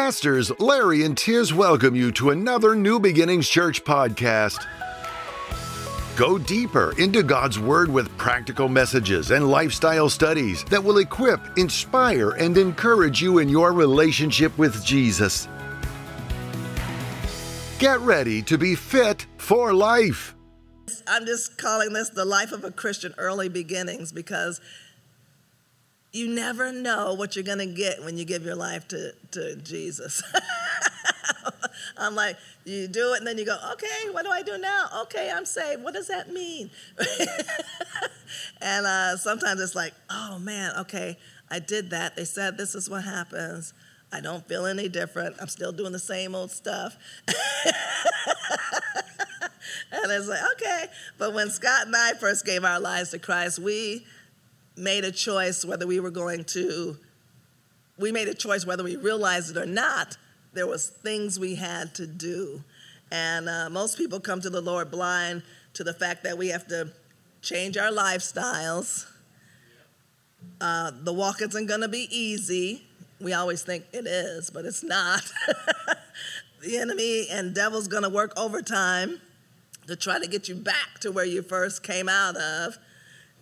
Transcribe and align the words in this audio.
Pastors 0.00 0.52
Larry 0.60 1.02
and 1.02 1.18
Tiz 1.18 1.52
welcome 1.52 1.96
you 1.96 2.12
to 2.12 2.30
another 2.30 2.76
New 2.76 3.00
Beginnings 3.00 3.48
Church 3.48 3.82
podcast. 3.82 4.64
Go 6.14 6.38
deeper 6.38 6.94
into 6.98 7.24
God's 7.24 7.58
Word 7.58 7.90
with 7.90 8.16
practical 8.16 8.68
messages 8.68 9.32
and 9.32 9.50
lifestyle 9.50 10.08
studies 10.08 10.62
that 10.66 10.82
will 10.82 10.98
equip, 10.98 11.40
inspire, 11.58 12.30
and 12.30 12.56
encourage 12.56 13.20
you 13.20 13.38
in 13.38 13.48
your 13.48 13.72
relationship 13.72 14.56
with 14.56 14.84
Jesus. 14.84 15.48
Get 17.80 17.98
ready 17.98 18.40
to 18.42 18.56
be 18.56 18.76
fit 18.76 19.26
for 19.36 19.74
life. 19.74 20.36
I'm 21.08 21.26
just 21.26 21.58
calling 21.58 21.92
this 21.92 22.10
the 22.10 22.24
life 22.24 22.52
of 22.52 22.62
a 22.62 22.70
Christian 22.70 23.14
early 23.18 23.48
beginnings 23.48 24.12
because 24.12 24.60
you 26.12 26.28
never 26.28 26.72
know 26.72 27.14
what 27.14 27.36
you're 27.36 27.44
going 27.44 27.58
to 27.58 27.66
get 27.66 28.02
when 28.02 28.16
you 28.16 28.24
give 28.24 28.44
your 28.44 28.54
life 28.54 28.88
to, 28.88 29.12
to 29.32 29.56
Jesus. 29.56 30.22
I'm 31.98 32.14
like, 32.14 32.36
you 32.64 32.86
do 32.86 33.12
it 33.14 33.18
and 33.18 33.26
then 33.26 33.38
you 33.38 33.44
go, 33.44 33.58
okay, 33.72 34.10
what 34.12 34.24
do 34.24 34.30
I 34.30 34.42
do 34.42 34.56
now? 34.58 34.86
Okay, 35.02 35.30
I'm 35.34 35.44
saved. 35.44 35.82
What 35.82 35.94
does 35.94 36.08
that 36.08 36.32
mean? 36.32 36.70
and 38.60 38.86
uh, 38.86 39.16
sometimes 39.16 39.60
it's 39.60 39.74
like, 39.74 39.94
oh 40.10 40.38
man, 40.38 40.72
okay, 40.78 41.16
I 41.50 41.58
did 41.58 41.90
that. 41.90 42.16
They 42.16 42.24
said 42.24 42.56
this 42.56 42.74
is 42.74 42.88
what 42.88 43.04
happens. 43.04 43.74
I 44.12 44.20
don't 44.20 44.46
feel 44.48 44.66
any 44.66 44.88
different. 44.88 45.36
I'm 45.40 45.48
still 45.48 45.72
doing 45.72 45.92
the 45.92 45.98
same 45.98 46.34
old 46.34 46.50
stuff. 46.50 46.96
and 49.92 50.10
it's 50.10 50.28
like, 50.28 50.40
okay. 50.52 50.86
But 51.18 51.34
when 51.34 51.50
Scott 51.50 51.86
and 51.86 51.94
I 51.94 52.14
first 52.14 52.46
gave 52.46 52.64
our 52.64 52.80
lives 52.80 53.10
to 53.10 53.18
Christ, 53.18 53.58
we 53.58 54.06
made 54.78 55.04
a 55.04 55.12
choice 55.12 55.64
whether 55.64 55.86
we 55.86 56.00
were 56.00 56.10
going 56.10 56.44
to, 56.44 56.96
we 57.98 58.12
made 58.12 58.28
a 58.28 58.34
choice 58.34 58.64
whether 58.64 58.84
we 58.84 58.96
realized 58.96 59.56
it 59.56 59.60
or 59.60 59.66
not. 59.66 60.16
There 60.52 60.66
was 60.66 60.88
things 60.88 61.38
we 61.38 61.56
had 61.56 61.94
to 61.96 62.06
do. 62.06 62.62
And 63.10 63.48
uh, 63.48 63.70
most 63.70 63.98
people 63.98 64.20
come 64.20 64.40
to 64.40 64.50
the 64.50 64.60
Lord 64.60 64.90
blind 64.90 65.42
to 65.74 65.84
the 65.84 65.92
fact 65.92 66.24
that 66.24 66.38
we 66.38 66.48
have 66.48 66.66
to 66.68 66.92
change 67.42 67.76
our 67.76 67.90
lifestyles. 67.90 69.06
Uh, 70.60 70.92
the 71.02 71.12
walk 71.12 71.42
isn't 71.42 71.66
going 71.66 71.80
to 71.80 71.88
be 71.88 72.08
easy. 72.10 72.82
We 73.20 73.32
always 73.32 73.62
think 73.62 73.84
it 73.92 74.06
is, 74.06 74.50
but 74.50 74.64
it's 74.64 74.82
not. 74.82 75.22
the 76.62 76.78
enemy 76.78 77.28
and 77.30 77.54
devil's 77.54 77.88
going 77.88 78.02
to 78.04 78.08
work 78.08 78.32
overtime 78.36 79.20
to 79.86 79.96
try 79.96 80.18
to 80.18 80.26
get 80.26 80.48
you 80.48 80.54
back 80.54 80.98
to 81.00 81.10
where 81.10 81.24
you 81.24 81.42
first 81.42 81.82
came 81.82 82.08
out 82.08 82.36
of 82.36 82.76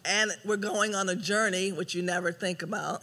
and 0.06 0.32
we're 0.44 0.56
going 0.56 0.94
on 0.94 1.08
a 1.08 1.14
journey, 1.14 1.72
which 1.72 1.94
you 1.94 2.02
never 2.02 2.32
think 2.32 2.62
about. 2.62 3.02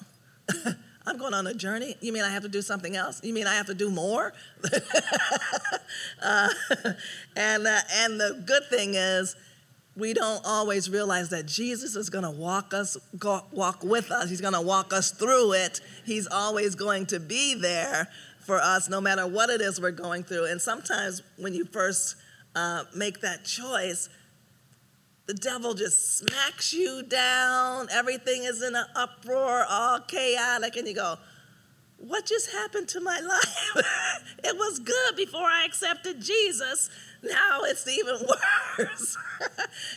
I'm 1.05 1.17
going 1.17 1.33
on 1.33 1.47
a 1.47 1.53
journey. 1.53 1.95
You 1.99 2.13
mean 2.13 2.23
I 2.23 2.29
have 2.29 2.43
to 2.43 2.49
do 2.49 2.61
something 2.61 2.95
else? 2.95 3.21
You 3.23 3.33
mean 3.33 3.45
I 3.45 3.55
have 3.55 3.65
to 3.65 3.73
do 3.73 3.89
more? 3.89 4.33
uh, 6.21 6.49
and 7.35 7.67
uh, 7.67 7.79
and 7.91 8.19
the 8.19 8.41
good 8.45 8.63
thing 8.69 8.93
is, 8.93 9.35
we 9.97 10.13
don't 10.13 10.43
always 10.45 10.89
realize 10.89 11.29
that 11.29 11.45
Jesus 11.45 11.95
is 11.95 12.09
going 12.09 12.23
to 12.23 12.31
walk 12.31 12.73
us, 12.73 12.97
go, 13.17 13.41
walk 13.51 13.83
with 13.83 14.11
us. 14.11 14.29
He's 14.29 14.41
going 14.41 14.53
to 14.53 14.61
walk 14.61 14.93
us 14.93 15.11
through 15.11 15.53
it. 15.53 15.81
He's 16.05 16.27
always 16.27 16.75
going 16.75 17.05
to 17.07 17.19
be 17.19 17.53
there 17.53 18.07
for 18.39 18.59
us, 18.59 18.89
no 18.89 19.01
matter 19.01 19.27
what 19.27 19.49
it 19.49 19.61
is 19.61 19.79
we're 19.79 19.91
going 19.91 20.23
through. 20.23 20.45
And 20.45 20.61
sometimes 20.61 21.21
when 21.37 21.53
you 21.53 21.65
first 21.65 22.15
uh, 22.55 22.85
make 22.95 23.21
that 23.21 23.45
choice, 23.45 24.09
the 25.25 25.33
devil 25.33 25.73
just 25.73 26.17
smacks 26.17 26.73
you 26.73 27.03
down. 27.03 27.87
Everything 27.91 28.43
is 28.43 28.61
in 28.61 28.75
an 28.75 28.85
uproar, 28.95 29.65
all 29.69 29.99
chaotic, 30.01 30.75
and 30.75 30.87
you 30.87 30.93
go, 30.95 31.17
What 31.97 32.25
just 32.25 32.51
happened 32.51 32.89
to 32.89 32.99
my 32.99 33.19
life? 33.23 34.35
it 34.43 34.55
was 34.55 34.79
good 34.79 35.15
before 35.15 35.45
I 35.45 35.63
accepted 35.65 36.21
Jesus. 36.21 36.89
Now 37.23 37.61
it's 37.63 37.87
even 37.87 38.15
worse. 38.77 39.17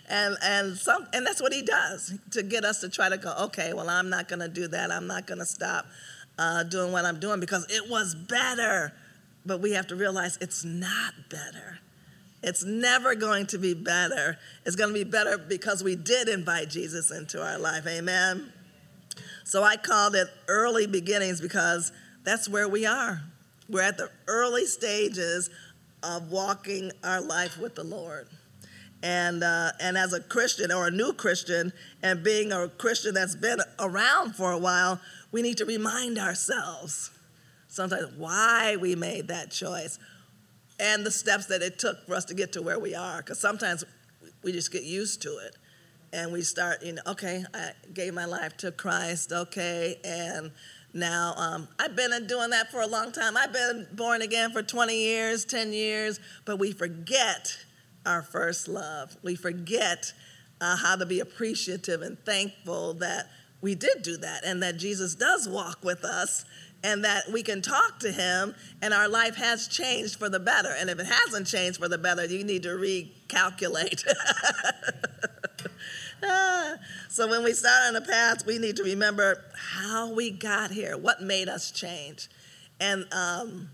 and 0.08 0.36
and 0.42 0.76
some 0.76 1.08
and 1.12 1.26
that's 1.26 1.42
what 1.42 1.52
he 1.52 1.62
does 1.62 2.14
to 2.30 2.42
get 2.44 2.64
us 2.64 2.80
to 2.80 2.88
try 2.88 3.08
to 3.08 3.16
go, 3.16 3.34
okay, 3.46 3.72
well, 3.72 3.90
I'm 3.90 4.08
not 4.08 4.28
gonna 4.28 4.48
do 4.48 4.68
that. 4.68 4.92
I'm 4.92 5.08
not 5.08 5.26
gonna 5.26 5.44
stop 5.46 5.86
uh, 6.38 6.62
doing 6.62 6.92
what 6.92 7.04
I'm 7.04 7.18
doing 7.18 7.40
because 7.40 7.66
it 7.68 7.90
was 7.90 8.14
better. 8.14 8.92
But 9.44 9.60
we 9.60 9.72
have 9.72 9.86
to 9.88 9.96
realize 9.96 10.38
it's 10.40 10.64
not 10.64 11.14
better. 11.30 11.78
It's 12.46 12.64
never 12.64 13.16
going 13.16 13.48
to 13.48 13.58
be 13.58 13.74
better. 13.74 14.38
It's 14.64 14.76
going 14.76 14.94
to 14.94 14.94
be 14.94 15.04
better 15.04 15.36
because 15.36 15.82
we 15.82 15.96
did 15.96 16.28
invite 16.28 16.70
Jesus 16.70 17.10
into 17.10 17.44
our 17.44 17.58
life. 17.58 17.86
Amen. 17.88 18.52
So 19.44 19.64
I 19.64 19.76
called 19.76 20.14
it 20.14 20.28
early 20.46 20.86
beginnings 20.86 21.40
because 21.40 21.90
that's 22.22 22.48
where 22.48 22.68
we 22.68 22.86
are. 22.86 23.20
We're 23.68 23.82
at 23.82 23.98
the 23.98 24.10
early 24.28 24.64
stages 24.64 25.50
of 26.04 26.30
walking 26.30 26.92
our 27.02 27.20
life 27.20 27.58
with 27.58 27.74
the 27.74 27.82
Lord. 27.82 28.28
And, 29.02 29.42
uh, 29.42 29.72
and 29.80 29.98
as 29.98 30.12
a 30.12 30.20
Christian 30.20 30.70
or 30.70 30.86
a 30.86 30.90
new 30.90 31.12
Christian, 31.12 31.72
and 32.00 32.22
being 32.22 32.52
a 32.52 32.68
Christian 32.68 33.14
that's 33.14 33.36
been 33.36 33.58
around 33.80 34.36
for 34.36 34.52
a 34.52 34.58
while, 34.58 35.00
we 35.32 35.42
need 35.42 35.58
to 35.58 35.64
remind 35.64 36.16
ourselves 36.18 37.10
sometimes 37.66 38.12
why 38.16 38.76
we 38.76 38.94
made 38.94 39.28
that 39.28 39.50
choice, 39.50 39.98
and 40.78 41.04
the 41.04 41.10
steps 41.10 41.46
that 41.46 41.62
it 41.62 41.78
took 41.78 42.06
for 42.06 42.14
us 42.14 42.24
to 42.26 42.34
get 42.34 42.52
to 42.52 42.62
where 42.62 42.78
we 42.78 42.94
are. 42.94 43.18
Because 43.18 43.40
sometimes 43.40 43.84
we 44.42 44.52
just 44.52 44.72
get 44.72 44.84
used 44.84 45.22
to 45.22 45.38
it 45.38 45.56
and 46.12 46.32
we 46.32 46.42
start, 46.42 46.82
you 46.82 46.94
know, 46.94 47.02
okay, 47.06 47.44
I 47.54 47.72
gave 47.92 48.14
my 48.14 48.24
life 48.24 48.56
to 48.58 48.72
Christ, 48.72 49.32
okay, 49.32 49.96
and 50.04 50.50
now 50.94 51.34
um, 51.36 51.68
I've 51.78 51.94
been 51.94 52.26
doing 52.26 52.50
that 52.50 52.70
for 52.70 52.80
a 52.80 52.86
long 52.86 53.12
time. 53.12 53.36
I've 53.36 53.52
been 53.52 53.86
born 53.92 54.22
again 54.22 54.50
for 54.52 54.62
20 54.62 54.96
years, 54.96 55.44
10 55.44 55.72
years, 55.72 56.20
but 56.44 56.58
we 56.58 56.72
forget 56.72 57.56
our 58.06 58.22
first 58.22 58.68
love. 58.68 59.16
We 59.22 59.34
forget 59.34 60.12
uh, 60.60 60.76
how 60.76 60.96
to 60.96 61.04
be 61.04 61.20
appreciative 61.20 62.02
and 62.02 62.18
thankful 62.24 62.94
that 62.94 63.28
we 63.60 63.74
did 63.74 64.02
do 64.02 64.16
that 64.18 64.44
and 64.44 64.62
that 64.62 64.76
Jesus 64.78 65.14
does 65.14 65.48
walk 65.48 65.84
with 65.84 66.04
us 66.04 66.44
and 66.82 67.04
that 67.04 67.24
we 67.32 67.42
can 67.42 67.62
talk 67.62 67.98
to 68.00 68.12
him 68.12 68.54
and 68.82 68.94
our 68.94 69.08
life 69.08 69.36
has 69.36 69.66
changed 69.68 70.16
for 70.16 70.28
the 70.28 70.38
better. 70.38 70.70
And 70.78 70.88
if 70.90 70.98
it 70.98 71.06
hasn't 71.06 71.46
changed 71.46 71.78
for 71.78 71.88
the 71.88 71.98
better, 71.98 72.24
you 72.26 72.44
need 72.44 72.62
to 72.64 72.70
recalculate. 72.70 74.04
so 77.08 77.28
when 77.28 77.42
we 77.42 77.52
start 77.52 77.88
on 77.88 77.94
the 77.94 78.02
path, 78.02 78.46
we 78.46 78.58
need 78.58 78.76
to 78.76 78.84
remember 78.84 79.44
how 79.56 80.12
we 80.12 80.30
got 80.30 80.70
here, 80.70 80.96
what 80.96 81.22
made 81.22 81.48
us 81.48 81.70
change. 81.70 82.28
And 82.78 83.06
um, 83.12 83.70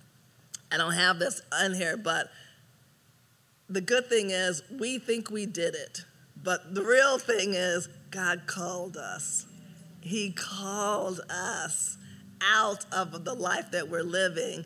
I 0.71 0.77
don't 0.77 0.95
have 0.95 1.19
this 1.19 1.43
in 1.65 1.75
here, 1.75 1.97
but 1.97 2.31
the 3.69 3.81
good 3.81 4.07
thing 4.09 4.31
is 4.31 4.62
we 4.71 4.99
think 4.99 5.31
we 5.31 5.47
did 5.47 5.75
it. 5.75 6.05
But 6.43 6.75
the 6.75 6.83
real 6.83 7.19
thing 7.19 7.55
is 7.55 7.89
God 8.11 8.43
called 8.47 8.97
us. 8.97 9.47
He 10.01 10.33
called 10.33 11.21
us 11.31 11.97
out 12.43 12.85
of 12.93 13.25
the 13.25 13.35
life 13.35 13.71
that 13.73 13.89
we're 13.89 14.03
living 14.03 14.65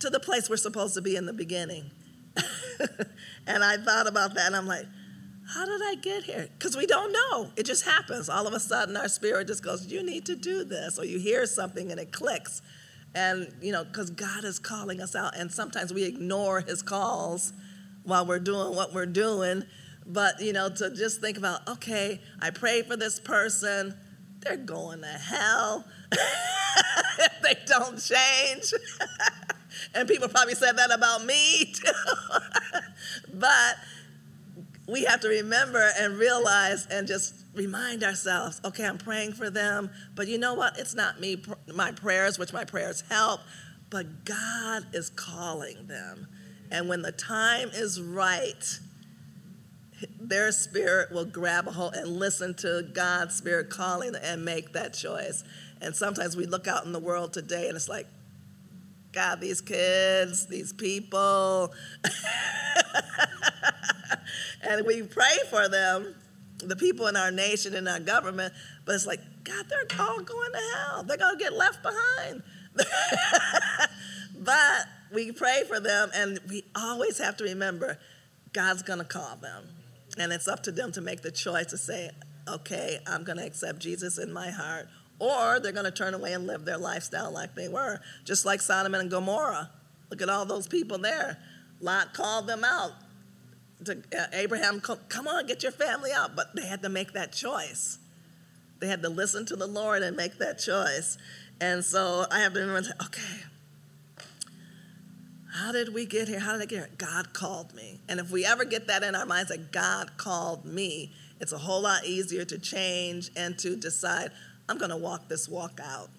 to 0.00 0.10
the 0.10 0.20
place 0.20 0.50
we're 0.50 0.56
supposed 0.56 0.94
to 0.94 1.02
be 1.02 1.16
in 1.16 1.26
the 1.26 1.32
beginning. 1.32 1.90
and 3.46 3.64
I 3.64 3.76
thought 3.76 4.06
about 4.06 4.34
that 4.34 4.46
and 4.46 4.56
I'm 4.56 4.66
like, 4.66 4.86
how 5.46 5.66
did 5.66 5.80
I 5.82 5.94
get 5.96 6.24
here? 6.24 6.48
Because 6.58 6.76
we 6.76 6.86
don't 6.86 7.12
know. 7.12 7.50
It 7.56 7.66
just 7.66 7.84
happens. 7.84 8.28
All 8.28 8.46
of 8.46 8.54
a 8.54 8.60
sudden, 8.60 8.96
our 8.96 9.08
spirit 9.08 9.46
just 9.46 9.62
goes, 9.62 9.86
You 9.86 10.02
need 10.02 10.24
to 10.26 10.36
do 10.36 10.64
this. 10.64 10.98
Or 10.98 11.04
you 11.04 11.18
hear 11.18 11.44
something 11.46 11.90
and 11.90 12.00
it 12.00 12.12
clicks. 12.12 12.62
And, 13.14 13.52
you 13.60 13.70
know, 13.70 13.84
because 13.84 14.10
God 14.10 14.44
is 14.44 14.58
calling 14.58 15.00
us 15.00 15.14
out. 15.14 15.36
And 15.36 15.52
sometimes 15.52 15.92
we 15.92 16.04
ignore 16.04 16.60
his 16.60 16.82
calls 16.82 17.52
while 18.04 18.26
we're 18.26 18.38
doing 18.38 18.74
what 18.74 18.94
we're 18.94 19.06
doing. 19.06 19.64
But, 20.06 20.40
you 20.40 20.52
know, 20.52 20.70
to 20.70 20.94
just 20.94 21.20
think 21.20 21.36
about, 21.36 21.66
okay, 21.68 22.20
I 22.40 22.50
prayed 22.50 22.86
for 22.86 22.96
this 22.96 23.20
person, 23.20 23.94
they're 24.44 24.56
going 24.56 25.00
to 25.00 25.06
hell. 25.06 25.84
if 26.12 27.42
they 27.42 27.56
don't 27.66 27.98
change. 27.98 28.72
and 29.94 30.08
people 30.08 30.28
probably 30.28 30.54
said 30.54 30.76
that 30.78 30.92
about 30.92 31.24
me 31.24 31.72
too. 31.72 31.90
but 33.34 33.76
we 34.86 35.04
have 35.04 35.20
to 35.20 35.28
remember 35.28 35.90
and 35.98 36.18
realize 36.18 36.86
and 36.90 37.06
just 37.06 37.34
remind 37.54 38.02
ourselves 38.04 38.60
okay, 38.64 38.84
I'm 38.84 38.98
praying 38.98 39.32
for 39.32 39.50
them, 39.50 39.90
but 40.14 40.28
you 40.28 40.38
know 40.38 40.54
what? 40.54 40.78
It's 40.78 40.94
not 40.94 41.20
me, 41.20 41.42
my 41.72 41.92
prayers, 41.92 42.38
which 42.38 42.52
my 42.52 42.64
prayers 42.64 43.02
help, 43.10 43.40
but 43.90 44.24
God 44.24 44.86
is 44.92 45.10
calling 45.10 45.86
them. 45.86 46.28
And 46.70 46.88
when 46.88 47.02
the 47.02 47.12
time 47.12 47.70
is 47.72 48.00
right, 48.00 48.78
their 50.20 50.52
spirit 50.52 51.12
will 51.12 51.24
grab 51.24 51.68
a 51.68 51.72
hold 51.72 51.94
and 51.94 52.08
listen 52.08 52.54
to 52.54 52.88
God's 52.92 53.34
spirit 53.34 53.70
calling 53.70 54.14
and 54.14 54.44
make 54.44 54.72
that 54.72 54.94
choice. 54.94 55.44
And 55.80 55.94
sometimes 55.94 56.36
we 56.36 56.46
look 56.46 56.66
out 56.66 56.84
in 56.84 56.92
the 56.92 56.98
world 56.98 57.32
today 57.32 57.68
and 57.68 57.76
it's 57.76 57.88
like, 57.88 58.06
God, 59.12 59.40
these 59.40 59.60
kids, 59.60 60.46
these 60.46 60.72
people. 60.72 61.72
and 64.62 64.86
we 64.86 65.02
pray 65.02 65.36
for 65.50 65.68
them, 65.68 66.14
the 66.58 66.74
people 66.74 67.06
in 67.06 67.16
our 67.16 67.30
nation 67.30 67.74
and 67.74 67.88
our 67.88 68.00
government, 68.00 68.52
but 68.84 68.94
it's 68.94 69.06
like, 69.06 69.20
God, 69.44 69.66
they're 69.68 70.00
all 70.00 70.20
going 70.20 70.52
to 70.52 70.60
hell. 70.74 71.02
They're 71.04 71.16
going 71.16 71.38
to 71.38 71.44
get 71.44 71.52
left 71.52 71.82
behind. 71.82 72.42
but 74.38 74.86
we 75.12 75.30
pray 75.30 75.62
for 75.68 75.78
them, 75.78 76.10
and 76.14 76.40
we 76.48 76.64
always 76.74 77.18
have 77.18 77.36
to 77.36 77.44
remember 77.44 77.98
God's 78.52 78.82
going 78.82 78.98
to 78.98 79.04
call 79.04 79.36
them. 79.36 79.68
And 80.18 80.32
it's 80.32 80.48
up 80.48 80.62
to 80.64 80.72
them 80.72 80.92
to 80.92 81.00
make 81.00 81.22
the 81.22 81.30
choice 81.30 81.66
to 81.66 81.78
say, 81.78 82.10
okay, 82.48 83.00
I'm 83.06 83.24
going 83.24 83.38
to 83.38 83.44
accept 83.44 83.80
Jesus 83.80 84.18
in 84.18 84.32
my 84.32 84.50
heart. 84.50 84.88
Or 85.18 85.60
they're 85.60 85.72
going 85.72 85.84
to 85.84 85.90
turn 85.90 86.14
away 86.14 86.32
and 86.32 86.46
live 86.46 86.64
their 86.64 86.78
lifestyle 86.78 87.32
like 87.32 87.54
they 87.54 87.68
were, 87.68 88.00
just 88.24 88.44
like 88.44 88.60
Sodom 88.60 88.94
and 88.94 89.10
Gomorrah. 89.10 89.70
Look 90.10 90.22
at 90.22 90.28
all 90.28 90.44
those 90.44 90.66
people 90.66 90.98
there. 90.98 91.38
Lot 91.80 92.14
called 92.14 92.46
them 92.46 92.64
out. 92.64 92.92
To, 93.84 94.02
uh, 94.16 94.26
Abraham, 94.32 94.80
come 94.80 95.28
on, 95.28 95.46
get 95.46 95.62
your 95.62 95.72
family 95.72 96.10
out. 96.12 96.36
But 96.36 96.54
they 96.54 96.66
had 96.66 96.82
to 96.82 96.88
make 96.88 97.12
that 97.12 97.32
choice. 97.32 97.98
They 98.80 98.88
had 98.88 99.02
to 99.02 99.08
listen 99.08 99.46
to 99.46 99.56
the 99.56 99.66
Lord 99.66 100.02
and 100.02 100.16
make 100.16 100.38
that 100.38 100.58
choice. 100.58 101.16
And 101.60 101.84
so 101.84 102.26
I 102.30 102.40
have 102.40 102.54
to 102.54 102.60
remember, 102.60 102.88
okay, 103.04 103.42
how 105.54 105.70
did 105.70 105.94
we 105.94 106.04
get 106.04 106.26
here? 106.26 106.40
How 106.40 106.52
did 106.52 106.62
I 106.62 106.66
get 106.66 106.78
here? 106.78 106.88
God 106.98 107.32
called 107.32 107.74
me. 107.74 108.00
And 108.08 108.18
if 108.18 108.32
we 108.32 108.44
ever 108.44 108.64
get 108.64 108.88
that 108.88 109.04
in 109.04 109.14
our 109.14 109.24
minds 109.24 109.50
that 109.50 109.70
God 109.70 110.16
called 110.16 110.64
me, 110.64 111.12
it's 111.40 111.52
a 111.52 111.58
whole 111.58 111.82
lot 111.82 112.04
easier 112.04 112.44
to 112.44 112.58
change 112.58 113.30
and 113.36 113.56
to 113.60 113.76
decide, 113.76 114.32
I'm 114.68 114.78
going 114.78 114.90
to 114.90 114.96
walk 114.96 115.28
this 115.28 115.48
walk 115.48 115.78
out 115.80 116.10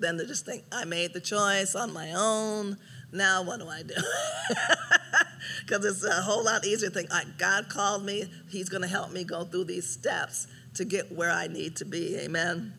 than 0.00 0.18
to 0.18 0.26
just 0.26 0.44
think, 0.44 0.64
I 0.72 0.84
made 0.84 1.12
the 1.12 1.20
choice 1.20 1.76
on 1.76 1.92
my 1.92 2.12
own. 2.12 2.76
Now 3.12 3.44
what 3.44 3.60
do 3.60 3.68
I 3.68 3.82
do? 3.82 3.94
Because 5.66 5.84
it's 5.84 6.04
a 6.04 6.20
whole 6.22 6.44
lot 6.44 6.66
easier 6.66 6.90
to 6.90 6.94
think, 6.94 7.10
God 7.38 7.68
called 7.68 8.04
me. 8.04 8.24
He's 8.48 8.68
going 8.68 8.82
to 8.82 8.88
help 8.88 9.12
me 9.12 9.24
go 9.24 9.44
through 9.44 9.64
these 9.64 9.88
steps 9.88 10.48
to 10.74 10.84
get 10.84 11.12
where 11.12 11.30
I 11.30 11.46
need 11.46 11.76
to 11.76 11.84
be. 11.84 12.16
Amen. 12.18 12.74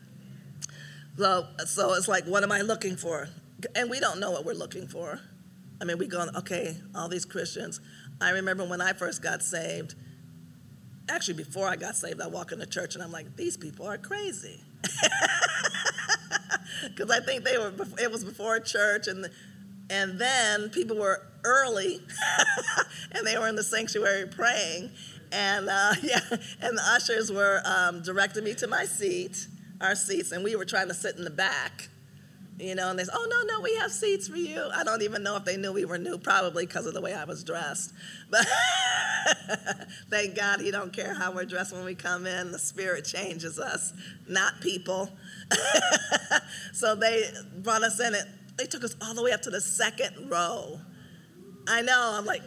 So, 1.16 1.46
so 1.66 1.94
it's 1.94 2.08
like, 2.08 2.24
what 2.24 2.42
am 2.42 2.52
I 2.52 2.60
looking 2.60 2.96
for? 2.96 3.28
And 3.74 3.90
we 3.90 3.98
don't 3.98 4.20
know 4.20 4.30
what 4.30 4.44
we're 4.44 4.54
looking 4.54 4.86
for. 4.86 5.20
I 5.82 5.84
mean, 5.84 5.98
we 5.98 6.06
go, 6.06 6.28
okay, 6.36 6.76
all 6.94 7.08
these 7.08 7.24
Christians. 7.24 7.80
I 8.20 8.30
remember 8.30 8.64
when 8.64 8.80
I 8.80 8.92
first 8.92 9.20
got 9.20 9.42
saved, 9.42 9.96
actually, 11.08 11.34
before 11.34 11.66
I 11.66 11.74
got 11.74 11.96
saved, 11.96 12.20
I 12.20 12.28
walk 12.28 12.52
in 12.52 12.60
the 12.60 12.66
church 12.66 12.94
and 12.94 13.02
I'm 13.02 13.10
like, 13.10 13.34
these 13.36 13.56
people 13.56 13.86
are 13.86 13.98
crazy. 13.98 14.60
Because 16.84 17.10
I 17.10 17.20
think 17.20 17.44
they 17.44 17.58
were, 17.58 17.72
it 18.00 18.10
was 18.10 18.24
before 18.24 18.58
church, 18.58 19.06
and, 19.06 19.28
and 19.90 20.18
then 20.18 20.68
people 20.70 20.96
were 20.96 21.26
early 21.44 22.00
and 23.12 23.26
they 23.26 23.38
were 23.38 23.46
in 23.46 23.56
the 23.56 23.62
sanctuary 23.62 24.26
praying. 24.26 24.90
And 25.30 25.68
uh, 25.68 25.94
yeah, 26.02 26.20
and 26.60 26.78
the 26.78 26.82
ushers 26.86 27.30
were 27.30 27.62
um, 27.64 28.02
directing 28.02 28.44
me 28.44 28.54
to 28.54 28.66
my 28.66 28.84
seat, 28.84 29.46
our 29.80 29.94
seats, 29.94 30.32
and 30.32 30.42
we 30.42 30.56
were 30.56 30.64
trying 30.64 30.88
to 30.88 30.94
sit 30.94 31.16
in 31.16 31.24
the 31.24 31.30
back 31.30 31.88
you 32.62 32.76
know, 32.76 32.90
and 32.90 32.98
they 32.98 33.04
say, 33.04 33.10
oh, 33.12 33.26
no, 33.28 33.54
no, 33.54 33.60
we 33.60 33.74
have 33.76 33.90
seats 33.90 34.28
for 34.28 34.36
you. 34.36 34.70
I 34.72 34.84
don't 34.84 35.02
even 35.02 35.24
know 35.24 35.36
if 35.36 35.44
they 35.44 35.56
knew 35.56 35.72
we 35.72 35.84
were 35.84 35.98
new, 35.98 36.16
probably 36.16 36.64
because 36.64 36.86
of 36.86 36.94
the 36.94 37.00
way 37.00 37.12
I 37.12 37.24
was 37.24 37.42
dressed. 37.42 37.92
But 38.30 38.46
thank 40.10 40.36
God 40.36 40.60
he 40.60 40.70
don't 40.70 40.92
care 40.92 41.12
how 41.12 41.32
we're 41.32 41.44
dressed 41.44 41.72
when 41.72 41.84
we 41.84 41.96
come 41.96 42.24
in. 42.24 42.52
The 42.52 42.60
Spirit 42.60 43.04
changes 43.04 43.58
us, 43.58 43.92
not 44.28 44.60
people. 44.60 45.10
so 46.72 46.94
they 46.94 47.24
brought 47.58 47.82
us 47.82 47.98
in. 47.98 48.14
It, 48.14 48.26
they 48.56 48.66
took 48.66 48.84
us 48.84 48.94
all 49.02 49.14
the 49.14 49.22
way 49.24 49.32
up 49.32 49.42
to 49.42 49.50
the 49.50 49.60
second 49.60 50.30
row. 50.30 50.80
I 51.66 51.82
know, 51.82 52.14
I'm 52.14 52.24
like, 52.24 52.42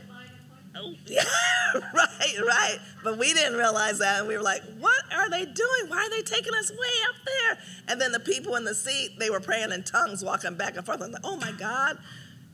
Yeah, 1.06 1.24
right, 1.94 2.36
right. 2.46 2.78
But 3.04 3.18
we 3.18 3.34
didn't 3.34 3.58
realize 3.58 4.00
that. 4.00 4.20
And 4.20 4.28
we 4.28 4.36
were 4.36 4.44
like, 4.44 4.64
what 4.80 5.04
are 5.14 5.30
they 5.30 5.46
doing? 5.46 5.84
Why 5.88 5.98
are 5.98 6.10
they 6.10 6.22
taking 6.22 6.54
us 6.54 6.72
way 6.72 6.78
up 7.10 7.16
there? 7.26 7.58
And 7.88 8.02
then 8.02 8.12
the 8.12 8.20
people 8.20 8.56
in 8.56 8.66
the 8.66 8.76
seat, 8.76 9.18
they 9.20 9.30
were 9.30 9.40
praying 9.40 9.72
in 9.72 9.84
tongues, 9.84 10.24
walking 10.24 10.56
back 10.56 10.76
and 10.76 10.86
forth. 10.86 11.02
I'm 11.02 11.12
like, 11.12 11.22
oh 11.24 11.38
my 11.38 11.52
God, 11.54 11.98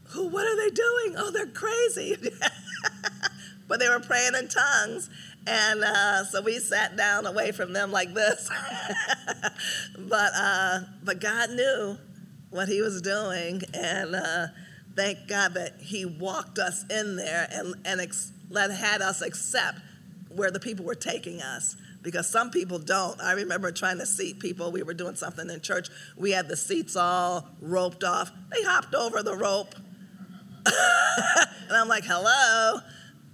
who, 0.09 0.27
what 0.27 0.45
are 0.45 0.55
they 0.55 0.69
doing? 0.69 1.15
Oh, 1.17 1.31
they're 1.31 1.47
crazy. 1.47 2.17
but 3.67 3.79
they 3.79 3.89
were 3.89 3.99
praying 3.99 4.33
in 4.37 4.47
tongues. 4.47 5.09
And 5.47 5.83
uh, 5.83 6.25
so 6.25 6.41
we 6.41 6.59
sat 6.59 6.95
down 6.95 7.25
away 7.25 7.51
from 7.51 7.73
them 7.73 7.91
like 7.91 8.13
this. 8.13 8.49
but, 9.97 10.31
uh, 10.35 10.81
but 11.03 11.19
God 11.19 11.51
knew 11.51 11.97
what 12.51 12.67
he 12.67 12.81
was 12.81 13.01
doing. 13.01 13.61
And, 13.73 14.15
uh, 14.15 14.47
thank 14.95 15.27
God 15.27 15.53
that 15.55 15.75
He 15.79 16.05
walked 16.05 16.59
us 16.59 16.85
in 16.89 17.15
there 17.15 17.47
and, 17.51 17.75
and 17.85 18.01
ex- 18.01 18.31
let, 18.49 18.71
had 18.71 19.01
us 19.01 19.21
accept 19.21 19.79
where 20.29 20.51
the 20.51 20.59
people 20.59 20.85
were 20.85 20.95
taking 20.95 21.41
us 21.41 21.75
because 22.01 22.29
some 22.29 22.51
people 22.51 22.79
don't. 22.79 23.19
I 23.21 23.33
remember 23.33 23.71
trying 23.71 23.99
to 23.99 24.05
seat 24.05 24.39
people. 24.39 24.71
We 24.71 24.83
were 24.83 24.93
doing 24.93 25.15
something 25.15 25.49
in 25.49 25.61
church. 25.61 25.89
We 26.17 26.31
had 26.31 26.47
the 26.47 26.57
seats 26.57 26.95
all 26.95 27.47
roped 27.61 28.03
off. 28.03 28.31
They 28.51 28.63
hopped 28.63 28.95
over 28.95 29.23
the 29.23 29.35
rope. 29.35 29.75
and 30.65 31.75
I'm 31.75 31.87
like, 31.87 32.03
hello, 32.05 32.79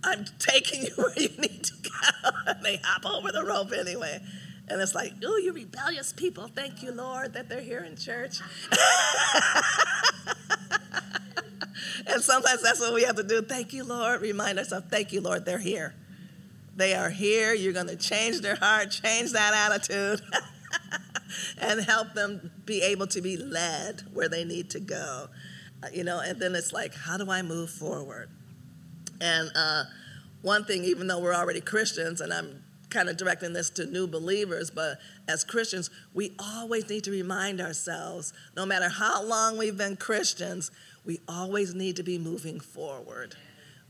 I'm 0.04 0.26
taking 0.40 0.84
you 0.84 0.92
where 0.96 1.14
you 1.18 1.30
need 1.38 1.64
to 1.64 1.74
go. 1.84 2.30
and 2.48 2.64
they 2.64 2.80
hop 2.84 3.06
over 3.06 3.32
the 3.32 3.44
rope 3.44 3.72
anyway. 3.78 4.22
And 4.70 4.82
it's 4.82 4.94
like, 4.94 5.14
oh, 5.24 5.38
you 5.38 5.54
rebellious 5.54 6.12
people. 6.12 6.50
Thank 6.54 6.84
you, 6.84 6.92
Lord, 6.92 7.32
that 7.34 7.48
they're 7.48 7.62
here 7.62 7.86
in 7.86 7.96
church. 7.96 8.40
and 12.08 12.22
sometimes 12.22 12.62
that's 12.64 12.80
what 12.80 12.94
we 12.94 13.04
have 13.04 13.16
to 13.18 13.24
do. 13.24 13.42
Thank 13.42 13.74
you, 13.74 13.84
Lord. 13.84 14.22
Remind 14.22 14.58
ourselves, 14.58 14.88
thank 14.90 15.12
you, 15.12 15.22
Lord, 15.22 15.46
they're 15.46 15.58
here. 15.58 15.94
They 16.76 16.94
are 16.94 17.10
here. 17.10 17.54
You're 17.54 17.74
going 17.74 17.88
to 17.88 17.96
change 17.96 18.42
their 18.42 18.56
heart, 18.56 18.92
change 18.92 19.32
that 19.34 19.54
attitude, 19.54 20.22
and 21.62 21.82
help 21.82 22.14
them 22.14 22.52
be 22.66 22.82
able 22.82 23.08
to 23.08 23.22
be 23.22 23.36
led 23.36 24.04
where 24.14 24.30
they 24.30 24.44
need 24.44 24.70
to 24.72 24.80
go. 24.80 25.28
Uh, 25.84 25.88
you 25.92 26.04
know, 26.04 26.20
and 26.20 26.40
then 26.40 26.56
it's 26.56 26.72
like, 26.72 26.94
how 26.94 27.18
do 27.18 27.30
I 27.32 27.42
move 27.42 27.70
forward? 27.70 28.30
And 29.20 29.50
uh, 29.56 29.84
one 30.42 30.66
thing, 30.66 30.84
even 30.84 31.08
though 31.08 31.20
we're 31.20 31.34
already 31.34 31.62
Christians, 31.62 32.22
and 32.22 32.32
I'm 32.32 32.64
kind 32.90 33.10
of 33.10 33.18
directing 33.18 33.54
this 33.54 33.70
to 33.72 33.86
new 33.86 34.08
believers, 34.08 34.70
but 34.70 34.98
as 35.28 35.44
Christians, 35.44 35.90
we 36.14 36.34
always 36.40 36.90
need 36.90 37.04
to 37.04 37.12
remind 37.12 37.60
ourselves 37.60 38.34
no 38.56 38.66
matter 38.66 38.90
how 38.90 39.24
long 39.24 39.58
we've 39.58 39.78
been 39.78 39.98
Christians, 39.98 40.72
we 41.08 41.22
always 41.28 41.74
need 41.74 41.96
to 41.96 42.04
be 42.04 42.20
moving 42.20 42.60
forward. 42.60 43.34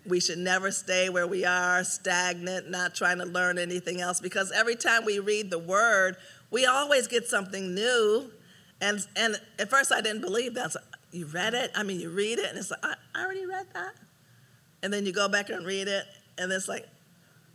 We 0.06 0.22
should 0.22 0.38
never 0.38 0.72
stay 0.72 1.10
where 1.10 1.26
we 1.26 1.44
are, 1.44 1.84
stagnant, 1.84 2.70
not 2.70 2.94
trying 2.94 3.18
to 3.18 3.26
learn 3.26 3.58
anything 3.58 4.00
else, 4.00 4.22
because 4.22 4.52
every 4.52 4.76
time 4.76 5.04
we 5.04 5.20
read 5.20 5.50
the 5.50 5.58
word, 5.58 6.16
we 6.52 6.66
always 6.66 7.08
get 7.08 7.28
something 7.28 7.74
new. 7.74 8.32
And, 8.80 9.06
and 9.16 9.42
at 9.58 9.70
first, 9.70 9.92
I 9.92 10.00
didn't 10.00 10.22
believe 10.22 10.54
that. 10.54 10.72
So 10.74 10.80
you 11.12 11.26
read 11.26 11.56
it, 11.56 11.72
I 11.76 11.82
mean, 11.82 12.00
you 12.00 12.12
read 12.12 12.38
it, 12.38 12.46
and 12.46 12.58
it's 12.58 12.70
like, 12.70 12.86
I, 12.86 12.94
I 13.16 13.26
already 13.26 13.48
read 13.48 13.66
that. 13.74 13.96
And 14.84 14.94
then 14.94 15.06
you 15.06 15.12
go 15.12 15.28
back 15.28 15.50
and 15.50 15.66
read 15.66 15.88
it, 15.88 16.06
and 16.38 16.52
it's 16.52 16.68
like, 16.68 16.88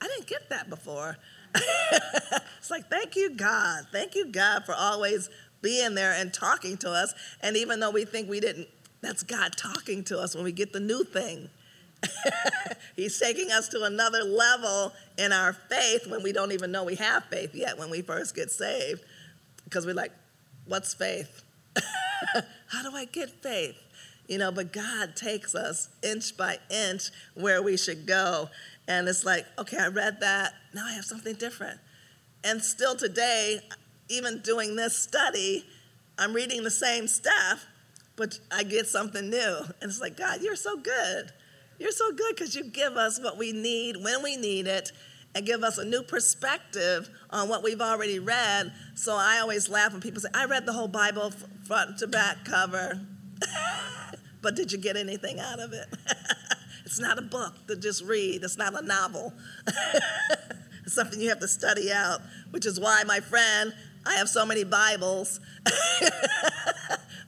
I 0.01 0.09
didn't 0.09 0.27
get 0.27 0.51
that 0.51 0.69
before. 0.69 1.17
it's 1.55 2.71
like, 2.71 2.91
thank 2.91 3.15
you, 3.15 3.31
God. 3.31 3.87
Thank 3.93 4.17
you, 4.17 4.27
God, 4.27 4.65
for 4.67 4.75
always 4.75 5.31
being 5.63 5.95
there 5.95 6.13
and 6.13 6.35
talking 6.35 6.77
to 6.79 6.91
us. 6.91 7.15
And 7.41 7.57
even 7.57 7.79
though 7.79 7.91
we 7.91 8.05
think 8.05 8.29
we 8.29 8.41
didn't 8.41 8.67
that's 9.03 9.23
God 9.23 9.57
talking 9.57 10.05
to 10.05 10.19
us 10.19 10.35
when 10.35 10.45
we 10.45 10.53
get 10.53 10.73
the 10.73 10.81
new 10.81 11.05
thing. 11.05 11.51
He's 12.97 13.19
taking 13.19 13.51
us 13.51 13.69
to 13.69 13.85
another 13.85 14.23
level 14.23 14.93
in 15.19 15.33
our 15.33 15.53
faith 15.53 16.07
when 16.07 16.23
we 16.23 16.33
don't 16.33 16.53
even 16.53 16.73
know 16.73 16.85
we 16.85 16.95
have 16.97 17.25
faith 17.25 17.55
yet 17.55 17.79
when 17.79 17.91
we 17.91 18.03
first 18.03 18.35
get 18.35 18.51
saved. 18.51 19.03
Because 19.65 19.87
we're 19.87 19.95
like, 19.95 20.13
what's 20.67 20.95
faith? 20.95 21.43
How 22.69 22.83
do 22.89 22.97
I 22.97 23.05
get 23.07 23.31
faith? 23.31 23.77
You 24.29 24.39
know, 24.39 24.53
but 24.53 24.73
God 24.73 25.17
takes 25.17 25.55
us 25.55 25.89
inch 26.03 26.37
by 26.37 26.59
inch 26.71 27.11
where 27.35 27.63
we 27.63 27.77
should 27.77 28.07
go. 28.07 28.49
And 28.89 29.09
it's 29.09 29.25
like, 29.25 29.47
okay, 29.59 29.79
I 29.79 29.89
read 29.89 30.21
that. 30.21 30.55
Now 30.75 30.87
I 30.87 30.93
have 30.93 31.05
something 31.05 31.35
different. 31.35 31.81
And 32.45 32.63
still 32.63 32.97
today, 32.97 33.61
even 34.09 34.41
doing 34.41 34.77
this 34.77 34.97
study, 34.97 35.65
I'm 36.19 36.33
reading 36.33 36.63
the 36.63 36.71
same 36.71 37.07
stuff, 37.07 37.67
but 38.17 38.39
I 38.51 38.63
get 38.63 38.87
something 38.87 39.31
new. 39.31 39.59
And 39.81 39.91
it's 39.91 40.01
like, 40.01 40.17
God, 40.17 40.43
you're 40.43 40.57
so 40.57 40.77
good. 40.77 41.33
You're 41.79 41.93
so 41.93 42.13
good 42.13 42.35
because 42.35 42.55
you 42.55 42.65
give 42.65 42.97
us 42.97 43.21
what 43.21 43.39
we 43.39 43.53
need 43.53 43.97
when 44.03 44.23
we 44.23 44.37
need 44.37 44.67
it 44.67 44.93
and 45.35 45.47
give 45.47 45.65
us 45.65 45.79
a 45.79 45.85
new 45.85 46.03
perspective 46.03 47.09
on 47.31 47.49
what 47.49 47.63
we've 47.63 47.81
already 47.81 48.19
read. 48.19 48.73
So 48.95 49.17
I 49.17 49.39
always 49.39 49.69
laugh 49.69 49.93
when 49.93 50.01
people 50.01 50.21
say, 50.21 50.29
I 50.35 50.45
read 50.45 50.67
the 50.67 50.73
whole 50.73 50.89
Bible 50.89 51.33
front 51.67 51.99
to 51.99 52.07
back 52.07 52.45
cover. 52.45 53.01
but 54.43 54.55
did 54.55 54.73
you 54.73 54.79
get 54.79 54.97
anything 54.97 55.41
out 55.41 55.59
of 55.59 55.73
it? 55.73 55.87
it's 56.85 57.01
not 57.01 57.19
a 57.19 57.23
book 57.23 57.67
to 57.69 57.77
just 57.77 58.05
read, 58.05 58.45
it's 58.45 58.59
not 58.59 58.81
a 58.81 58.85
novel. 58.85 59.33
it's 60.85 60.95
something 60.95 61.21
you 61.21 61.31
have 61.31 61.41
to 61.41 61.49
study 61.49 61.91
out, 61.91 62.21
which 62.51 62.67
is 62.67 62.79
why, 62.79 63.03
my 63.05 63.21
friend, 63.21 63.73
I 64.05 64.17
have 64.17 64.29
so 64.29 64.45
many 64.45 64.65
Bibles 64.65 65.41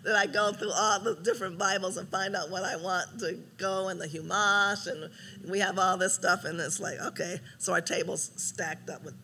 that 0.05 0.17
I 0.17 0.27
go 0.27 0.53
through 0.53 0.73
all 0.73 1.01
the 1.01 1.17
different 1.17 1.59
Bibles 1.59 1.97
and 1.97 2.09
find 2.09 2.37
out 2.37 2.51
what 2.51 2.63
I 2.63 2.77
want 2.77 3.21
to 3.21 3.39
go 3.57 3.89
in 3.89 3.99
the 3.99 4.07
Humash, 4.07 4.87
and 4.87 5.11
we 5.51 5.61
have 5.61 5.79
all 5.79 5.97
this 5.97 6.15
stuff, 6.15 6.45
and 6.45 6.61
it's 6.61 6.81
like, 6.81 7.01
okay, 7.01 7.41
so 7.59 7.73
our 7.73 7.81
table's 7.81 8.31
stacked 8.37 8.91
up 8.91 9.05
with 9.05 9.15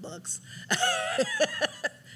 books. 0.00 0.40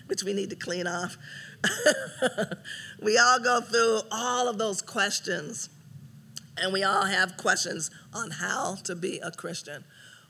which 0.09 0.23
we 0.23 0.33
need 0.33 0.51
to 0.51 0.57
clean 0.57 0.87
off. 0.87 1.17
we 3.03 3.19
all 3.19 3.39
go 3.39 3.61
through 3.61 4.01
all 4.11 4.49
of 4.49 4.59
those 4.59 4.83
questions, 4.83 5.69
and 6.57 6.73
we 6.73 6.83
all 6.83 7.05
have 7.05 7.37
questions 7.37 7.91
on 8.13 8.31
how 8.33 8.77
to 8.85 8.97
be 8.97 9.19
a 9.19 9.31
Christian. 9.31 9.85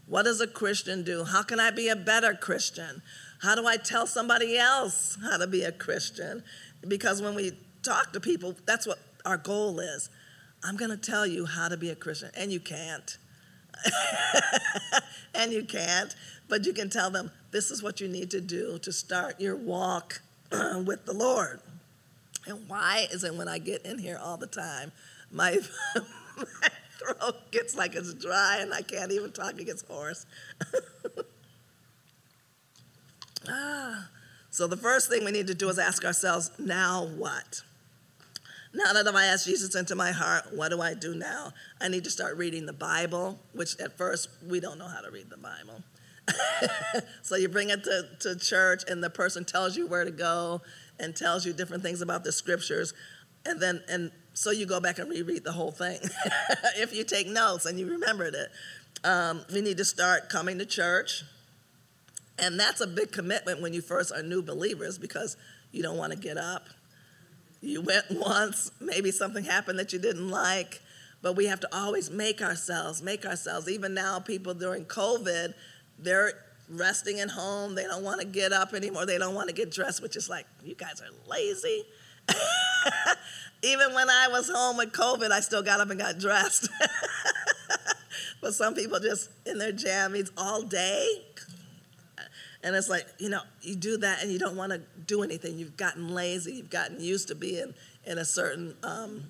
What 0.06 0.24
does 0.24 0.40
a 0.40 0.46
Christian 0.46 1.04
do? 1.04 1.24
How 1.24 1.42
can 1.42 1.60
I 1.60 1.70
be 1.70 1.88
a 1.88 1.96
better 1.96 2.34
Christian? 2.34 3.02
How 3.40 3.54
do 3.54 3.66
I 3.66 3.76
tell 3.76 4.06
somebody 4.06 4.58
else 4.58 5.16
how 5.22 5.36
to 5.36 5.46
be 5.46 5.62
a 5.62 5.72
Christian? 5.72 6.42
Because 6.86 7.22
when 7.22 7.34
we 7.34 7.52
talk 7.82 8.12
to 8.12 8.20
people, 8.20 8.54
that's 8.66 8.86
what 8.86 8.98
our 9.24 9.36
goal 9.36 9.80
is. 9.80 10.10
I'm 10.64 10.76
going 10.76 10.90
to 10.90 10.96
tell 10.96 11.26
you 11.26 11.46
how 11.46 11.68
to 11.68 11.76
be 11.76 11.90
a 11.90 11.94
Christian, 11.94 12.30
and 12.36 12.50
you 12.50 12.60
can't. 12.60 13.16
and 15.34 15.52
you 15.52 15.64
can't, 15.64 16.14
but 16.48 16.66
you 16.66 16.72
can 16.72 16.90
tell 16.90 17.10
them 17.10 17.30
this 17.50 17.70
is 17.70 17.82
what 17.82 18.00
you 18.00 18.08
need 18.08 18.30
to 18.32 18.40
do 18.40 18.78
to 18.80 18.92
start 18.92 19.40
your 19.40 19.56
walk 19.56 20.20
with 20.50 21.04
the 21.04 21.12
Lord. 21.12 21.60
And 22.46 22.68
why 22.68 23.06
is 23.12 23.24
it 23.24 23.34
when 23.34 23.46
I 23.46 23.58
get 23.58 23.84
in 23.84 23.98
here 23.98 24.18
all 24.20 24.36
the 24.36 24.46
time, 24.46 24.90
my, 25.30 25.58
my 25.96 26.68
throat 26.98 27.50
gets 27.50 27.76
like 27.76 27.94
it's 27.94 28.14
dry 28.14 28.58
and 28.60 28.72
I 28.72 28.82
can't 28.82 29.12
even 29.12 29.32
talk, 29.32 29.60
it 29.60 29.66
gets 29.66 29.82
hoarse. 29.82 30.26
ah. 33.48 34.08
So 34.50 34.66
the 34.66 34.76
first 34.76 35.08
thing 35.08 35.24
we 35.24 35.30
need 35.30 35.46
to 35.48 35.54
do 35.54 35.68
is 35.68 35.78
ask 35.78 36.04
ourselves, 36.04 36.50
now 36.58 37.06
what? 37.16 37.62
Now 38.78 38.92
that 38.92 39.08
I 39.08 39.24
asked 39.24 39.46
Jesus 39.46 39.74
into 39.74 39.96
my 39.96 40.12
heart, 40.12 40.54
what 40.54 40.68
do 40.68 40.80
I 40.80 40.94
do 40.94 41.12
now? 41.12 41.52
I 41.80 41.88
need 41.88 42.04
to 42.04 42.10
start 42.10 42.36
reading 42.36 42.64
the 42.64 42.72
Bible, 42.72 43.40
which 43.52 43.76
at 43.80 43.98
first 43.98 44.28
we 44.46 44.60
don't 44.60 44.78
know 44.78 44.86
how 44.86 45.00
to 45.00 45.10
read 45.10 45.28
the 45.30 45.36
Bible. 45.36 45.82
so 47.22 47.34
you 47.34 47.48
bring 47.48 47.70
it 47.70 47.82
to, 47.82 48.08
to 48.20 48.38
church, 48.38 48.84
and 48.88 49.02
the 49.02 49.10
person 49.10 49.44
tells 49.44 49.76
you 49.76 49.88
where 49.88 50.04
to 50.04 50.12
go 50.12 50.60
and 51.00 51.16
tells 51.16 51.44
you 51.44 51.52
different 51.52 51.82
things 51.82 52.02
about 52.02 52.22
the 52.22 52.30
scriptures. 52.30 52.94
And 53.44 53.60
then, 53.60 53.82
and 53.88 54.12
so 54.32 54.52
you 54.52 54.64
go 54.64 54.78
back 54.78 55.00
and 55.00 55.10
reread 55.10 55.42
the 55.42 55.52
whole 55.52 55.72
thing 55.72 55.98
if 56.76 56.94
you 56.94 57.02
take 57.02 57.26
notes 57.26 57.66
and 57.66 57.80
you 57.80 57.90
remembered 57.90 58.36
it. 58.36 58.48
Um, 59.02 59.44
we 59.52 59.60
need 59.60 59.78
to 59.78 59.84
start 59.84 60.28
coming 60.28 60.56
to 60.58 60.66
church. 60.66 61.24
And 62.38 62.60
that's 62.60 62.80
a 62.80 62.86
big 62.86 63.10
commitment 63.10 63.60
when 63.60 63.72
you 63.72 63.80
first 63.80 64.12
are 64.12 64.22
new 64.22 64.40
believers 64.40 64.98
because 64.98 65.36
you 65.72 65.82
don't 65.82 65.96
want 65.96 66.12
to 66.12 66.18
get 66.18 66.38
up. 66.38 66.68
You 67.60 67.82
went 67.82 68.06
once, 68.10 68.70
maybe 68.80 69.10
something 69.10 69.44
happened 69.44 69.78
that 69.78 69.92
you 69.92 69.98
didn't 69.98 70.30
like, 70.30 70.80
but 71.22 71.34
we 71.34 71.46
have 71.46 71.60
to 71.60 71.76
always 71.76 72.10
make 72.10 72.40
ourselves, 72.40 73.02
make 73.02 73.26
ourselves. 73.26 73.68
Even 73.68 73.94
now, 73.94 74.20
people 74.20 74.54
during 74.54 74.84
COVID, 74.84 75.54
they're 75.98 76.32
resting 76.70 77.20
at 77.20 77.30
home. 77.30 77.74
They 77.74 77.84
don't 77.84 78.04
want 78.04 78.20
to 78.20 78.26
get 78.26 78.52
up 78.52 78.74
anymore. 78.74 79.06
They 79.06 79.18
don't 79.18 79.34
want 79.34 79.48
to 79.48 79.54
get 79.54 79.70
dressed, 79.70 80.02
which 80.02 80.16
is 80.16 80.28
like, 80.28 80.46
you 80.64 80.74
guys 80.74 81.00
are 81.00 81.28
lazy. 81.28 81.84
Even 83.62 83.92
when 83.94 84.08
I 84.08 84.28
was 84.28 84.48
home 84.48 84.76
with 84.76 84.92
COVID, 84.92 85.30
I 85.32 85.40
still 85.40 85.62
got 85.62 85.80
up 85.80 85.90
and 85.90 85.98
got 85.98 86.18
dressed. 86.18 86.68
but 88.40 88.54
some 88.54 88.74
people 88.74 89.00
just 89.00 89.30
in 89.46 89.58
their 89.58 89.72
jammies 89.72 90.30
all 90.36 90.62
day. 90.62 91.22
And 92.62 92.74
it's 92.74 92.88
like, 92.88 93.06
you 93.18 93.28
know, 93.28 93.40
you 93.62 93.76
do 93.76 93.98
that 93.98 94.22
and 94.22 94.32
you 94.32 94.38
don't 94.38 94.56
want 94.56 94.72
to 94.72 94.80
do 95.06 95.22
anything. 95.22 95.58
You've 95.58 95.76
gotten 95.76 96.14
lazy. 96.14 96.54
You've 96.54 96.70
gotten 96.70 97.00
used 97.00 97.28
to 97.28 97.34
being 97.34 97.74
in 98.04 98.18
a 98.18 98.24
certain 98.24 98.74
um, 98.82 99.24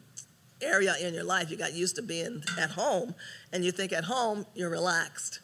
area 0.62 0.94
in 1.00 1.12
your 1.12 1.24
life. 1.24 1.50
You 1.50 1.56
got 1.56 1.74
used 1.74 1.96
to 1.96 2.02
being 2.02 2.42
at 2.58 2.70
home. 2.70 3.14
And 3.52 3.64
you 3.64 3.70
think 3.70 3.92
at 3.92 4.04
home, 4.04 4.46
you're 4.54 4.70
relaxed. 4.70 5.40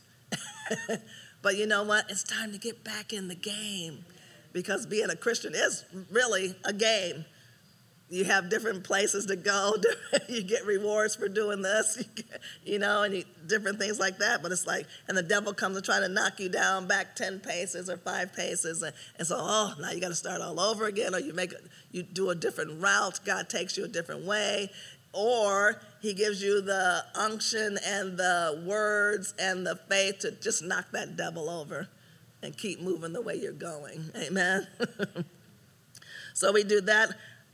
but 1.42 1.56
you 1.56 1.66
know 1.66 1.82
what? 1.82 2.06
It's 2.08 2.22
time 2.22 2.52
to 2.52 2.58
get 2.58 2.84
back 2.84 3.12
in 3.12 3.28
the 3.28 3.34
game 3.34 4.04
because 4.52 4.86
being 4.86 5.10
a 5.10 5.16
Christian 5.16 5.54
is 5.54 5.84
really 6.10 6.54
a 6.64 6.72
game. 6.72 7.26
You 8.10 8.24
have 8.24 8.50
different 8.50 8.84
places 8.84 9.26
to 9.26 9.36
go. 9.36 9.74
you 10.28 10.42
get 10.42 10.66
rewards 10.66 11.16
for 11.16 11.28
doing 11.28 11.62
this, 11.62 11.96
you, 11.98 12.04
get, 12.22 12.40
you 12.64 12.78
know, 12.78 13.02
and 13.02 13.14
you, 13.14 13.24
different 13.46 13.78
things 13.78 13.98
like 13.98 14.18
that. 14.18 14.42
But 14.42 14.52
it's 14.52 14.66
like, 14.66 14.86
and 15.08 15.16
the 15.16 15.22
devil 15.22 15.52
comes 15.54 15.76
to 15.76 15.82
try 15.82 16.00
to 16.00 16.08
knock 16.08 16.38
you 16.38 16.48
down 16.48 16.86
back 16.86 17.16
10 17.16 17.40
paces 17.40 17.88
or 17.88 17.96
five 17.96 18.34
paces. 18.34 18.82
And, 18.82 18.94
and 19.18 19.26
so, 19.26 19.36
oh, 19.38 19.74
now 19.80 19.90
you 19.90 20.00
got 20.00 20.08
to 20.08 20.14
start 20.14 20.42
all 20.42 20.60
over 20.60 20.84
again, 20.86 21.14
or 21.14 21.18
you 21.18 21.32
make 21.32 21.54
you 21.92 22.02
do 22.02 22.30
a 22.30 22.34
different 22.34 22.82
route. 22.82 23.20
God 23.24 23.48
takes 23.48 23.76
you 23.76 23.84
a 23.84 23.88
different 23.88 24.24
way 24.24 24.70
or 25.14 25.80
he 26.02 26.12
gives 26.12 26.42
you 26.42 26.60
the 26.60 27.04
unction 27.14 27.78
and 27.86 28.18
the 28.18 28.62
words 28.66 29.32
and 29.38 29.66
the 29.66 29.76
faith 29.88 30.18
to 30.18 30.32
just 30.32 30.62
knock 30.62 30.86
that 30.92 31.16
devil 31.16 31.48
over 31.48 31.88
and 32.42 32.56
keep 32.56 32.80
moving 32.80 33.12
the 33.12 33.22
way 33.22 33.36
you're 33.36 33.52
going. 33.52 34.10
Amen. 34.16 34.66
so 36.34 36.52
we 36.52 36.64
do 36.64 36.80
that. 36.82 37.10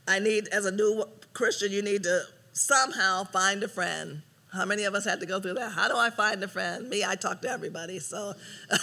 I 0.07 0.19
need, 0.19 0.47
as 0.49 0.65
a 0.65 0.71
new 0.71 1.05
Christian, 1.33 1.71
you 1.71 1.81
need 1.81 2.03
to 2.03 2.23
somehow 2.53 3.23
find 3.23 3.63
a 3.63 3.67
friend. 3.67 4.21
How 4.53 4.65
many 4.65 4.83
of 4.83 4.93
us 4.93 5.05
had 5.05 5.21
to 5.21 5.25
go 5.25 5.39
through 5.39 5.53
that? 5.53 5.71
How 5.71 5.87
do 5.87 5.95
I 5.95 6.09
find 6.09 6.43
a 6.43 6.47
friend? 6.47 6.89
Me, 6.89 7.05
I 7.05 7.15
talk 7.15 7.41
to 7.43 7.49
everybody. 7.49 7.99
So, 7.99 8.33
and 8.69 8.79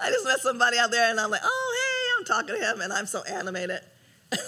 I 0.00 0.10
just 0.10 0.24
met 0.24 0.40
somebody 0.40 0.78
out 0.78 0.90
there, 0.90 1.10
and 1.10 1.20
I'm 1.20 1.30
like, 1.30 1.42
oh, 1.44 1.76
hey, 1.76 2.18
I'm 2.18 2.24
talking 2.24 2.58
to 2.58 2.70
him, 2.70 2.80
and 2.80 2.90
I'm 2.90 3.04
so 3.04 3.22
animated. 3.24 3.80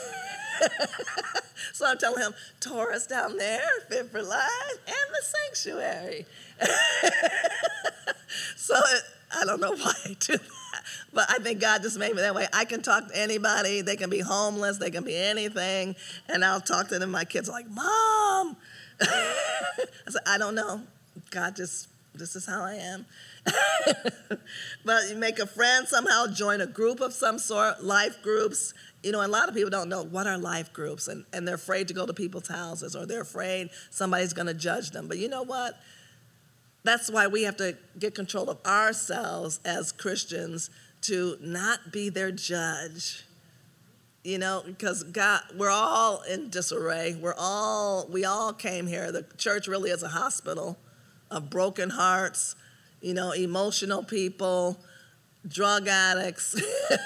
so 1.75 1.87
I'm 1.87 1.99
telling 1.99 2.23
him, 2.23 2.33
Taurus 2.61 3.07
down 3.07 3.37
there, 3.37 3.61
fit 3.89 4.11
for 4.11 4.23
life, 4.23 4.79
and 4.87 4.97
the 5.13 5.23
sanctuary. 5.23 6.27
so 8.57 8.77
it, 8.77 9.03
I 9.37 9.45
don't 9.45 9.61
know 9.61 9.73
why 9.77 9.93
I 10.07 10.17
do 10.19 10.39
that, 10.39 10.60
but 11.13 11.31
I 11.31 11.39
think 11.39 11.61
God 11.61 11.83
just 11.83 11.99
made 11.99 12.15
me 12.15 12.23
that 12.23 12.35
way. 12.35 12.47
I 12.53 12.65
can 12.65 12.83
talk 12.83 13.09
to 13.09 13.19
anybody. 13.19 13.81
They 13.81 13.97
can 13.97 14.11
be 14.11 14.21
homeless. 14.21 14.79
They 14.79 14.91
can 14.91 15.05
be 15.05 15.17
anything, 15.17 15.97
and 16.29 16.45
I'll 16.45 16.61
talk 16.61 16.89
to 16.89 16.99
them. 16.99 17.11
My 17.11 17.25
kids 17.25 17.49
are 17.49 17.53
like, 17.53 17.69
"Mom," 17.71 18.57
I 19.01 19.87
said, 20.09 20.23
"I 20.27 20.39
don't 20.39 20.55
know. 20.55 20.83
God 21.31 21.57
just 21.57 21.89
this 22.15 22.37
is 22.37 22.47
how 22.47 22.63
I 22.63 22.75
am." 22.75 23.07
but 24.85 25.09
you 25.09 25.17
make 25.17 25.39
a 25.39 25.47
friend 25.47 25.89
somehow, 25.89 26.27
join 26.27 26.61
a 26.61 26.67
group 26.67 27.01
of 27.01 27.15
some 27.15 27.39
sort, 27.39 27.83
life 27.83 28.23
groups 28.23 28.75
you 29.03 29.13
know, 29.13 29.25
a 29.25 29.29
lot 29.29 29.49
of 29.49 29.55
people 29.55 29.71
don't 29.71 29.89
know 29.89 30.03
what 30.03 30.27
are 30.27 30.39
life 30.39 30.73
groups 30.73 31.09
and, 31.09 31.25
and 31.33 31.47
they're 31.47 31.55
afraid 31.55 31.89
to 31.89 31.95
go 31.95 32.07
to 32.07 32.13
people's 32.13 32.49
houses 32.49 32.95
or 32.95 33.07
they're 33.07 33.23
afraid 33.23 33.71
somebody's 33.91 34.33
going 34.33 34.47
to 34.47 34.55
judge 34.55 34.91
them. 34.91 35.09
But 35.09 35.19
you 35.19 35.29
know 35.29 35.43
what? 35.43 35.81
That's 36.83 37.11
why 37.11 37.27
we 37.27 37.43
have 37.43 37.57
to 37.59 37.77
get 37.99 38.15
control 38.15 38.49
of 38.49 38.59
ourselves 38.65 39.61
as 39.65 39.93
Christians 39.93 40.71
to 41.03 41.37
not 41.41 41.93
be 41.93 42.09
their 42.09 42.31
judge. 42.31 43.25
You 44.23 44.39
know, 44.39 44.63
because 44.67 45.03
God, 45.03 45.43
we're 45.57 45.71
all 45.71 46.23
in 46.23 46.51
disarray. 46.51 47.19
We're 47.21 47.35
all, 47.39 48.07
we 48.11 48.25
all 48.25 48.53
came 48.53 48.87
here. 48.87 49.11
The 49.13 49.25
church 49.39 49.67
really 49.67 49.91
is 49.91 50.03
a 50.03 50.09
hospital 50.09 50.79
of 51.31 51.49
broken 51.49 51.89
hearts, 51.91 52.55
you 53.01 53.15
know, 53.15 53.33
emotional 53.33 54.03
people, 54.03 54.79
drug 55.49 55.89
addicts, 55.89 56.61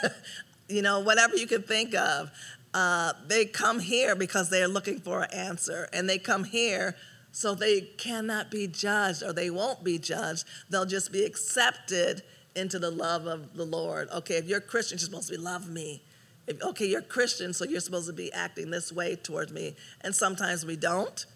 you 0.69 0.83
know, 0.83 1.01
whatever 1.01 1.37
you 1.37 1.47
can 1.47 1.63
think 1.63 1.95
of. 1.95 2.33
Uh, 2.73 3.13
they 3.29 3.45
come 3.45 3.79
here 3.79 4.17
because 4.17 4.51
they're 4.51 4.67
looking 4.67 4.99
for 4.99 5.23
an 5.23 5.33
answer, 5.33 5.89
and 5.93 6.09
they 6.09 6.19
come 6.19 6.43
here 6.43 6.97
so 7.35 7.53
they 7.53 7.81
cannot 7.81 8.49
be 8.49 8.69
judged 8.69 9.25
or 9.25 9.33
they 9.33 9.51
won't 9.51 9.83
be 9.83 9.99
judged. 9.99 10.45
They'll 10.71 10.87
just 10.87 11.11
be 11.11 11.25
accepted 11.25 12.23
into 12.55 12.79
the 12.79 12.93
love 12.93 13.27
of 13.27 13.57
the 13.57 13.65
Lord. 13.65 14.09
Okay, 14.11 14.37
if 14.37 14.47
you're 14.47 14.59
a 14.59 14.63
Christian, 14.63 14.99
you're 14.99 15.07
supposed 15.07 15.27
to 15.31 15.37
be 15.37 15.43
love 15.43 15.69
me. 15.69 16.01
If, 16.47 16.63
okay, 16.63 16.87
you're 16.87 17.03
Christian, 17.03 17.53
so 17.53 17.65
you're 17.65 17.81
supposed 17.81 18.07
to 18.07 18.13
be 18.13 18.33
acting 18.33 18.71
this 18.71 18.93
way 18.93 19.17
towards 19.17 19.53
me. 19.53 19.75
And 20.03 20.15
sometimes 20.15 20.65
we 20.65 20.77
don't, 20.77 21.27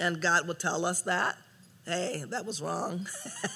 and 0.00 0.22
God 0.22 0.48
will 0.48 0.54
tell 0.54 0.86
us 0.86 1.02
that 1.02 1.36
hey, 1.84 2.24
that 2.28 2.46
was 2.46 2.62
wrong. 2.62 3.06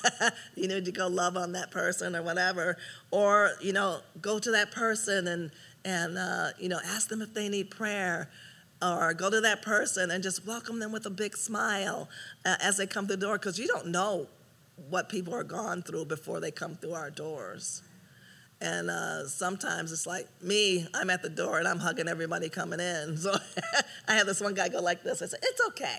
you 0.56 0.66
need 0.68 0.84
to 0.84 0.92
go 0.92 1.06
love 1.06 1.36
on 1.36 1.52
that 1.52 1.70
person 1.70 2.16
or 2.16 2.22
whatever. 2.22 2.76
Or, 3.10 3.52
you 3.62 3.72
know, 3.72 4.00
go 4.20 4.38
to 4.40 4.50
that 4.50 4.72
person 4.72 5.28
and, 5.28 5.50
and 5.84 6.18
uh, 6.18 6.48
you 6.58 6.68
know, 6.68 6.80
ask 6.84 7.08
them 7.08 7.22
if 7.22 7.32
they 7.32 7.48
need 7.48 7.70
prayer. 7.70 8.28
Or 8.82 9.14
go 9.14 9.30
to 9.30 9.40
that 9.40 9.62
person 9.62 10.10
and 10.10 10.22
just 10.22 10.46
welcome 10.46 10.78
them 10.80 10.92
with 10.92 11.06
a 11.06 11.10
big 11.10 11.36
smile 11.36 12.08
uh, 12.44 12.56
as 12.60 12.76
they 12.76 12.86
come 12.86 13.06
through 13.06 13.16
the 13.16 13.26
door 13.26 13.38
because 13.38 13.58
you 13.58 13.66
don't 13.66 13.86
know 13.86 14.26
what 14.90 15.08
people 15.08 15.34
are 15.34 15.44
gone 15.44 15.82
through 15.82 16.04
before 16.04 16.40
they 16.40 16.50
come 16.50 16.76
through 16.76 16.92
our 16.92 17.10
doors. 17.10 17.82
And 18.60 18.90
uh, 18.90 19.26
sometimes 19.28 19.92
it's 19.92 20.06
like 20.06 20.26
me, 20.42 20.86
I'm 20.94 21.10
at 21.10 21.22
the 21.22 21.28
door 21.28 21.58
and 21.58 21.68
I'm 21.68 21.78
hugging 21.78 22.08
everybody 22.08 22.48
coming 22.48 22.80
in. 22.80 23.16
So 23.26 23.34
I 24.08 24.14
had 24.14 24.26
this 24.26 24.40
one 24.40 24.54
guy 24.54 24.68
go 24.68 24.80
like 24.80 25.02
this. 25.02 25.22
I 25.22 25.26
said, 25.26 25.40
It's 25.42 25.60
okay. 25.68 25.98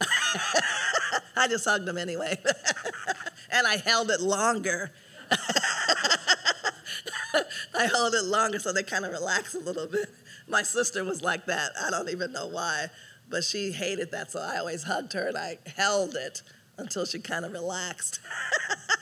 I 1.36 1.48
just 1.48 1.64
hugged 1.64 1.88
him 1.88 1.98
anyway. 1.98 2.38
and 3.50 3.66
I 3.66 3.76
held 3.76 4.10
it 4.10 4.20
longer. 4.20 4.90
I 7.74 7.86
held 7.86 8.14
it 8.14 8.24
longer 8.24 8.58
so 8.58 8.72
they 8.72 8.82
kind 8.82 9.04
of 9.04 9.12
relax 9.12 9.54
a 9.54 9.58
little 9.58 9.86
bit. 9.86 10.10
My 10.48 10.62
sister 10.62 11.04
was 11.04 11.22
like 11.22 11.46
that. 11.46 11.72
I 11.80 11.90
don't 11.90 12.08
even 12.08 12.32
know 12.32 12.46
why, 12.46 12.88
but 13.28 13.44
she 13.44 13.72
hated 13.72 14.10
that, 14.10 14.32
so 14.32 14.40
I 14.40 14.58
always 14.58 14.84
hugged 14.84 15.12
her 15.14 15.28
and 15.28 15.38
I 15.38 15.58
held 15.76 16.14
it 16.14 16.42
until 16.76 17.04
she 17.04 17.18
kind 17.20 17.44
of 17.44 17.52
relaxed. 17.52 18.20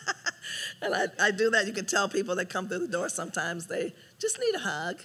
and 0.83 0.95
I, 0.95 1.07
I 1.19 1.31
do 1.31 1.51
that. 1.51 1.67
You 1.67 1.73
can 1.73 1.87
tell 1.87 2.09
people 2.09 2.35
that 2.37 2.51
come 2.51 2.69
through 2.69 2.81
the 2.81 2.89
door 2.89 3.09
sometimes 3.09 3.67
they 3.67 3.95
just 4.19 4.39
need 4.39 4.55
a 4.55 4.59
hug. 4.59 5.01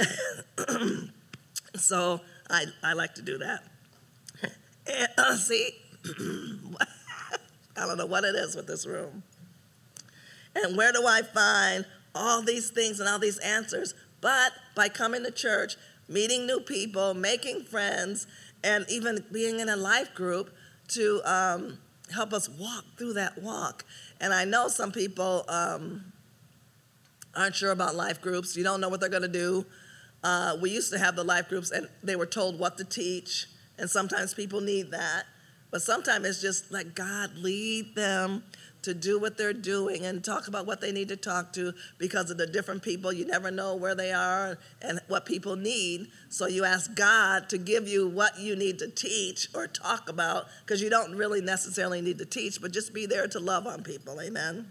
so 1.76 2.20
I, 2.48 2.66
I 2.82 2.92
like 2.94 3.14
to 3.16 3.22
do 3.22 3.38
that. 3.38 3.64
And, 4.86 5.08
uh, 5.18 5.36
see, 5.36 5.70
I 7.76 7.86
don't 7.86 7.96
know 7.96 8.06
what 8.06 8.24
it 8.24 8.34
is 8.34 8.56
with 8.56 8.66
this 8.66 8.86
room. 8.86 9.22
And 10.56 10.76
where 10.76 10.90
do 10.90 11.06
I 11.06 11.22
find 11.22 11.86
all 12.14 12.42
these 12.42 12.70
things 12.70 12.98
and 12.98 13.08
all 13.08 13.18
these 13.18 13.38
answers? 13.38 13.94
But 14.20 14.52
by 14.74 14.88
coming 14.88 15.24
to 15.24 15.30
church, 15.30 15.76
meeting 16.08 16.46
new 16.46 16.60
people, 16.60 17.14
making 17.14 17.64
friends, 17.64 18.26
and 18.62 18.84
even 18.90 19.24
being 19.32 19.60
in 19.60 19.68
a 19.68 19.76
life 19.76 20.14
group 20.14 20.50
to 20.88 21.22
um, 21.24 21.78
help 22.12 22.32
us 22.32 22.48
walk 22.48 22.84
through 22.98 23.14
that 23.14 23.40
walk. 23.40 23.84
And 24.20 24.34
I 24.34 24.44
know 24.44 24.68
some 24.68 24.92
people 24.92 25.44
um, 25.48 26.12
aren't 27.34 27.54
sure 27.54 27.70
about 27.70 27.94
life 27.94 28.20
groups. 28.20 28.56
You 28.56 28.64
don't 28.64 28.80
know 28.80 28.88
what 28.88 29.00
they're 29.00 29.08
going 29.08 29.22
to 29.22 29.28
do. 29.28 29.64
Uh, 30.22 30.56
we 30.60 30.70
used 30.70 30.92
to 30.92 30.98
have 30.98 31.16
the 31.16 31.24
life 31.24 31.48
groups, 31.48 31.70
and 31.70 31.88
they 32.02 32.16
were 32.16 32.26
told 32.26 32.58
what 32.58 32.76
to 32.76 32.84
teach, 32.84 33.46
and 33.78 33.88
sometimes 33.88 34.34
people 34.34 34.60
need 34.60 34.90
that. 34.90 35.24
But 35.70 35.82
sometimes 35.82 36.26
it's 36.26 36.42
just 36.42 36.70
like 36.70 36.94
God 36.94 37.36
lead 37.36 37.94
them 37.94 38.42
to 38.82 38.94
do 38.94 39.18
what 39.18 39.36
they're 39.36 39.52
doing 39.52 40.04
and 40.04 40.24
talk 40.24 40.48
about 40.48 40.66
what 40.66 40.80
they 40.80 40.92
need 40.92 41.08
to 41.08 41.16
talk 41.16 41.52
to 41.54 41.74
because 41.98 42.30
of 42.30 42.38
the 42.38 42.46
different 42.46 42.82
people. 42.82 43.12
You 43.12 43.26
never 43.26 43.50
know 43.50 43.76
where 43.76 43.94
they 43.94 44.12
are 44.12 44.58
and 44.82 45.00
what 45.08 45.26
people 45.26 45.56
need. 45.56 46.08
So 46.28 46.46
you 46.46 46.64
ask 46.64 46.94
God 46.94 47.48
to 47.50 47.58
give 47.58 47.88
you 47.88 48.08
what 48.08 48.38
you 48.38 48.56
need 48.56 48.78
to 48.78 48.88
teach 48.88 49.48
or 49.54 49.66
talk 49.66 50.08
about 50.08 50.46
because 50.64 50.82
you 50.82 50.90
don't 50.90 51.16
really 51.16 51.40
necessarily 51.40 52.00
need 52.00 52.18
to 52.18 52.26
teach, 52.26 52.60
but 52.60 52.72
just 52.72 52.94
be 52.94 53.06
there 53.06 53.26
to 53.28 53.40
love 53.40 53.66
on 53.66 53.82
people. 53.82 54.20
Amen. 54.20 54.70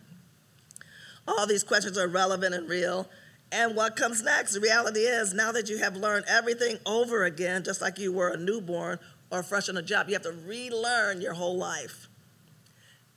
All 1.28 1.46
these 1.46 1.64
questions 1.64 1.98
are 1.98 2.08
relevant 2.08 2.56
and 2.56 2.68
real. 2.68 3.08
And 3.52 3.76
what 3.76 3.96
comes 3.96 4.22
next? 4.22 4.54
The 4.54 4.60
reality 4.60 5.02
is 5.02 5.34
now 5.34 5.52
that 5.52 5.70
you 5.70 5.78
have 5.80 5.96
learned 5.96 6.26
everything 6.28 6.78
over 6.86 7.24
again, 7.24 7.64
just 7.64 7.82
like 7.82 7.98
you 7.98 8.12
were 8.12 8.30
a 8.30 8.38
newborn 8.38 9.00
or 9.32 9.44
fresh 9.44 9.70
on 9.70 9.78
a 9.78 9.82
job, 9.82 10.08
you 10.08 10.14
have 10.14 10.24
to 10.24 10.32
relearn 10.32 11.22
your 11.22 11.34
whole 11.34 11.58
life. 11.58 12.09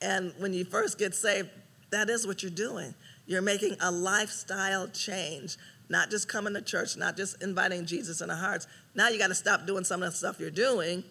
And 0.02 0.34
when 0.38 0.52
you 0.52 0.64
first 0.64 0.98
get 0.98 1.14
saved, 1.14 1.48
that 1.90 2.10
is 2.10 2.26
what 2.26 2.42
you're 2.42 2.50
doing. 2.50 2.94
You're 3.26 3.40
making 3.40 3.76
a 3.80 3.90
lifestyle 3.90 4.88
change, 4.88 5.56
not 5.88 6.10
just 6.10 6.28
coming 6.28 6.54
to 6.54 6.60
church, 6.60 6.96
not 6.96 7.16
just 7.16 7.40
inviting 7.42 7.86
Jesus 7.86 8.20
in 8.20 8.28
our 8.28 8.36
hearts. 8.36 8.66
Now 8.94 9.08
you 9.08 9.18
got 9.18 9.28
to 9.28 9.34
stop 9.34 9.66
doing 9.66 9.84
some 9.84 10.02
of 10.02 10.10
the 10.10 10.16
stuff 10.16 10.40
you're 10.40 10.50
doing, 10.50 11.04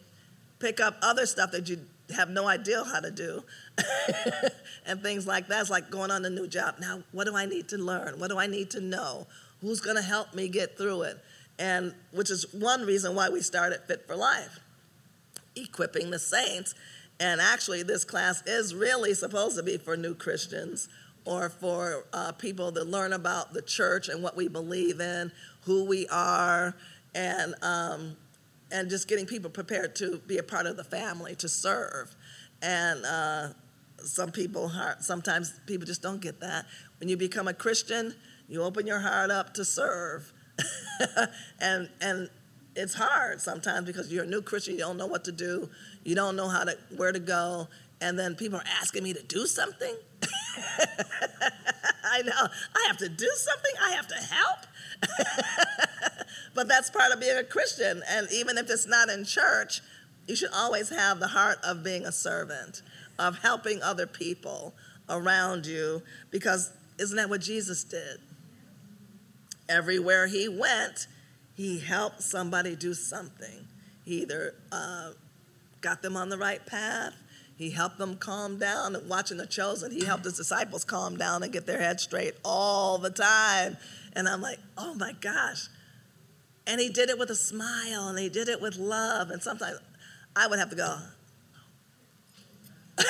pick 0.59 0.79
up 0.79 0.97
other 1.01 1.25
stuff 1.25 1.51
that 1.51 1.69
you 1.69 1.79
have 2.15 2.29
no 2.29 2.47
idea 2.47 2.83
how 2.83 2.99
to 2.99 3.11
do, 3.11 3.43
and 4.85 5.01
things 5.01 5.25
like 5.25 5.47
that. 5.47 5.61
It's 5.61 5.69
like 5.69 5.89
going 5.89 6.11
on 6.11 6.25
a 6.25 6.29
new 6.29 6.47
job. 6.47 6.75
Now, 6.81 7.03
what 7.13 7.25
do 7.25 7.35
I 7.35 7.45
need 7.45 7.69
to 7.69 7.77
learn? 7.77 8.19
What 8.19 8.29
do 8.29 8.37
I 8.37 8.47
need 8.47 8.69
to 8.71 8.81
know? 8.81 9.27
Who's 9.61 9.79
going 9.79 9.95
to 9.95 10.01
help 10.01 10.33
me 10.33 10.49
get 10.49 10.77
through 10.77 11.03
it? 11.03 11.17
And 11.57 11.93
which 12.11 12.29
is 12.29 12.51
one 12.53 12.85
reason 12.85 13.15
why 13.15 13.29
we 13.29 13.41
started 13.41 13.79
Fit 13.87 14.05
for 14.05 14.15
Life, 14.15 14.59
equipping 15.55 16.09
the 16.09 16.19
saints 16.19 16.75
and 17.21 17.39
actually, 17.39 17.83
this 17.83 18.03
class 18.03 18.41
is 18.47 18.73
really 18.73 19.13
supposed 19.13 19.55
to 19.55 19.61
be 19.61 19.77
for 19.77 19.95
new 19.95 20.15
Christians 20.15 20.89
or 21.23 21.49
for 21.49 22.07
uh, 22.13 22.31
people 22.31 22.71
that 22.71 22.87
learn 22.87 23.13
about 23.13 23.53
the 23.53 23.61
church 23.61 24.09
and 24.09 24.23
what 24.23 24.35
we 24.35 24.47
believe 24.47 24.99
in, 24.99 25.31
who 25.65 25.85
we 25.85 26.07
are, 26.07 26.75
and 27.13 27.53
um, 27.61 28.17
and 28.71 28.89
just 28.89 29.07
getting 29.07 29.27
people 29.27 29.51
prepared 29.51 29.95
to 29.97 30.17
be 30.25 30.39
a 30.39 30.43
part 30.43 30.65
of 30.65 30.77
the 30.77 30.83
family 30.83 31.35
to 31.35 31.47
serve. 31.47 32.15
And 32.63 33.05
uh, 33.05 33.49
some 33.99 34.31
people, 34.31 34.71
sometimes 34.99 35.53
people 35.67 35.85
just 35.85 36.01
don't 36.01 36.21
get 36.21 36.39
that. 36.39 36.65
When 36.99 37.07
you 37.07 37.17
become 37.17 37.47
a 37.47 37.53
Christian, 37.53 38.15
you 38.49 38.63
open 38.63 38.87
your 38.87 38.99
heart 38.99 39.29
up 39.29 39.53
to 39.53 39.63
serve, 39.63 40.33
and 41.59 41.87
and 42.01 42.31
it's 42.75 42.93
hard 42.93 43.41
sometimes 43.41 43.85
because 43.85 44.11
you're 44.11 44.23
a 44.23 44.27
new 44.27 44.41
Christian, 44.41 44.73
you 44.75 44.79
don't 44.79 44.97
know 44.97 45.07
what 45.07 45.23
to 45.25 45.31
do, 45.31 45.69
you 46.03 46.15
don't 46.15 46.35
know 46.35 46.47
how 46.47 46.63
to 46.63 46.77
where 46.95 47.11
to 47.11 47.19
go, 47.19 47.67
and 47.99 48.17
then 48.17 48.35
people 48.35 48.59
are 48.59 48.65
asking 48.81 49.03
me 49.03 49.13
to 49.13 49.23
do 49.23 49.45
something. 49.45 49.95
I 52.03 52.21
know 52.23 52.47
I 52.75 52.85
have 52.87 52.97
to 52.97 53.09
do 53.09 53.29
something. 53.35 53.71
I 53.81 53.91
have 53.91 54.07
to 54.07 54.15
help. 54.15 54.59
but 56.55 56.67
that's 56.67 56.89
part 56.89 57.11
of 57.11 57.19
being 57.19 57.37
a 57.37 57.43
Christian, 57.43 58.03
and 58.09 58.27
even 58.31 58.57
if 58.57 58.69
it's 58.69 58.87
not 58.87 59.09
in 59.09 59.25
church, 59.25 59.81
you 60.27 60.35
should 60.35 60.51
always 60.53 60.89
have 60.89 61.19
the 61.19 61.27
heart 61.27 61.59
of 61.63 61.83
being 61.83 62.05
a 62.05 62.11
servant, 62.11 62.81
of 63.17 63.39
helping 63.39 63.81
other 63.81 64.07
people 64.07 64.73
around 65.09 65.65
you, 65.65 66.01
because 66.29 66.71
isn't 66.99 67.17
that 67.17 67.29
what 67.29 67.41
Jesus 67.41 67.83
did? 67.83 68.19
Everywhere 69.67 70.27
he 70.27 70.47
went, 70.47 71.07
he 71.55 71.79
helped 71.79 72.21
somebody 72.21 72.75
do 72.75 72.93
something. 72.93 73.67
He 74.05 74.21
either 74.21 74.55
uh, 74.71 75.11
got 75.81 76.01
them 76.01 76.15
on 76.15 76.29
the 76.29 76.37
right 76.37 76.65
path, 76.65 77.13
he 77.57 77.69
helped 77.69 77.97
them 77.97 78.17
calm 78.17 78.57
down. 78.57 78.97
Watching 79.07 79.37
the 79.37 79.45
chosen, 79.45 79.91
he 79.91 80.05
helped 80.05 80.25
his 80.25 80.35
disciples 80.35 80.83
calm 80.83 81.17
down 81.17 81.43
and 81.43 81.51
get 81.51 81.67
their 81.67 81.79
head 81.79 81.99
straight 81.99 82.33
all 82.43 82.97
the 82.97 83.11
time. 83.11 83.77
And 84.13 84.27
I'm 84.27 84.41
like, 84.41 84.59
oh 84.77 84.95
my 84.95 85.13
gosh. 85.21 85.67
And 86.65 86.81
he 86.81 86.89
did 86.89 87.09
it 87.09 87.19
with 87.19 87.29
a 87.29 87.35
smile 87.35 88.07
and 88.07 88.17
he 88.17 88.29
did 88.29 88.47
it 88.47 88.61
with 88.61 88.77
love. 88.77 89.29
And 89.29 89.41
sometimes 89.41 89.77
I 90.35 90.47
would 90.47 90.59
have 90.59 90.69
to 90.71 90.75
go, 90.75 90.97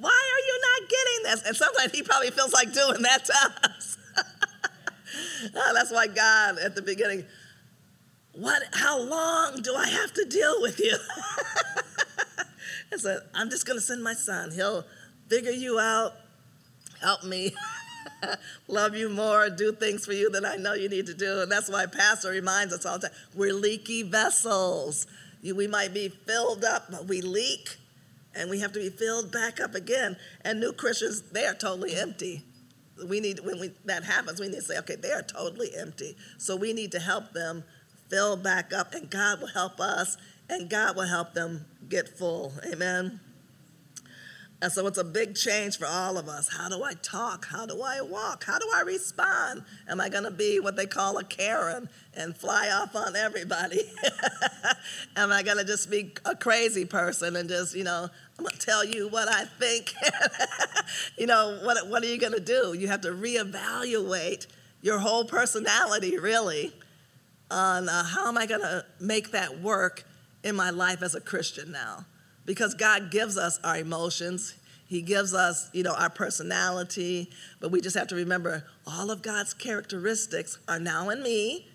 why 0.00 0.10
are 0.10 0.42
you 0.46 0.60
not 0.62 0.88
getting 0.88 1.22
this? 1.24 1.42
And 1.46 1.56
sometimes 1.56 1.92
he 1.92 2.02
probably 2.02 2.30
feels 2.30 2.52
like 2.52 2.72
doing 2.72 3.02
that 3.02 3.24
to 3.24 3.34
us. 3.64 3.98
oh, 5.54 5.72
that's 5.74 5.92
why 5.92 6.06
God 6.06 6.58
at 6.58 6.74
the 6.74 6.82
beginning, 6.82 7.24
what, 8.38 8.62
how 8.72 9.00
long 9.00 9.62
do 9.62 9.74
I 9.74 9.88
have 9.88 10.12
to 10.14 10.24
deal 10.24 10.60
with 10.60 10.78
you? 10.78 10.96
I 12.92 12.96
said, 12.96 13.20
I'm 13.34 13.50
just 13.50 13.66
going 13.66 13.78
to 13.78 13.84
send 13.84 14.02
my 14.02 14.14
son. 14.14 14.52
He'll 14.52 14.84
figure 15.28 15.50
you 15.50 15.78
out, 15.78 16.12
help 17.00 17.24
me, 17.24 17.54
love 18.68 18.94
you 18.94 19.08
more, 19.08 19.48
do 19.50 19.72
things 19.72 20.04
for 20.04 20.12
you 20.12 20.30
that 20.30 20.44
I 20.44 20.56
know 20.56 20.74
you 20.74 20.88
need 20.88 21.06
to 21.06 21.14
do. 21.14 21.40
And 21.40 21.50
that's 21.50 21.70
why 21.70 21.86
Pastor 21.86 22.30
reminds 22.30 22.72
us 22.72 22.86
all 22.86 22.98
the 22.98 23.08
time 23.08 23.16
we're 23.34 23.54
leaky 23.54 24.02
vessels. 24.02 25.06
We 25.42 25.66
might 25.66 25.94
be 25.94 26.08
filled 26.08 26.64
up, 26.64 26.90
but 26.90 27.06
we 27.06 27.22
leak 27.22 27.76
and 28.34 28.50
we 28.50 28.60
have 28.60 28.72
to 28.72 28.80
be 28.80 28.90
filled 28.90 29.32
back 29.32 29.60
up 29.60 29.74
again. 29.74 30.16
And 30.42 30.60
new 30.60 30.72
Christians, 30.72 31.22
they 31.32 31.46
are 31.46 31.54
totally 31.54 31.94
empty 31.94 32.44
we 33.08 33.20
need 33.20 33.40
when 33.40 33.60
we, 33.60 33.72
that 33.84 34.04
happens 34.04 34.40
we 34.40 34.48
need 34.48 34.56
to 34.56 34.62
say 34.62 34.78
okay 34.78 34.96
they 34.96 35.12
are 35.12 35.22
totally 35.22 35.70
empty 35.76 36.16
so 36.38 36.56
we 36.56 36.72
need 36.72 36.90
to 36.92 36.98
help 36.98 37.32
them 37.32 37.62
fill 38.08 38.36
back 38.36 38.72
up 38.72 38.94
and 38.94 39.10
god 39.10 39.40
will 39.40 39.48
help 39.48 39.80
us 39.80 40.16
and 40.48 40.70
god 40.70 40.96
will 40.96 41.06
help 41.06 41.34
them 41.34 41.64
get 41.88 42.08
full. 42.08 42.52
Amen? 42.72 43.20
And 44.62 44.72
so 44.72 44.86
it's 44.86 44.96
a 44.96 45.04
big 45.04 45.34
change 45.34 45.76
for 45.78 45.86
all 45.86 46.16
of 46.16 46.28
us. 46.28 46.48
How 46.48 46.70
do 46.70 46.82
i 46.82 46.94
talk? 46.94 47.46
How 47.46 47.66
do 47.66 47.82
i 47.82 48.00
walk? 48.00 48.44
How 48.44 48.58
do 48.58 48.66
i 48.74 48.80
respond? 48.80 49.64
Am 49.88 50.00
i 50.00 50.08
going 50.08 50.24
to 50.24 50.30
be 50.30 50.60
what 50.60 50.76
they 50.76 50.86
call 50.86 51.18
a 51.18 51.24
karen 51.24 51.88
and 52.14 52.36
fly 52.36 52.70
off 52.70 52.96
on 52.96 53.16
everybody? 53.16 53.82
Am 55.16 55.30
i 55.30 55.42
going 55.42 55.58
to 55.58 55.64
just 55.64 55.90
be 55.90 56.14
a 56.24 56.34
crazy 56.34 56.84
person 56.84 57.36
and 57.36 57.48
just 57.48 57.74
you 57.74 57.84
know 57.84 58.08
I'm 58.38 58.44
gonna 58.44 58.58
tell 58.58 58.84
you 58.84 59.08
what 59.08 59.28
I 59.28 59.44
think. 59.44 59.94
you 61.18 61.26
know, 61.26 61.58
what, 61.62 61.88
what 61.88 62.02
are 62.02 62.06
you 62.06 62.18
gonna 62.18 62.38
do? 62.38 62.74
You 62.78 62.88
have 62.88 63.00
to 63.02 63.08
reevaluate 63.08 64.46
your 64.82 64.98
whole 64.98 65.24
personality, 65.24 66.18
really, 66.18 66.72
on 67.50 67.88
uh, 67.88 68.04
how 68.04 68.28
am 68.28 68.38
I 68.38 68.46
gonna 68.46 68.84
make 69.00 69.30
that 69.32 69.60
work 69.60 70.04
in 70.42 70.56
my 70.56 70.70
life 70.70 71.02
as 71.02 71.14
a 71.14 71.20
Christian 71.20 71.72
now? 71.72 72.04
Because 72.44 72.74
God 72.74 73.10
gives 73.10 73.36
us 73.36 73.58
our 73.64 73.78
emotions, 73.78 74.54
He 74.86 75.02
gives 75.02 75.34
us, 75.34 75.70
you 75.72 75.82
know, 75.82 75.94
our 75.94 76.10
personality, 76.10 77.30
but 77.60 77.70
we 77.70 77.80
just 77.80 77.96
have 77.96 78.08
to 78.08 78.14
remember 78.14 78.64
all 78.86 79.10
of 79.10 79.22
God's 79.22 79.54
characteristics 79.54 80.58
are 80.68 80.78
now 80.78 81.10
in 81.10 81.22
me. 81.22 81.68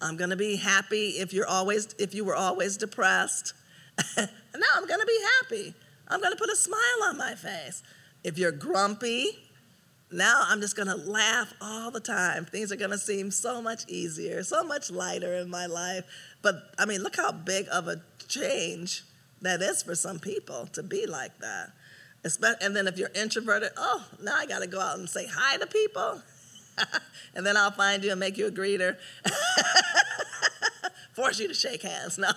I'm 0.00 0.16
gonna 0.16 0.36
be 0.36 0.56
happy 0.56 1.10
if 1.10 1.32
you're 1.32 1.48
always 1.48 1.94
if 1.98 2.14
you 2.14 2.24
were 2.24 2.36
always 2.36 2.76
depressed. 2.76 3.54
now 4.16 4.26
I'm 4.74 4.86
gonna 4.86 5.06
be 5.06 5.20
happy 5.40 5.74
I'm 6.08 6.20
going 6.20 6.32
to 6.32 6.38
put 6.38 6.50
a 6.50 6.56
smile 6.56 7.02
on 7.04 7.18
my 7.18 7.34
face. 7.34 7.82
If 8.22 8.38
you're 8.38 8.52
grumpy, 8.52 9.45
now 10.12 10.42
I'm 10.46 10.60
just 10.60 10.76
going 10.76 10.88
to 10.88 10.96
laugh 10.96 11.52
all 11.60 11.90
the 11.90 12.00
time. 12.00 12.44
Things 12.44 12.70
are 12.70 12.76
going 12.76 12.90
to 12.90 12.98
seem 12.98 13.30
so 13.30 13.60
much 13.60 13.88
easier, 13.88 14.42
so 14.42 14.62
much 14.62 14.90
lighter 14.90 15.34
in 15.34 15.50
my 15.50 15.66
life. 15.66 16.04
But 16.42 16.56
I 16.78 16.86
mean, 16.86 17.02
look 17.02 17.16
how 17.16 17.32
big 17.32 17.66
of 17.72 17.88
a 17.88 18.00
change 18.28 19.02
that 19.42 19.60
is 19.60 19.82
for 19.82 19.94
some 19.94 20.18
people 20.18 20.66
to 20.72 20.82
be 20.82 21.06
like 21.06 21.38
that. 21.40 21.72
And 22.60 22.74
then 22.74 22.88
if 22.88 22.98
you're 22.98 23.10
introverted, 23.14 23.70
oh, 23.76 24.04
now 24.22 24.34
I 24.36 24.46
got 24.46 24.60
to 24.60 24.66
go 24.66 24.80
out 24.80 24.98
and 24.98 25.08
say 25.08 25.26
hi 25.26 25.56
to 25.58 25.66
people. 25.66 26.22
and 27.34 27.46
then 27.46 27.56
I'll 27.56 27.70
find 27.70 28.04
you 28.04 28.10
and 28.10 28.20
make 28.20 28.36
you 28.36 28.46
a 28.46 28.50
greeter. 28.50 28.96
Force 31.14 31.38
you 31.38 31.48
to 31.48 31.54
shake 31.54 31.82
hands. 31.82 32.18
No. 32.28 32.30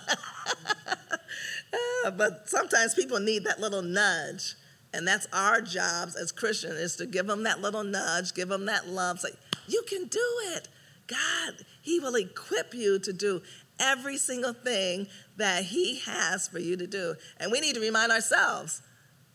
Uh, 2.04 2.10
but 2.10 2.48
sometimes 2.48 2.94
people 2.94 3.20
need 3.20 3.44
that 3.44 3.60
little 3.60 3.82
nudge. 3.82 4.54
And 4.92 5.06
that's 5.06 5.26
our 5.32 5.60
jobs 5.60 6.16
as 6.16 6.32
Christians 6.32 6.74
is 6.74 6.96
to 6.96 7.06
give 7.06 7.26
them 7.26 7.44
that 7.44 7.60
little 7.60 7.84
nudge, 7.84 8.34
give 8.34 8.48
them 8.48 8.66
that 8.66 8.88
love, 8.88 9.20
say, 9.20 9.30
you 9.68 9.82
can 9.88 10.06
do 10.06 10.26
it. 10.54 10.68
God, 11.06 11.64
He 11.82 12.00
will 12.00 12.16
equip 12.16 12.74
you 12.74 12.98
to 12.98 13.12
do 13.12 13.42
every 13.78 14.16
single 14.16 14.52
thing 14.52 15.06
that 15.36 15.64
He 15.64 16.00
has 16.00 16.48
for 16.48 16.58
you 16.58 16.76
to 16.76 16.86
do. 16.86 17.14
And 17.38 17.52
we 17.52 17.60
need 17.60 17.74
to 17.74 17.80
remind 17.80 18.12
ourselves 18.12 18.82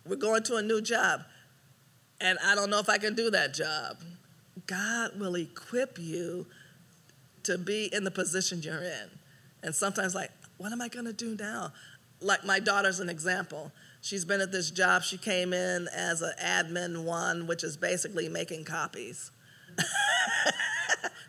we're 0.06 0.18
going 0.18 0.44
to 0.44 0.58
a 0.58 0.62
new 0.62 0.82
job, 0.82 1.22
and 2.22 2.38
I 2.46 2.54
don't 2.54 2.70
know 2.70 2.80
if 2.80 2.89
I 2.89 2.98
can 2.98 3.15
do 3.15 3.32
that 3.32 3.54
job. 3.54 3.98
God 4.68 5.20
will 5.20 5.36
equip 5.36 5.98
you 6.00 6.46
to 7.44 7.58
be 7.58 7.89
in 7.91 8.04
the 8.04 8.12
position 8.12 8.62
you're 8.62 8.84
in. 8.84 9.10
And 9.63 9.74
sometimes, 9.74 10.13
like, 10.13 10.32
what 10.58 10.72
am 10.72 10.82
I 10.82 10.88
going 10.88 11.06
to 11.06 11.13
do 11.13 11.36
now? 11.39 11.74
Like, 12.22 12.46
my 12.46 12.60
daughter's 12.60 13.00
an 13.00 13.10
example. 13.10 13.72
She's 14.06 14.24
been 14.24 14.39
at 14.39 14.52
this 14.52 14.70
job. 14.70 15.02
She 15.02 15.18
came 15.18 15.52
in 15.52 15.88
as 15.88 16.22
an 16.22 16.34
admin 16.39 17.06
one, 17.06 17.48
which 17.48 17.63
is 17.63 17.76
basically 17.76 18.30
making 18.30 18.63
copies. 18.63 19.32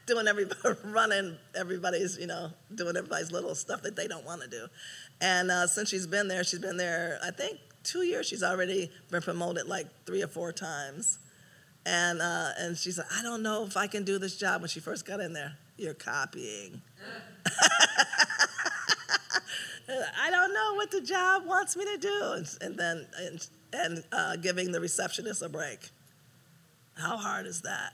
doing 0.06 0.28
everybody, 0.28 0.60
running 0.84 1.38
everybody's, 1.54 2.18
you 2.18 2.26
know, 2.26 2.50
doing 2.74 2.94
everybody's 2.94 3.32
little 3.32 3.54
stuff 3.54 3.80
that 3.80 3.96
they 3.96 4.06
don't 4.06 4.26
want 4.26 4.42
to 4.42 4.48
do. 4.48 4.66
And 5.22 5.50
uh, 5.50 5.66
since 5.66 5.88
she's 5.88 6.06
been 6.06 6.28
there, 6.28 6.44
she's 6.44 6.58
been 6.58 6.76
there, 6.76 7.18
I 7.24 7.30
think, 7.30 7.60
two 7.82 8.02
years. 8.02 8.26
She's 8.26 8.42
already 8.42 8.90
been 9.10 9.22
promoted 9.22 9.66
like 9.66 9.86
three 10.04 10.22
or 10.22 10.28
four 10.28 10.52
times. 10.52 11.18
And, 11.86 12.20
uh, 12.20 12.50
and 12.58 12.76
she 12.76 12.92
said, 12.92 13.06
I 13.10 13.22
don't 13.22 13.42
know 13.42 13.64
if 13.64 13.78
I 13.78 13.86
can 13.86 14.04
do 14.04 14.18
this 14.18 14.36
job 14.36 14.60
when 14.60 14.68
she 14.68 14.80
first 14.80 15.06
got 15.06 15.20
in 15.20 15.32
there. 15.32 15.54
You're 15.78 15.94
copying. 15.94 16.82
I 20.20 20.30
don't 20.30 20.52
know 20.52 20.74
what 20.74 20.90
the 20.90 21.00
job 21.00 21.46
wants 21.46 21.76
me 21.76 21.84
to 21.84 21.98
do. 21.98 22.44
And, 22.60 22.76
then, 22.76 23.06
and, 23.18 23.48
and 23.72 24.04
uh, 24.12 24.36
giving 24.36 24.72
the 24.72 24.80
receptionist 24.80 25.42
a 25.42 25.48
break. 25.48 25.90
How 26.94 27.16
hard 27.16 27.46
is 27.46 27.62
that? 27.62 27.92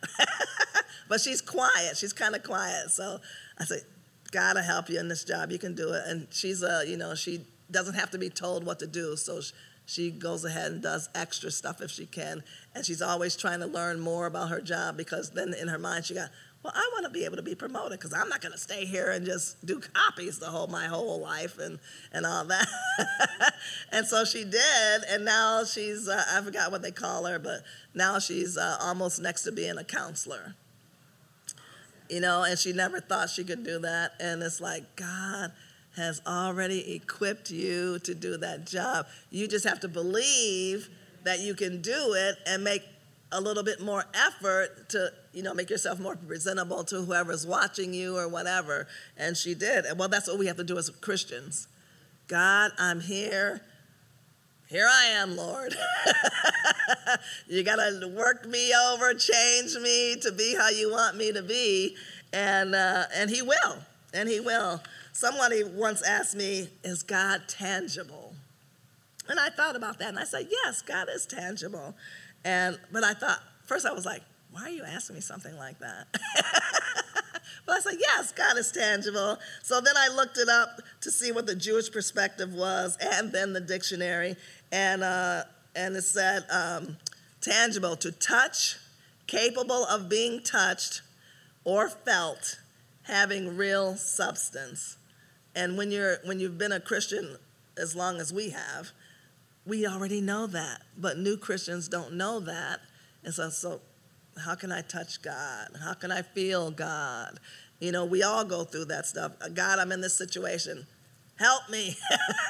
but 1.09 1.21
she's 1.21 1.41
quiet. 1.41 1.97
She's 1.97 2.13
kind 2.13 2.35
of 2.35 2.43
quiet. 2.43 2.91
So 2.91 3.19
I 3.59 3.65
said, 3.65 3.83
God 4.31 4.57
will 4.57 4.63
help 4.63 4.89
you 4.89 4.99
in 4.99 5.09
this 5.09 5.25
job. 5.25 5.51
You 5.51 5.59
can 5.59 5.75
do 5.75 5.93
it. 5.93 6.03
And 6.07 6.29
she's 6.31 6.63
a, 6.63 6.85
you 6.87 6.97
know, 6.97 7.15
she 7.15 7.45
doesn't 7.71 7.95
have 7.95 8.11
to 8.13 8.19
be 8.19 8.31
told 8.31 8.65
what 8.65 8.79
to 8.79 8.87
do. 8.87 9.17
So 9.17 9.41
she 9.87 10.11
goes 10.11 10.45
ahead 10.45 10.73
and 10.73 10.83
does 10.83 11.09
extra 11.15 11.51
stuff 11.51 11.81
if 11.81 11.91
she 11.91 12.07
can. 12.07 12.43
And 12.75 12.85
she's 12.87 13.03
always 13.03 13.37
trying 13.37 13.61
to 13.61 13.67
learn 13.67 13.99
more 13.99 14.27
about 14.27 14.51
her 14.51 14.61
job 14.61 14.97
because 14.97 15.31
then 15.31 15.53
in 15.53 15.69
her 15.69 15.79
mind 15.79 16.05
she 16.05 16.15
got, 16.15 16.31
well, 16.63 16.73
I 16.77 16.91
want 16.93 17.05
to 17.07 17.11
be 17.11 17.25
able 17.25 17.37
to 17.37 17.43
be 17.43 17.57
promoted 17.57 17.99
because 17.99 18.15
I'm 18.15 18.29
not 18.29 18.41
going 18.41 18.53
to 18.53 18.59
stay 18.59 18.85
here 18.85 19.11
and 19.11 19.27
just 19.27 19.65
do 19.67 19.81
copies 19.81 20.39
the 20.39 20.47
whole 20.47 20.69
my 20.69 20.87
whole 20.87 21.21
life 21.21 21.59
and 21.59 21.81
and 22.13 22.25
all 22.25 22.45
that. 22.45 22.69
and 23.93 24.07
so 24.07 24.25
she 24.25 24.45
did, 24.45 25.03
and 25.09 25.25
now 25.25 25.65
she's 25.65 26.09
uh, 26.09 26.25
I 26.31 26.41
forgot 26.43 26.71
what 26.71 26.83
they 26.83 26.93
call 26.93 27.25
her, 27.27 27.39
but 27.39 27.63
now 27.95 28.21
she's 28.21 28.57
uh, 28.57 28.79
almost 28.81 29.21
next 29.21 29.43
to 29.43 29.53
being 29.53 29.77
a 29.77 29.85
counselor. 29.85 30.55
You 32.09 32.21
know, 32.21 32.45
and 32.45 32.59
she 32.59 32.73
never 32.73 33.01
thought 33.01 33.31
she 33.31 33.43
could 33.43 33.65
do 33.65 33.81
that, 33.81 34.13
and 34.21 34.43
it's 34.43 34.61
like 34.61 34.97
God 34.97 35.53
has 35.97 36.23
already 36.27 36.95
equipped 36.95 37.51
you 37.51 37.99
to 38.01 38.15
do 38.15 38.37
that 38.37 38.67
job. 38.67 39.07
You 39.31 39.49
just 39.49 39.67
have 39.67 39.81
to 39.81 39.89
believe 39.89 40.89
that 41.25 41.41
you 41.41 41.55
can 41.55 41.83
do 41.83 42.15
it 42.15 42.37
and 42.47 42.65
make 42.65 42.83
a 43.33 43.41
little 43.41 43.63
bit 43.63 43.81
more 43.81 44.05
effort 44.15 44.91
to 44.91 45.11
you 45.33 45.43
know 45.43 45.55
make 45.55 45.71
yourself 45.71 45.99
more 45.99 46.15
presentable 46.15 46.85
to 46.85 47.03
whoever's 47.03 47.47
watching 47.47 47.93
you 47.93 48.17
or 48.17 48.29
whatever. 48.29 48.87
And 49.17 49.37
she 49.37 49.55
did. 49.55 49.87
And 49.87 49.99
well 49.99 50.09
that's 50.09 50.29
what 50.29 50.39
we 50.39 50.47
have 50.47 50.59
to 50.59 50.65
do 50.65 50.79
as 50.79 50.91
christians. 50.91 51.67
God 52.29 52.71
i'm 52.79 53.01
here. 53.01 53.63
Here 54.69 54.89
i 54.89 55.07
am 55.07 55.37
lord. 55.37 55.75
You 57.49 57.63
got 57.63 57.77
to 57.77 58.09
work 58.09 58.47
me 58.47 58.73
over 58.91 59.13
change 59.15 59.77
me 59.77 60.17
to 60.23 60.33
be 60.33 60.55
how 60.57 60.71
you 60.71 60.91
want 60.91 61.17
me 61.17 61.33
to 61.33 61.43
be. 61.43 61.97
And 62.33 62.75
uh, 62.75 63.05
and 63.15 63.31
he 63.31 63.43
will. 63.43 63.79
And 64.15 64.29
he 64.29 64.41
will. 64.41 64.81
Somebody 65.13 65.65
once 65.65 66.03
asked 66.03 66.35
me 66.35 66.69
is 66.85 67.03
god 67.03 67.43
tangible? 67.49 68.35
And 69.29 69.39
i 69.39 69.49
thought 69.51 69.77
about 69.77 69.99
that 70.01 70.09
and 70.09 70.19
i 70.19 70.25
said 70.25 70.49
yes 70.51 70.83
god 70.83 71.09
is 71.15 71.27
tangible 71.27 71.95
and 72.45 72.79
but 72.91 73.05
I 73.05 73.15
thought 73.15 73.41
first 73.65 73.87
I 73.87 73.93
was 73.93 74.07
like, 74.07 74.23
why 74.53 74.65
are 74.65 74.71
you 74.71 74.85
asking 74.85 75.15
me 75.15 75.21
something 75.21 75.57
like 75.57 75.79
that? 75.79 76.07
but 77.67 77.77
I 77.77 77.81
said, 77.81 77.97
yes, 77.99 78.33
God 78.33 78.59
is 78.59 78.71
tangible. 78.71 79.39
So 79.63 79.81
then 79.81 79.95
I 79.97 80.09
looked 80.15 80.39
it 80.39 80.49
up 80.49 80.81
to 81.01 81.11
see 81.11 81.33
what 81.33 81.47
the 81.47 81.57
Jewish 81.57 81.91
perspective 81.91 82.53
was, 82.53 82.99
and 83.01 83.33
then 83.33 83.53
the 83.55 83.61
dictionary, 83.61 84.37
and 84.71 85.03
uh, 85.03 85.45
and 85.75 85.97
it 85.97 86.03
said 86.03 86.45
um, 86.51 86.97
tangible 87.41 87.97
to 87.97 88.13
touch, 88.13 88.77
capable 89.27 89.85
of 89.87 90.09
being 90.09 90.43
touched 90.43 91.03
or 91.65 91.89
felt, 91.89 92.59
having 93.05 93.57
real 93.57 93.97
substance. 93.97 94.97
And 95.55 95.77
when 95.77 95.91
you're 95.91 96.19
when 96.25 96.41
you've 96.41 96.59
been 96.59 96.73
a 96.73 96.81
Christian 96.81 97.37
as 97.79 97.97
long 97.97 98.21
as 98.21 98.33
we 98.33 98.51
have, 98.51 98.91
we 99.67 99.87
already 99.87 100.21
know 100.21 100.47
that, 100.49 100.83
but 100.97 101.19
new 101.19 101.37
Christians 101.37 101.89
don't 101.89 102.15
know 102.15 102.41
that. 102.41 102.81
And 103.25 103.33
so, 103.33 103.51
so 103.51 103.81
how 104.43 104.55
can 104.55 104.73
I 104.73 104.83
touch 104.83 105.23
God? 105.23 105.69
How 105.83 105.95
can 105.95 106.11
I 106.11 106.23
feel 106.23 106.71
God? 106.71 107.39
You 107.81 107.93
know, 107.93 108.05
we 108.05 108.23
all 108.23 108.45
go 108.45 108.65
through 108.65 108.87
that 108.87 109.07
stuff. 109.07 109.33
Uh, 109.41 109.49
God, 109.49 109.79
I'm 109.79 109.93
in 109.93 110.01
this 110.01 110.17
situation. 110.17 110.87
Help 111.39 111.69
me. 111.71 111.97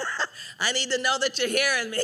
I 0.61 0.73
need 0.73 0.91
to 0.91 0.99
know 0.99 1.19
that 1.19 1.39
you're 1.39 1.49
hearing 1.49 1.91
me. 1.91 2.03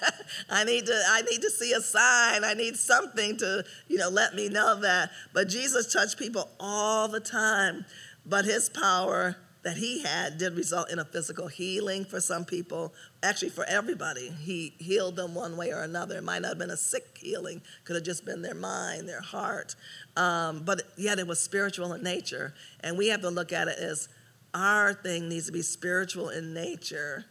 I 0.50 0.64
need 0.64 0.86
to 0.86 1.02
I 1.08 1.22
need 1.22 1.42
to 1.42 1.50
see 1.50 1.72
a 1.72 1.80
sign. 1.80 2.44
I 2.44 2.54
need 2.54 2.76
something 2.76 3.36
to, 3.38 3.64
you 3.88 3.98
know, 3.98 4.08
let 4.08 4.34
me 4.34 4.48
know 4.48 4.78
that. 4.80 5.10
But 5.32 5.48
Jesus 5.48 5.92
touched 5.92 6.18
people 6.18 6.48
all 6.60 7.08
the 7.08 7.20
time. 7.20 7.84
But 8.26 8.44
his 8.44 8.68
power 8.68 9.36
that 9.62 9.76
he 9.76 10.02
had 10.02 10.38
did 10.38 10.56
result 10.56 10.90
in 10.90 10.98
a 10.98 11.04
physical 11.04 11.46
healing 11.48 12.04
for 12.04 12.20
some 12.20 12.44
people, 12.44 12.94
actually 13.22 13.50
for 13.50 13.64
everybody. 13.64 14.30
He 14.30 14.74
healed 14.78 15.16
them 15.16 15.34
one 15.34 15.56
way 15.56 15.70
or 15.70 15.82
another. 15.82 16.16
It 16.16 16.24
might 16.24 16.42
not 16.42 16.48
have 16.48 16.58
been 16.58 16.70
a 16.70 16.76
sick 16.76 17.18
healing, 17.18 17.60
could 17.84 17.96
have 17.96 18.04
just 18.04 18.24
been 18.24 18.40
their 18.40 18.54
mind, 18.54 19.08
their 19.08 19.20
heart. 19.20 19.74
Um, 20.16 20.62
but 20.64 20.82
yet 20.96 21.18
it 21.18 21.26
was 21.26 21.40
spiritual 21.40 21.92
in 21.92 22.02
nature. 22.02 22.54
And 22.80 22.96
we 22.96 23.08
have 23.08 23.20
to 23.20 23.28
look 23.28 23.52
at 23.52 23.68
it 23.68 23.78
as 23.78 24.08
our 24.54 24.94
thing 24.94 25.28
needs 25.28 25.46
to 25.46 25.52
be 25.52 25.62
spiritual 25.62 26.30
in 26.30 26.54
nature. 26.54 27.26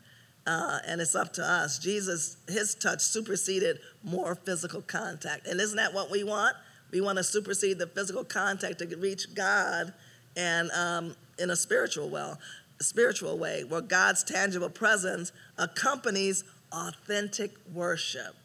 Uh, 0.46 0.80
and 0.88 1.02
it's 1.02 1.16
up 1.16 1.34
to 1.34 1.44
us. 1.44 1.80
Jesus, 1.80 2.38
his 2.48 2.76
touch 2.76 3.02
superseded 3.02 3.80
more 4.04 4.36
physical 4.36 4.82
contact. 4.82 5.48
And 5.48 5.60
isn't 5.60 5.78
that 5.78 5.94
what 5.94 6.12
we 6.12 6.24
want? 6.24 6.56
We 6.92 7.02
want 7.02 7.18
to 7.18 7.24
supersede 7.24 7.80
the 7.80 7.88
physical 7.88 8.24
contact 8.24 8.80
to 8.80 8.96
reach 8.98 9.34
God 9.36 9.94
and 10.36 10.72
um, 10.72 11.16
in 11.40 11.50
a 11.50 11.56
spiritual 11.56 12.10
well, 12.10 12.40
spiritual 12.82 13.38
way, 13.38 13.64
where 13.64 13.82
God's 13.82 14.24
tangible 14.24 14.70
presence 14.70 15.32
accompanies 15.58 16.44
authentic 16.72 17.52
worship. 17.74 18.36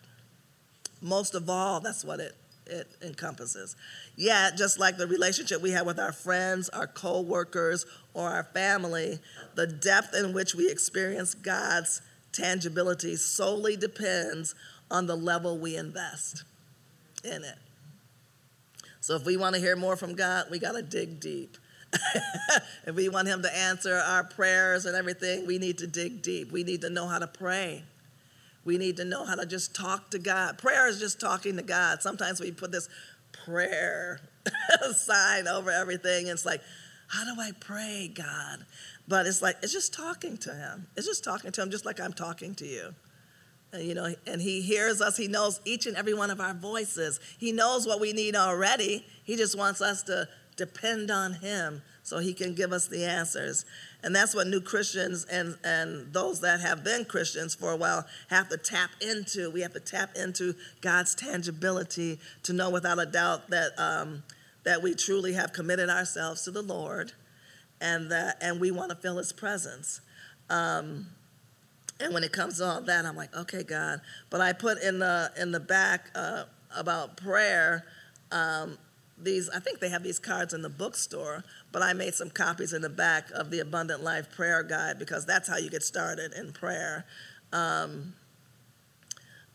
Most 1.01 1.35
of 1.35 1.51
all, 1.51 1.81
that's 1.81 2.05
what 2.05 2.21
it, 2.21 2.35
it 2.67 2.89
encompasses. 3.03 3.77
Yet, 4.17 4.57
just 4.57 4.79
like 4.79 4.97
the 4.97 5.07
relationship 5.07 5.61
we 5.61 5.73
have 5.73 5.87
with 5.87 5.99
our 5.99 6.13
friends, 6.13 6.69
our 6.71 6.87
co 6.87 7.21
workers, 7.21 7.85
or 8.15 8.29
our 8.29 8.45
family, 8.45 9.19
the 9.55 9.67
depth 9.67 10.15
in 10.15 10.33
which 10.33 10.55
we 10.55 10.71
experience 10.71 11.35
God's 11.35 12.01
tangibility 12.33 13.17
solely 13.17 13.77
depends 13.77 14.55
on 14.91 15.07
the 15.07 15.17
level 15.17 15.59
we 15.59 15.77
invest 15.77 16.45
in 17.23 17.45
it. 17.45 17.59
So, 19.01 19.17
if 19.17 19.27
we 19.27 19.37
want 19.37 19.55
to 19.55 19.61
hear 19.61 19.77
more 19.77 19.97
from 19.97 20.15
God, 20.15 20.47
we 20.51 20.59
got 20.59 20.73
to 20.73 20.83
dig 20.83 21.21
deep. 21.21 21.59
if 22.87 22.95
we 22.95 23.09
want 23.09 23.29
Him 23.29 23.43
to 23.43 23.57
answer 23.57 23.97
our 23.97 24.25
prayers 24.25 24.87
and 24.87 24.97
everything, 24.97 25.47
we 25.47 25.59
need 25.59 25.79
to 25.79 25.87
dig 25.87 26.23
deep. 26.23 26.53
We 26.53 26.65
need 26.65 26.81
to 26.83 26.91
know 26.91 27.07
how 27.07 27.19
to 27.19 27.27
pray. 27.27 27.85
We 28.65 28.79
need 28.79 28.97
to 28.97 29.05
know 29.05 29.25
how 29.25 29.35
to 29.35 29.47
just 29.47 29.75
talk 29.75 30.11
to 30.11 30.19
God. 30.19 30.59
Prayer 30.59 30.89
is 30.89 30.99
just 30.99 31.21
talking 31.21 31.57
to 31.57 31.63
God. 31.63 32.03
Sometimes 32.03 32.41
we 32.41 32.51
put 32.51 32.73
this 32.73 32.89
prayer 33.45 34.21
sign 34.95 35.47
over 35.49 35.71
everything. 35.71 36.29
it's 36.29 36.47
like, 36.47 36.63
how 37.09 37.25
do 37.25 37.41
I 37.41 37.51
pray, 37.61 38.11
God? 38.13 38.65
But 39.07 39.27
it's 39.27 39.43
like, 39.43 39.57
it's 39.63 39.73
just 39.73 39.93
talking 39.93 40.37
to 40.39 40.55
Him. 40.55 40.87
It's 40.97 41.07
just 41.07 41.23
talking 41.23 41.53
to 41.53 41.63
Him, 41.63 41.71
just 41.71 41.85
like 41.85 42.01
I'm 42.01 42.13
talking 42.13 42.55
to 42.57 42.67
you. 42.67 42.95
And, 43.73 43.85
you 43.85 43.95
know, 43.95 44.15
and 44.27 44.41
He 44.41 44.63
hears 44.63 45.01
us. 45.03 45.17
He 45.17 45.29
knows 45.29 45.61
each 45.65 45.87
and 45.87 45.97
every 45.97 46.15
one 46.15 46.31
of 46.31 46.41
our 46.41 46.55
voices. 46.55 47.21
He 47.39 47.53
knows 47.53 47.87
what 47.87 48.01
we 48.01 48.13
need 48.13 48.35
already. 48.35 49.05
He 49.25 49.37
just 49.37 49.59
wants 49.59 49.83
us 49.83 50.03
to 50.05 50.27
depend 50.57 51.11
on 51.11 51.35
Him 51.35 51.83
so 52.03 52.19
He 52.19 52.35
can 52.35 52.55
give 52.55 52.73
us 52.73 52.87
the 52.87 53.05
answers. 53.05 53.65
And 54.03 54.15
that's 54.15 54.35
what 54.35 54.47
new 54.47 54.61
Christians 54.61 55.25
and, 55.25 55.57
and 55.65 56.13
those 56.13 56.41
that 56.41 56.61
have 56.61 56.85
been 56.85 57.05
Christians 57.05 57.55
for 57.55 57.73
a 57.73 57.77
while 57.77 58.05
have 58.29 58.49
to 58.51 58.57
tap 58.57 58.91
into. 59.01 59.51
We 59.51 59.63
have 59.63 59.73
to 59.73 59.81
tap 59.81 60.17
into 60.17 60.55
God's 60.81 61.15
tangibility 61.15 62.19
to 62.43 62.53
know 62.53 62.71
without 62.71 62.99
a 62.99 63.07
doubt 63.07 63.51
that, 63.51 63.73
um, 63.79 64.23
that 64.65 64.83
we 64.83 64.95
truly 64.95 65.33
have 65.33 65.53
committed 65.53 65.89
ourselves 65.89 66.43
to 66.43 66.51
the 66.51 66.63
Lord 66.63 67.13
and, 67.81 68.11
that, 68.11 68.37
and 68.41 68.61
we 68.61 68.71
want 68.71 68.91
to 68.91 68.97
feel 68.97 69.17
His 69.17 69.33
presence. 69.33 70.01
Um, 70.51 71.07
and 72.01 72.13
when 72.13 72.25
it 72.25 72.33
comes 72.33 72.59
to 72.59 72.65
all 72.65 72.81
that, 72.83 73.07
I'm 73.07 73.17
like, 73.17 73.35
okay, 73.35 73.63
God. 73.63 74.01
But 74.31 74.41
I 74.41 74.53
put 74.53 74.83
in 74.83 74.99
the 74.99 75.31
in 75.39 75.53
the 75.53 75.61
back 75.61 76.11
uh, 76.15 76.45
about 76.77 77.17
prayer. 77.17 77.85
Um, 78.33 78.79
these 79.17 79.49
I 79.51 79.61
think 79.61 79.81
they 79.81 79.89
have 79.89 80.03
these 80.03 80.19
cards 80.19 80.55
in 80.55 80.63
the 80.63 80.69
bookstore, 80.69 81.45
but 81.73 81.83
I 81.83 81.93
made 81.93 82.15
some 82.15 82.31
copies 82.31 82.73
in 82.73 82.83
the 82.83 82.89
back 82.89 83.31
of 83.33 83.51
the 83.51 83.61
Abundant 83.61 84.03
Life 84.03 84.31
Prayer 84.35 84.63
Guide 84.63 84.99
because 84.99 85.25
that's 85.25 85.49
how 85.49 85.57
you 85.57 85.71
get 85.71 85.83
started 85.83 86.33
in 86.33 86.53
prayer. 86.53 87.05
Um, 87.53 88.15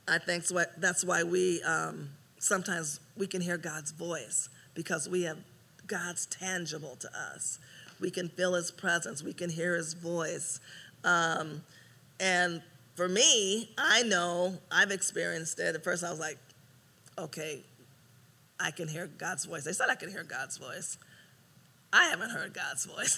I 0.08 0.18
think 0.18 0.46
that's 0.78 1.04
why 1.04 1.24
we 1.24 1.62
um, 1.64 2.10
sometimes 2.40 3.00
we 3.18 3.28
can 3.28 3.42
hear 3.42 3.58
God's 3.58 3.92
voice 3.92 4.50
because 4.74 5.08
we 5.08 5.24
have 5.24 5.38
God's 5.88 6.26
tangible 6.26 6.96
to 6.98 7.10
us. 7.36 7.60
We 8.00 8.10
can 8.10 8.30
feel 8.30 8.54
His 8.54 8.72
presence. 8.72 9.22
We 9.22 9.34
can 9.34 9.50
hear 9.50 9.76
His 9.76 9.94
voice. 9.94 10.60
Um, 11.04 11.64
and 12.20 12.62
for 12.96 13.08
me, 13.08 13.70
I 13.78 14.04
know 14.04 14.58
I've 14.72 14.92
experienced 14.92 15.60
it. 15.60 15.76
At 15.76 15.84
first, 15.84 16.04
I 16.04 16.10
was 16.10 16.20
like, 16.20 16.38
okay, 17.18 17.62
I 18.60 18.72
can 18.72 18.88
hear 18.88 19.08
God's 19.18 19.46
voice. 19.46 19.64
They 19.64 19.74
said 19.74 19.90
I 19.90 19.96
could 19.96 20.10
hear 20.10 20.24
God's 20.24 20.58
voice. 20.58 20.98
I 21.92 22.06
haven't 22.10 22.30
heard 22.30 22.54
God's 22.54 22.86
voice 22.86 23.18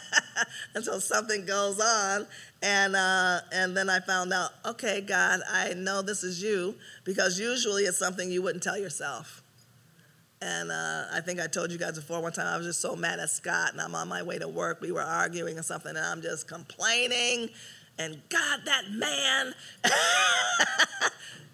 until 0.74 1.00
something 1.00 1.44
goes 1.44 1.78
on, 1.78 2.26
and 2.62 2.96
uh, 2.96 3.40
and 3.52 3.76
then 3.76 3.90
I 3.90 4.00
found 4.00 4.32
out, 4.32 4.52
okay, 4.64 5.02
God, 5.02 5.40
I 5.50 5.74
know 5.74 6.00
this 6.00 6.24
is 6.24 6.42
you 6.42 6.76
because 7.04 7.38
usually 7.38 7.82
it's 7.82 7.98
something 7.98 8.30
you 8.30 8.40
wouldn't 8.40 8.62
tell 8.62 8.78
yourself. 8.78 9.42
And 10.40 10.70
uh, 10.70 11.04
I 11.12 11.20
think 11.20 11.38
I 11.40 11.46
told 11.46 11.70
you 11.70 11.76
guys 11.76 11.96
before 11.96 12.22
one 12.22 12.32
time 12.32 12.46
I 12.46 12.56
was 12.56 12.66
just 12.66 12.80
so 12.80 12.96
mad 12.96 13.20
at 13.20 13.28
Scott, 13.28 13.72
and 13.72 13.80
I'm 13.82 13.94
on 13.94 14.08
my 14.08 14.22
way 14.22 14.38
to 14.38 14.48
work. 14.48 14.80
We 14.80 14.92
were 14.92 15.02
arguing 15.02 15.58
or 15.58 15.62
something, 15.62 15.94
and 15.94 15.98
I'm 15.98 16.22
just 16.22 16.48
complaining. 16.48 17.50
And 17.98 18.22
God, 18.30 18.60
that 18.64 18.84
man, 18.90 19.52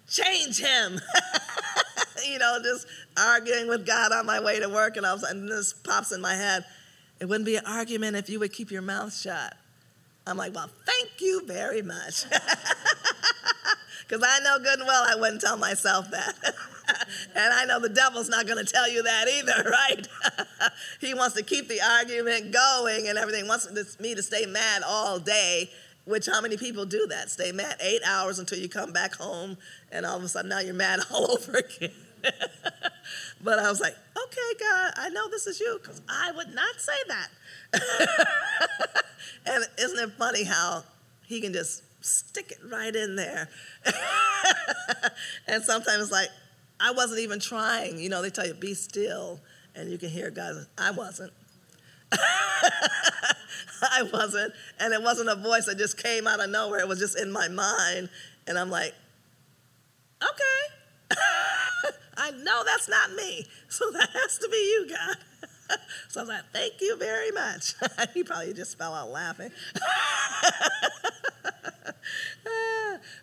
change 0.07 0.59
him. 0.59 1.01
you 2.27 2.39
know, 2.39 2.59
just 2.63 2.87
arguing 3.17 3.67
with 3.67 3.85
God 3.85 4.11
on 4.11 4.25
my 4.25 4.39
way 4.39 4.59
to 4.59 4.69
work, 4.69 4.97
and 4.97 5.05
I 5.05 5.13
was, 5.13 5.23
and 5.23 5.49
this 5.49 5.73
pops 5.73 6.11
in 6.11 6.21
my 6.21 6.35
head. 6.35 6.65
It 7.19 7.25
wouldn't 7.25 7.45
be 7.45 7.55
an 7.55 7.65
argument 7.65 8.15
if 8.15 8.29
you 8.29 8.39
would 8.39 8.53
keep 8.53 8.69
your 8.71 8.83
mouth 8.83 9.13
shut. 9.13 9.55
I'm 10.27 10.37
like, 10.37 10.53
well, 10.53 10.69
thank 10.85 11.19
you 11.19 11.43
very 11.45 11.81
much. 11.81 12.25
Because 14.07 14.23
I 14.25 14.41
know 14.41 14.57
good 14.59 14.79
and 14.79 14.87
well 14.87 15.03
I 15.05 15.15
wouldn't 15.15 15.41
tell 15.41 15.57
myself 15.57 16.09
that. 16.11 16.35
and 17.35 17.53
I 17.53 17.65
know 17.65 17.79
the 17.79 17.89
devil's 17.89 18.29
not 18.29 18.47
going 18.47 18.63
to 18.63 18.71
tell 18.71 18.89
you 18.89 19.03
that 19.03 19.27
either, 19.27 19.69
right? 19.69 20.07
he 21.01 21.13
wants 21.13 21.35
to 21.35 21.43
keep 21.43 21.67
the 21.67 21.81
argument 21.81 22.53
going 22.53 23.09
and 23.09 23.17
everything, 23.17 23.47
wants 23.47 23.99
me 23.99 24.15
to 24.15 24.23
stay 24.23 24.45
mad 24.45 24.83
all 24.87 25.19
day 25.19 25.69
which 26.05 26.27
how 26.27 26.39
many 26.39 26.55
people 26.55 26.85
do 26.85 27.05
that? 27.07 27.29
Stay 27.29 27.51
mad 27.51 27.75
eight 27.81 28.01
hours 28.05 28.39
until 28.39 28.57
you 28.57 28.69
come 28.69 28.93
back 28.93 29.15
home, 29.15 29.57
and 29.91 30.05
all 30.05 30.15
of 30.15 30.23
a 30.23 30.29
sudden 30.29 30.47
now 30.47 30.59
you're 30.59 30.73
mad 30.73 31.01
all 31.11 31.31
over 31.31 31.57
again. 31.57 31.91
but 33.41 33.59
I 33.59 33.69
was 33.69 33.79
like, 33.79 33.95
okay, 34.15 34.59
God, 34.59 34.93
I 34.97 35.09
know 35.09 35.29
this 35.29 35.47
is 35.47 35.59
you 35.59 35.79
because 35.81 36.01
I 36.07 36.31
would 36.31 36.53
not 36.53 36.79
say 36.79 36.93
that. 37.07 37.29
and 39.45 39.65
isn't 39.79 39.99
it 39.99 40.13
funny 40.17 40.43
how 40.43 40.83
he 41.25 41.41
can 41.41 41.53
just 41.53 41.83
stick 42.03 42.51
it 42.51 42.59
right 42.71 42.95
in 42.95 43.15
there? 43.15 43.49
and 45.47 45.63
sometimes 45.63 46.11
like, 46.11 46.29
I 46.79 46.91
wasn't 46.91 47.21
even 47.21 47.39
trying. 47.39 47.99
You 47.99 48.09
know, 48.09 48.21
they 48.21 48.29
tell 48.29 48.47
you, 48.47 48.53
be 48.53 48.73
still, 48.73 49.39
and 49.75 49.89
you 49.89 49.97
can 49.97 50.09
hear 50.09 50.29
God. 50.29 50.65
I 50.77 50.91
wasn't. 50.91 51.33
I 53.81 54.03
wasn't. 54.11 54.53
And 54.79 54.93
it 54.93 55.01
wasn't 55.01 55.29
a 55.29 55.35
voice 55.35 55.65
that 55.65 55.77
just 55.77 56.01
came 56.01 56.27
out 56.27 56.39
of 56.39 56.49
nowhere. 56.49 56.79
It 56.79 56.87
was 56.87 56.99
just 56.99 57.19
in 57.19 57.31
my 57.31 57.47
mind. 57.47 58.09
And 58.47 58.57
I'm 58.57 58.69
like, 58.69 58.93
okay. 60.21 61.21
I 62.17 62.31
know 62.31 62.63
that's 62.65 62.89
not 62.89 63.13
me. 63.13 63.45
So 63.69 63.91
that 63.91 64.09
has 64.09 64.37
to 64.39 64.49
be 64.49 64.55
you, 64.55 64.89
God. 64.89 65.17
so 66.07 66.21
I 66.21 66.23
was 66.23 66.29
like, 66.29 66.43
thank 66.53 66.79
you 66.79 66.95
very 66.97 67.31
much. 67.31 67.73
he 68.13 68.23
probably 68.23 68.53
just 68.53 68.77
fell 68.77 68.93
out 68.93 69.09
laughing. 69.09 69.51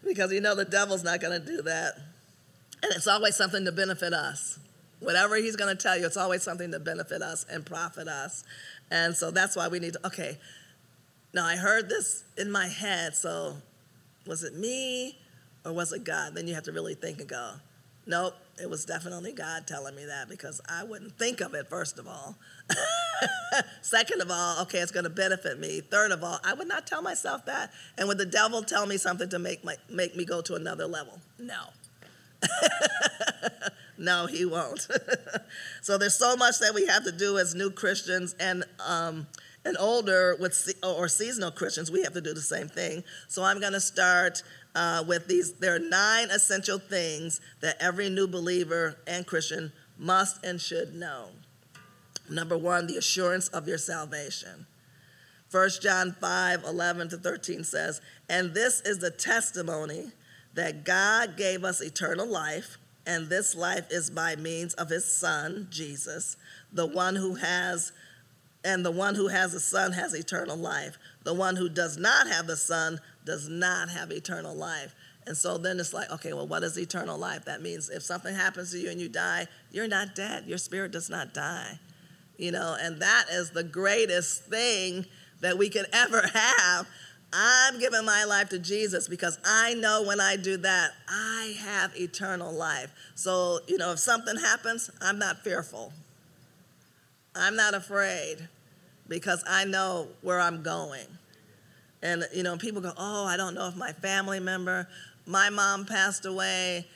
because 0.04 0.32
you 0.32 0.40
know 0.40 0.54
the 0.54 0.66
devil's 0.66 1.02
not 1.02 1.20
going 1.20 1.40
to 1.40 1.46
do 1.46 1.62
that. 1.62 1.94
And 2.82 2.92
it's 2.94 3.06
always 3.06 3.34
something 3.34 3.64
to 3.64 3.72
benefit 3.72 4.12
us. 4.12 4.58
Whatever 5.00 5.36
he's 5.36 5.56
going 5.56 5.74
to 5.74 5.82
tell 5.82 5.98
you, 5.98 6.06
it's 6.06 6.18
always 6.18 6.42
something 6.42 6.70
to 6.72 6.78
benefit 6.78 7.22
us 7.22 7.46
and 7.50 7.64
profit 7.64 8.06
us. 8.06 8.44
And 8.90 9.16
so 9.16 9.30
that's 9.30 9.56
why 9.56 9.68
we 9.68 9.78
need 9.78 9.94
to, 9.94 10.06
okay, 10.06 10.38
now 11.32 11.46
I 11.46 11.56
heard 11.56 11.88
this 11.88 12.24
in 12.36 12.50
my 12.50 12.68
head, 12.68 13.16
so 13.16 13.56
was 14.26 14.44
it 14.44 14.54
me 14.54 15.18
or 15.64 15.72
was 15.72 15.92
it 15.92 16.04
God? 16.04 16.34
Then 16.34 16.46
you 16.46 16.54
have 16.54 16.64
to 16.64 16.72
really 16.72 16.94
think 16.94 17.20
and 17.20 17.28
go, 17.28 17.54
nope, 18.06 18.34
it 18.60 18.70
was 18.70 18.84
definitely 18.84 19.32
God 19.32 19.66
telling 19.66 19.94
me 19.94 20.04
that 20.06 20.28
because 20.28 20.60
I 20.68 20.84
wouldn't 20.84 21.18
think 21.18 21.40
of 21.40 21.54
it, 21.54 21.68
first 21.68 21.98
of 21.98 22.06
all. 22.06 22.36
Second 23.82 24.20
of 24.20 24.30
all, 24.30 24.62
okay, 24.62 24.78
it's 24.78 24.92
going 24.92 25.04
to 25.04 25.10
benefit 25.10 25.58
me. 25.58 25.80
Third 25.80 26.12
of 26.12 26.22
all, 26.22 26.38
I 26.44 26.54
would 26.54 26.68
not 26.68 26.86
tell 26.86 27.02
myself 27.02 27.44
that. 27.46 27.72
And 27.98 28.08
would 28.08 28.18
the 28.18 28.26
devil 28.26 28.62
tell 28.62 28.86
me 28.86 28.96
something 28.96 29.28
to 29.28 29.38
make, 29.38 29.64
my, 29.64 29.76
make 29.90 30.16
me 30.16 30.24
go 30.24 30.40
to 30.42 30.54
another 30.54 30.86
level? 30.86 31.20
No. 31.38 31.64
no, 33.98 34.26
he 34.26 34.44
won't. 34.44 34.86
so 35.82 35.98
there's 35.98 36.16
so 36.16 36.36
much 36.36 36.58
that 36.60 36.74
we 36.74 36.86
have 36.86 37.04
to 37.04 37.12
do 37.12 37.38
as 37.38 37.54
new 37.54 37.70
Christians 37.70 38.34
and 38.38 38.64
um, 38.86 39.26
and 39.64 39.76
older 39.78 40.36
with 40.38 40.74
or 40.82 41.08
seasonal 41.08 41.50
Christians. 41.50 41.90
We 41.90 42.02
have 42.02 42.12
to 42.12 42.20
do 42.20 42.34
the 42.34 42.42
same 42.42 42.68
thing. 42.68 43.02
So 43.28 43.42
I'm 43.42 43.60
going 43.60 43.72
to 43.72 43.80
start 43.80 44.42
uh, 44.74 45.04
with 45.06 45.26
these. 45.26 45.54
There 45.54 45.74
are 45.74 45.78
nine 45.78 46.30
essential 46.30 46.78
things 46.78 47.40
that 47.60 47.76
every 47.80 48.08
new 48.08 48.26
believer 48.26 48.96
and 49.06 49.26
Christian 49.26 49.72
must 49.98 50.44
and 50.44 50.60
should 50.60 50.94
know. 50.94 51.28
Number 52.28 52.56
one, 52.56 52.86
the 52.86 52.96
assurance 52.96 53.48
of 53.48 53.68
your 53.68 53.78
salvation. 53.78 54.66
1 55.50 55.70
John 55.80 56.16
5 56.20 56.64
11 56.64 57.10
to 57.10 57.16
13 57.16 57.64
says, 57.64 58.00
And 58.28 58.54
this 58.54 58.80
is 58.80 58.98
the 58.98 59.10
testimony 59.10 60.10
that 60.54 60.84
God 60.84 61.36
gave 61.36 61.64
us 61.64 61.80
eternal 61.80 62.26
life, 62.26 62.78
and 63.06 63.28
this 63.28 63.54
life 63.54 63.86
is 63.90 64.10
by 64.10 64.36
means 64.36 64.74
of 64.74 64.88
his 64.88 65.04
Son, 65.04 65.68
Jesus, 65.70 66.36
the 66.72 66.86
one 66.86 67.16
who 67.16 67.34
has, 67.36 67.92
and 68.64 68.84
the 68.84 68.90
one 68.90 69.14
who 69.14 69.28
has 69.28 69.52
the 69.52 69.60
Son 69.60 69.92
has 69.92 70.14
eternal 70.14 70.56
life. 70.56 70.96
The 71.22 71.34
one 71.34 71.56
who 71.56 71.68
does 71.68 71.98
not 71.98 72.28
have 72.28 72.46
the 72.46 72.56
Son 72.56 72.98
does 73.24 73.48
not 73.48 73.88
have 73.88 74.10
eternal 74.10 74.54
life. 74.54 74.94
And 75.26 75.36
so 75.36 75.56
then 75.56 75.80
it's 75.80 75.94
like, 75.94 76.10
okay, 76.10 76.32
well, 76.32 76.46
what 76.46 76.62
is 76.62 76.76
eternal 76.76 77.18
life? 77.18 77.46
That 77.46 77.62
means 77.62 77.88
if 77.88 78.02
something 78.02 78.34
happens 78.34 78.72
to 78.72 78.78
you 78.78 78.90
and 78.90 79.00
you 79.00 79.08
die, 79.08 79.46
you're 79.70 79.88
not 79.88 80.14
dead. 80.14 80.44
Your 80.46 80.58
spirit 80.58 80.92
does 80.92 81.08
not 81.08 81.32
die. 81.32 81.78
You 82.36 82.52
know, 82.52 82.76
and 82.78 83.00
that 83.00 83.26
is 83.30 83.50
the 83.50 83.64
greatest 83.64 84.44
thing 84.44 85.06
that 85.40 85.56
we 85.56 85.70
could 85.70 85.86
ever 85.92 86.22
have 86.34 86.86
I'm 87.36 87.80
giving 87.80 88.04
my 88.04 88.22
life 88.24 88.50
to 88.50 88.60
Jesus 88.60 89.08
because 89.08 89.40
I 89.44 89.74
know 89.74 90.04
when 90.04 90.20
I 90.20 90.36
do 90.36 90.56
that, 90.58 90.92
I 91.08 91.56
have 91.58 91.96
eternal 91.96 92.52
life. 92.52 92.94
So, 93.16 93.58
you 93.66 93.76
know, 93.76 93.90
if 93.90 93.98
something 93.98 94.36
happens, 94.36 94.88
I'm 95.00 95.18
not 95.18 95.42
fearful. 95.42 95.92
I'm 97.34 97.56
not 97.56 97.74
afraid 97.74 98.48
because 99.08 99.42
I 99.48 99.64
know 99.64 100.06
where 100.22 100.40
I'm 100.40 100.62
going. 100.62 101.06
And, 102.04 102.28
you 102.34 102.42
know, 102.42 102.58
people 102.58 102.82
go, 102.82 102.92
oh, 102.98 103.24
I 103.24 103.38
don't 103.38 103.54
know 103.54 103.66
if 103.66 103.76
my 103.76 103.90
family 103.92 104.38
member, 104.38 104.86
my 105.26 105.48
mom 105.48 105.86
passed 105.86 106.26
away, 106.26 106.86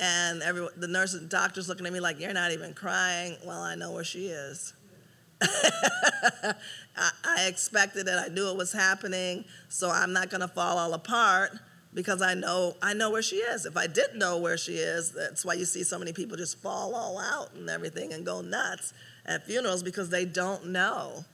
and 0.00 0.42
every, 0.42 0.66
the 0.76 0.88
nurses 0.88 1.20
and 1.22 1.30
doctors 1.30 1.68
looking 1.68 1.86
at 1.86 1.92
me 1.92 2.00
like, 2.00 2.18
you're 2.18 2.32
not 2.32 2.50
even 2.50 2.74
crying. 2.74 3.36
Well, 3.46 3.62
I 3.62 3.76
know 3.76 3.92
where 3.92 4.02
she 4.02 4.26
is. 4.26 4.74
I, 5.40 6.52
I 6.96 7.46
expected 7.46 8.08
it. 8.08 8.14
I 8.18 8.26
knew 8.26 8.50
it 8.50 8.56
was 8.56 8.72
happening, 8.72 9.44
so 9.68 9.90
I'm 9.90 10.12
not 10.12 10.28
going 10.28 10.40
to 10.40 10.48
fall 10.48 10.76
all 10.76 10.92
apart 10.92 11.52
because 11.94 12.20
I 12.20 12.34
know 12.34 12.74
I 12.82 12.94
know 12.94 13.10
where 13.10 13.22
she 13.22 13.36
is. 13.36 13.64
If 13.64 13.76
I 13.76 13.86
didn't 13.86 14.18
know 14.18 14.38
where 14.38 14.56
she 14.56 14.74
is, 14.74 15.12
that's 15.12 15.44
why 15.44 15.54
you 15.54 15.64
see 15.64 15.84
so 15.84 15.98
many 16.00 16.12
people 16.12 16.36
just 16.36 16.58
fall 16.58 16.96
all 16.96 17.18
out 17.18 17.54
and 17.54 17.70
everything 17.70 18.12
and 18.12 18.26
go 18.26 18.40
nuts 18.40 18.92
at 19.24 19.46
funerals 19.46 19.84
because 19.84 20.10
they 20.10 20.24
don't 20.24 20.66
know. 20.66 21.24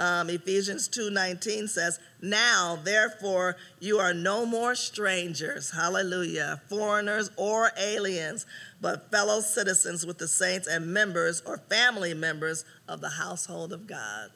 Um, 0.00 0.30
Ephesians 0.30 0.86
2:19 0.86 1.66
says, 1.66 1.98
"Now, 2.20 2.76
therefore, 2.76 3.56
you 3.80 3.98
are 3.98 4.14
no 4.14 4.46
more 4.46 4.74
strangers, 4.74 5.70
hallelujah, 5.70 6.62
foreigners 6.68 7.30
or 7.36 7.72
aliens, 7.76 8.46
but 8.80 9.10
fellow 9.10 9.40
citizens 9.40 10.06
with 10.06 10.18
the 10.18 10.28
saints 10.28 10.68
and 10.68 10.92
members 10.92 11.42
or 11.44 11.58
family 11.68 12.14
members 12.14 12.64
of 12.86 13.00
the 13.00 13.10
household 13.10 13.72
of 13.72 13.86
God." 13.86 14.30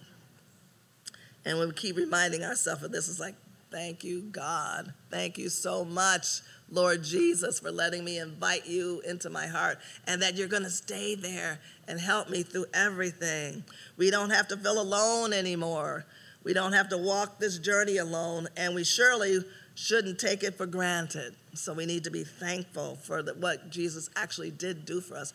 And 1.45 1.59
we 1.59 1.71
keep 1.73 1.97
reminding 1.97 2.45
ourselves 2.45 2.83
of 2.83 2.93
this, 2.93 3.09
it's 3.09 3.19
like, 3.19 3.35
thank 3.71 4.05
you, 4.05 4.23
God. 4.23 4.93
Thank 5.11 5.39
you 5.39 5.49
so 5.49 5.85
much, 5.85 6.41
Lord 6.71 7.03
Jesus, 7.03 7.59
for 7.59 7.73
letting 7.73 8.05
me 8.05 8.19
invite 8.19 8.67
you 8.67 9.01
into 9.01 9.31
my 9.31 9.47
heart 9.47 9.79
and 10.07 10.23
that 10.23 10.37
you're 10.37 10.49
going 10.49 10.63
to 10.63 10.71
stay 10.71 11.15
there 11.15 11.59
and 11.89 12.01
help 12.01 12.31
me 12.31 12.43
through 12.43 12.67
everything. 12.73 13.65
We 13.97 14.11
don't 14.11 14.31
have 14.31 14.49
to 14.49 14.57
feel 14.57 14.81
alone 14.81 15.33
anymore. 15.33 16.07
We 16.45 16.53
don't 16.53 16.73
have 16.73 16.89
to 16.89 16.99
walk 16.99 17.39
this 17.39 17.59
journey 17.59 17.99
alone, 17.99 18.49
and 18.57 18.75
we 18.75 18.85
surely 18.85 19.41
shouldn't 19.75 20.19
take 20.19 20.43
it 20.43 20.57
for 20.57 20.67
granted. 20.67 21.35
So 21.55 21.73
we 21.73 21.87
need 21.87 22.05
to 22.05 22.11
be 22.11 22.25
thankful 22.25 22.97
for 22.97 23.23
the, 23.23 23.35
what 23.35 23.71
Jesus 23.71 24.11
actually 24.17 24.51
did 24.51 24.85
do 24.85 25.01
for 25.01 25.17
us. 25.17 25.33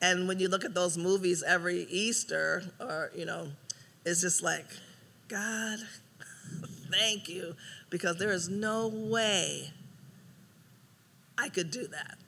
And 0.00 0.28
when 0.28 0.38
you 0.38 0.48
look 0.48 0.64
at 0.64 0.74
those 0.74 0.96
movies 0.96 1.42
every 1.42 1.82
Easter, 1.90 2.62
or, 2.80 3.10
you 3.14 3.24
know, 3.24 3.48
it's 4.04 4.20
just 4.20 4.42
like, 4.42 4.66
God, 5.28 5.78
thank 6.90 7.28
you, 7.28 7.54
because 7.90 8.16
there 8.16 8.32
is 8.32 8.48
no 8.48 8.88
way 8.88 9.72
I 11.36 11.48
could 11.48 11.70
do 11.70 11.86
that 11.88 12.18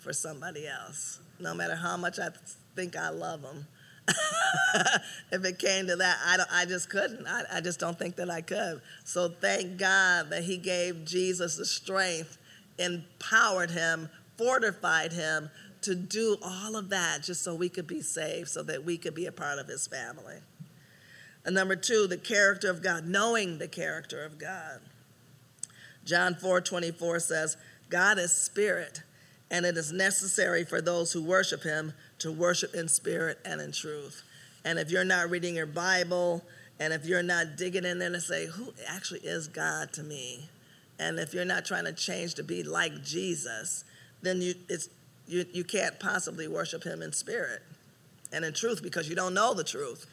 for 0.00 0.12
somebody 0.12 0.66
else, 0.66 1.20
no 1.38 1.54
matter 1.54 1.76
how 1.76 1.96
much 1.96 2.18
I 2.18 2.30
think 2.78 2.96
I 2.96 3.10
love 3.10 3.42
them. 3.42 3.66
if 5.32 5.44
it 5.44 5.58
came 5.58 5.88
to 5.88 5.96
that, 5.96 6.16
I, 6.24 6.62
I 6.62 6.64
just 6.64 6.88
couldn't. 6.88 7.26
I, 7.26 7.42
I 7.54 7.60
just 7.60 7.80
don't 7.80 7.98
think 7.98 8.14
that 8.16 8.30
I 8.30 8.40
could. 8.40 8.80
So 9.04 9.28
thank 9.28 9.78
God 9.78 10.30
that 10.30 10.44
He 10.44 10.56
gave 10.58 11.04
Jesus 11.04 11.56
the 11.56 11.66
strength, 11.66 12.38
empowered 12.78 13.72
Him, 13.72 14.08
fortified 14.36 15.12
Him 15.12 15.50
to 15.82 15.96
do 15.96 16.36
all 16.40 16.76
of 16.76 16.88
that 16.90 17.24
just 17.24 17.42
so 17.42 17.52
we 17.52 17.68
could 17.68 17.88
be 17.88 18.00
saved, 18.00 18.48
so 18.48 18.62
that 18.62 18.84
we 18.84 18.96
could 18.96 19.14
be 19.14 19.26
a 19.26 19.32
part 19.32 19.58
of 19.58 19.66
His 19.66 19.88
family. 19.88 20.36
And 21.44 21.56
number 21.56 21.74
two, 21.74 22.06
the 22.06 22.16
character 22.16 22.70
of 22.70 22.80
God, 22.80 23.06
knowing 23.06 23.58
the 23.58 23.68
character 23.68 24.24
of 24.24 24.38
God. 24.38 24.80
John 26.04 26.36
4 26.36 26.60
24 26.60 27.18
says, 27.18 27.56
God 27.90 28.18
is 28.18 28.32
spirit, 28.32 29.02
and 29.50 29.66
it 29.66 29.76
is 29.76 29.92
necessary 29.92 30.64
for 30.64 30.80
those 30.80 31.12
who 31.12 31.22
worship 31.24 31.64
him 31.64 31.92
to 32.18 32.32
worship 32.32 32.74
in 32.74 32.88
spirit 32.88 33.38
and 33.44 33.60
in 33.60 33.72
truth. 33.72 34.22
And 34.64 34.78
if 34.78 34.90
you're 34.90 35.04
not 35.04 35.30
reading 35.30 35.54
your 35.54 35.66
Bible, 35.66 36.44
and 36.80 36.92
if 36.92 37.06
you're 37.06 37.22
not 37.22 37.56
digging 37.56 37.84
in 37.84 37.98
there 37.98 38.10
to 38.10 38.20
say, 38.20 38.46
who 38.46 38.72
actually 38.86 39.20
is 39.20 39.48
God 39.48 39.92
to 39.94 40.02
me? 40.02 40.48
And 40.98 41.18
if 41.18 41.32
you're 41.32 41.44
not 41.44 41.64
trying 41.64 41.84
to 41.84 41.92
change 41.92 42.34
to 42.34 42.42
be 42.42 42.62
like 42.62 43.04
Jesus, 43.04 43.84
then 44.22 44.40
you, 44.42 44.54
it's, 44.68 44.88
you, 45.26 45.44
you 45.52 45.64
can't 45.64 45.98
possibly 46.00 46.48
worship 46.48 46.84
him 46.84 47.02
in 47.02 47.12
spirit 47.12 47.62
and 48.32 48.44
in 48.44 48.52
truth 48.52 48.82
because 48.82 49.08
you 49.08 49.14
don't 49.14 49.34
know 49.34 49.54
the 49.54 49.64
truth. 49.64 50.06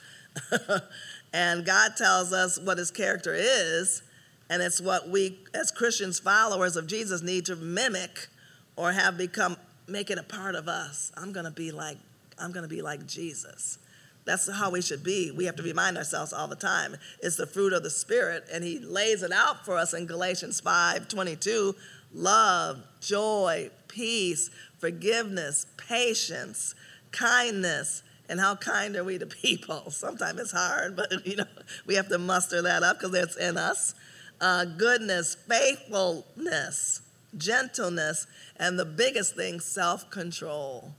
and 1.34 1.66
God 1.66 1.94
tells 1.98 2.34
us 2.34 2.60
what 2.60 2.78
his 2.78 2.92
character 2.92 3.34
is, 3.34 4.02
and 4.50 4.62
it's 4.62 4.80
what 4.80 5.10
we, 5.10 5.40
as 5.54 5.72
Christians, 5.72 6.20
followers 6.20 6.76
of 6.76 6.88
Jesus, 6.88 7.22
need 7.22 7.46
to 7.46 7.56
mimic 7.56 8.28
or 8.76 8.92
have 8.92 9.18
become, 9.18 9.58
make 9.88 10.10
it 10.10 10.18
a 10.18 10.24
part 10.24 10.56
of 10.56 10.68
us. 10.68 11.12
I'm 11.16 11.32
going 11.32 11.46
to 11.46 11.52
be 11.52 11.72
like, 11.72 11.98
I'm 12.40 12.52
going 12.52 12.64
to 12.64 12.74
be 12.74 12.82
like 12.82 13.08
Jesus. 13.08 13.78
That's 14.26 14.52
how 14.52 14.72
we 14.72 14.82
should 14.82 15.04
be. 15.04 15.32
We 15.32 15.46
have 15.46 15.56
to 15.58 15.64
remind 15.64 15.98
ourselves 15.98 16.34
all 16.34 16.48
the 16.48 16.56
time. 16.56 16.96
It's 17.22 17.36
the 17.36 17.46
fruit 17.46 17.74
of 17.74 17.84
the 17.84 17.92
Spirit, 17.92 18.46
and 18.52 18.64
He 18.64 18.80
lays 18.80 19.22
it 19.22 19.32
out 19.32 19.66
for 19.66 19.78
us 19.78 19.94
in 19.94 20.08
Galatians 20.08 20.60
5 20.60 21.08
22 21.08 21.76
love, 22.14 22.82
joy, 23.02 23.70
peace, 23.88 24.50
forgiveness, 24.80 25.68
patience, 25.78 26.74
kindness. 27.12 28.02
And 28.28 28.40
how 28.40 28.56
kind 28.56 28.96
are 28.96 29.04
we 29.04 29.20
to 29.20 29.28
people? 29.28 29.84
Sometimes 29.92 30.40
it's 30.40 30.52
hard, 30.52 30.96
but 30.96 31.28
you 31.28 31.36
know 31.36 31.46
we 31.86 31.94
have 31.96 32.10
to 32.10 32.18
muster 32.18 32.64
that 32.64 32.82
up 32.82 33.00
because 33.00 33.14
it's 33.14 33.38
in 33.38 33.58
us 33.58 33.94
uh, 34.42 34.66
goodness, 34.66 35.36
faithfulness, 35.36 37.02
gentleness, 37.38 38.28
and 38.58 38.78
the 38.78 38.86
biggest 38.86 39.36
thing, 39.36 39.60
self 39.60 40.10
control. 40.10 40.94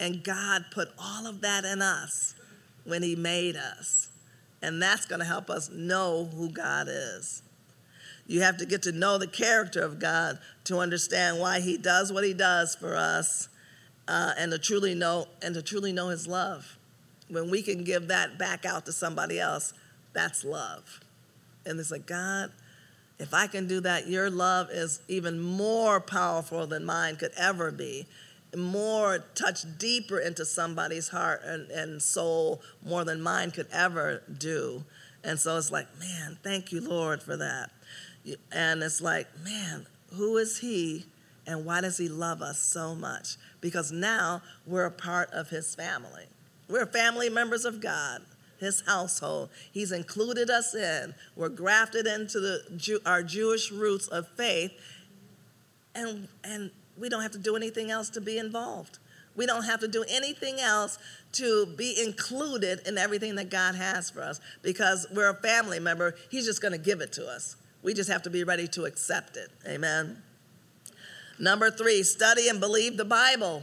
And 0.00 0.24
God 0.24 0.64
put 0.72 0.88
all 0.98 1.26
of 1.26 1.40
that 1.42 1.64
in 1.64 1.80
us 1.80 2.34
when 2.84 3.02
He 3.02 3.14
made 3.14 3.56
us. 3.56 4.08
And 4.60 4.80
that's 4.80 5.06
going 5.06 5.20
to 5.20 5.24
help 5.24 5.50
us 5.50 5.70
know 5.70 6.28
who 6.34 6.48
God 6.48 6.88
is. 6.88 7.42
You 8.26 8.42
have 8.42 8.56
to 8.58 8.66
get 8.66 8.82
to 8.82 8.92
know 8.92 9.18
the 9.18 9.26
character 9.26 9.82
of 9.82 9.98
God 9.98 10.38
to 10.64 10.78
understand 10.78 11.38
why 11.38 11.60
He 11.60 11.76
does 11.76 12.12
what 12.12 12.24
He 12.24 12.34
does 12.34 12.74
for 12.74 12.96
us, 12.96 13.48
uh, 14.08 14.32
and 14.38 14.52
to 14.52 14.58
truly 14.58 14.94
know 14.94 15.26
and 15.42 15.54
to 15.54 15.62
truly 15.62 15.92
know 15.92 16.08
His 16.08 16.26
love. 16.26 16.78
When 17.28 17.50
we 17.50 17.62
can 17.62 17.84
give 17.84 18.08
that 18.08 18.38
back 18.38 18.64
out 18.64 18.86
to 18.86 18.92
somebody 18.92 19.40
else, 19.40 19.72
that's 20.12 20.44
love. 20.44 21.00
And 21.64 21.78
it's 21.78 21.90
like 21.90 22.06
God, 22.06 22.52
if 23.18 23.34
I 23.34 23.46
can 23.46 23.68
do 23.68 23.80
that, 23.80 24.08
your 24.08 24.30
love 24.30 24.68
is 24.70 25.00
even 25.08 25.40
more 25.40 26.00
powerful 26.00 26.66
than 26.66 26.84
mine 26.84 27.16
could 27.16 27.32
ever 27.36 27.70
be. 27.70 28.06
More 28.56 29.24
touch 29.34 29.64
deeper 29.78 30.18
into 30.18 30.44
somebody's 30.44 31.08
heart 31.08 31.42
and, 31.44 31.70
and 31.70 32.02
soul 32.02 32.60
more 32.84 33.04
than 33.04 33.22
mine 33.22 33.50
could 33.50 33.68
ever 33.72 34.22
do. 34.38 34.84
And 35.24 35.38
so 35.38 35.56
it's 35.56 35.70
like, 35.70 35.86
man, 35.98 36.38
thank 36.42 36.72
you, 36.72 36.80
Lord, 36.80 37.22
for 37.22 37.36
that. 37.36 37.70
And 38.50 38.82
it's 38.82 39.00
like, 39.00 39.28
man, 39.44 39.86
who 40.14 40.36
is 40.36 40.58
He 40.58 41.06
and 41.46 41.64
why 41.64 41.80
does 41.80 41.98
He 41.98 42.08
love 42.08 42.42
us 42.42 42.58
so 42.58 42.94
much? 42.94 43.36
Because 43.60 43.92
now 43.92 44.42
we're 44.66 44.86
a 44.86 44.90
part 44.90 45.30
of 45.30 45.48
His 45.50 45.74
family. 45.74 46.24
We're 46.68 46.86
family 46.86 47.28
members 47.28 47.64
of 47.64 47.80
God 47.80 48.22
his 48.62 48.82
household. 48.86 49.50
He's 49.72 49.92
included 49.92 50.48
us 50.48 50.74
in. 50.74 51.14
We're 51.36 51.50
grafted 51.50 52.06
into 52.06 52.40
the, 52.40 53.00
our 53.04 53.22
Jewish 53.22 53.70
roots 53.70 54.08
of 54.08 54.26
faith, 54.28 54.72
and, 55.94 56.28
and 56.42 56.70
we 56.96 57.08
don't 57.08 57.22
have 57.22 57.32
to 57.32 57.38
do 57.38 57.56
anything 57.56 57.90
else 57.90 58.08
to 58.10 58.20
be 58.20 58.38
involved. 58.38 58.98
We 59.34 59.46
don't 59.46 59.64
have 59.64 59.80
to 59.80 59.88
do 59.88 60.04
anything 60.08 60.60
else 60.60 60.98
to 61.32 61.66
be 61.76 62.00
included 62.02 62.86
in 62.86 62.98
everything 62.98 63.34
that 63.36 63.50
God 63.50 63.74
has 63.74 64.10
for 64.10 64.22
us 64.22 64.40
because 64.62 65.06
we're 65.14 65.30
a 65.30 65.34
family 65.34 65.80
member. 65.80 66.14
He's 66.30 66.44
just 66.44 66.60
going 66.60 66.72
to 66.72 66.78
give 66.78 67.00
it 67.00 67.12
to 67.14 67.26
us. 67.26 67.56
We 67.82 67.94
just 67.94 68.10
have 68.10 68.22
to 68.22 68.30
be 68.30 68.44
ready 68.44 68.68
to 68.68 68.84
accept 68.84 69.36
it. 69.36 69.50
Amen. 69.66 70.22
Number 71.38 71.70
three, 71.70 72.02
study 72.02 72.48
and 72.48 72.60
believe 72.60 72.96
the 72.96 73.04
Bible. 73.04 73.62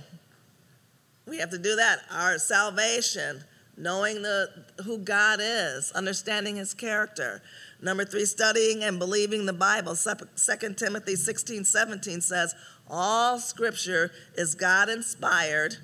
We 1.27 1.38
have 1.38 1.51
to 1.51 1.59
do 1.59 1.75
that. 1.75 1.99
Our 2.12 2.39
salvation 2.39 3.43
knowing 3.79 4.21
the, 4.21 4.49
who 4.83 4.97
God 4.97 5.39
is, 5.41 5.91
understanding 5.93 6.57
his 6.57 6.73
character. 6.73 7.41
Number 7.81 8.03
three, 8.03 8.25
studying 8.25 8.83
and 8.83 8.99
believing 8.99 9.45
the 9.45 9.53
Bible. 9.53 9.95
2 9.95 10.73
Timothy 10.73 11.15
16 11.15 11.63
17 11.63 12.21
says, 12.21 12.53
All 12.89 13.39
scripture 13.39 14.11
is 14.35 14.53
God 14.53 14.89
inspired 14.89 15.77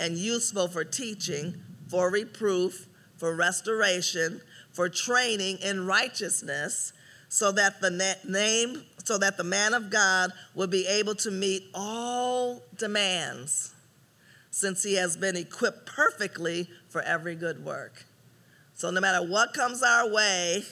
and 0.00 0.16
useful 0.16 0.66
for 0.66 0.82
teaching, 0.82 1.54
for 1.88 2.10
reproof, 2.10 2.88
for 3.18 3.36
restoration, 3.36 4.40
for 4.72 4.88
training 4.88 5.58
in 5.58 5.86
righteousness, 5.86 6.94
so 7.28 7.52
that 7.52 7.80
the 7.82 7.90
na- 7.90 8.30
name, 8.30 8.84
so 9.04 9.18
that 9.18 9.36
the 9.36 9.44
man 9.44 9.74
of 9.74 9.90
God 9.90 10.32
will 10.54 10.66
be 10.66 10.86
able 10.86 11.14
to 11.16 11.30
meet 11.30 11.64
all 11.74 12.62
demands 12.78 13.74
since 14.52 14.82
he 14.82 14.94
has 14.94 15.16
been 15.16 15.34
equipped 15.34 15.86
perfectly 15.86 16.68
for 16.92 17.00
every 17.02 17.34
good 17.34 17.64
work. 17.64 18.04
So, 18.74 18.90
no 18.90 19.00
matter 19.00 19.26
what 19.26 19.54
comes 19.54 19.82
our 19.82 20.08
way, 20.08 20.64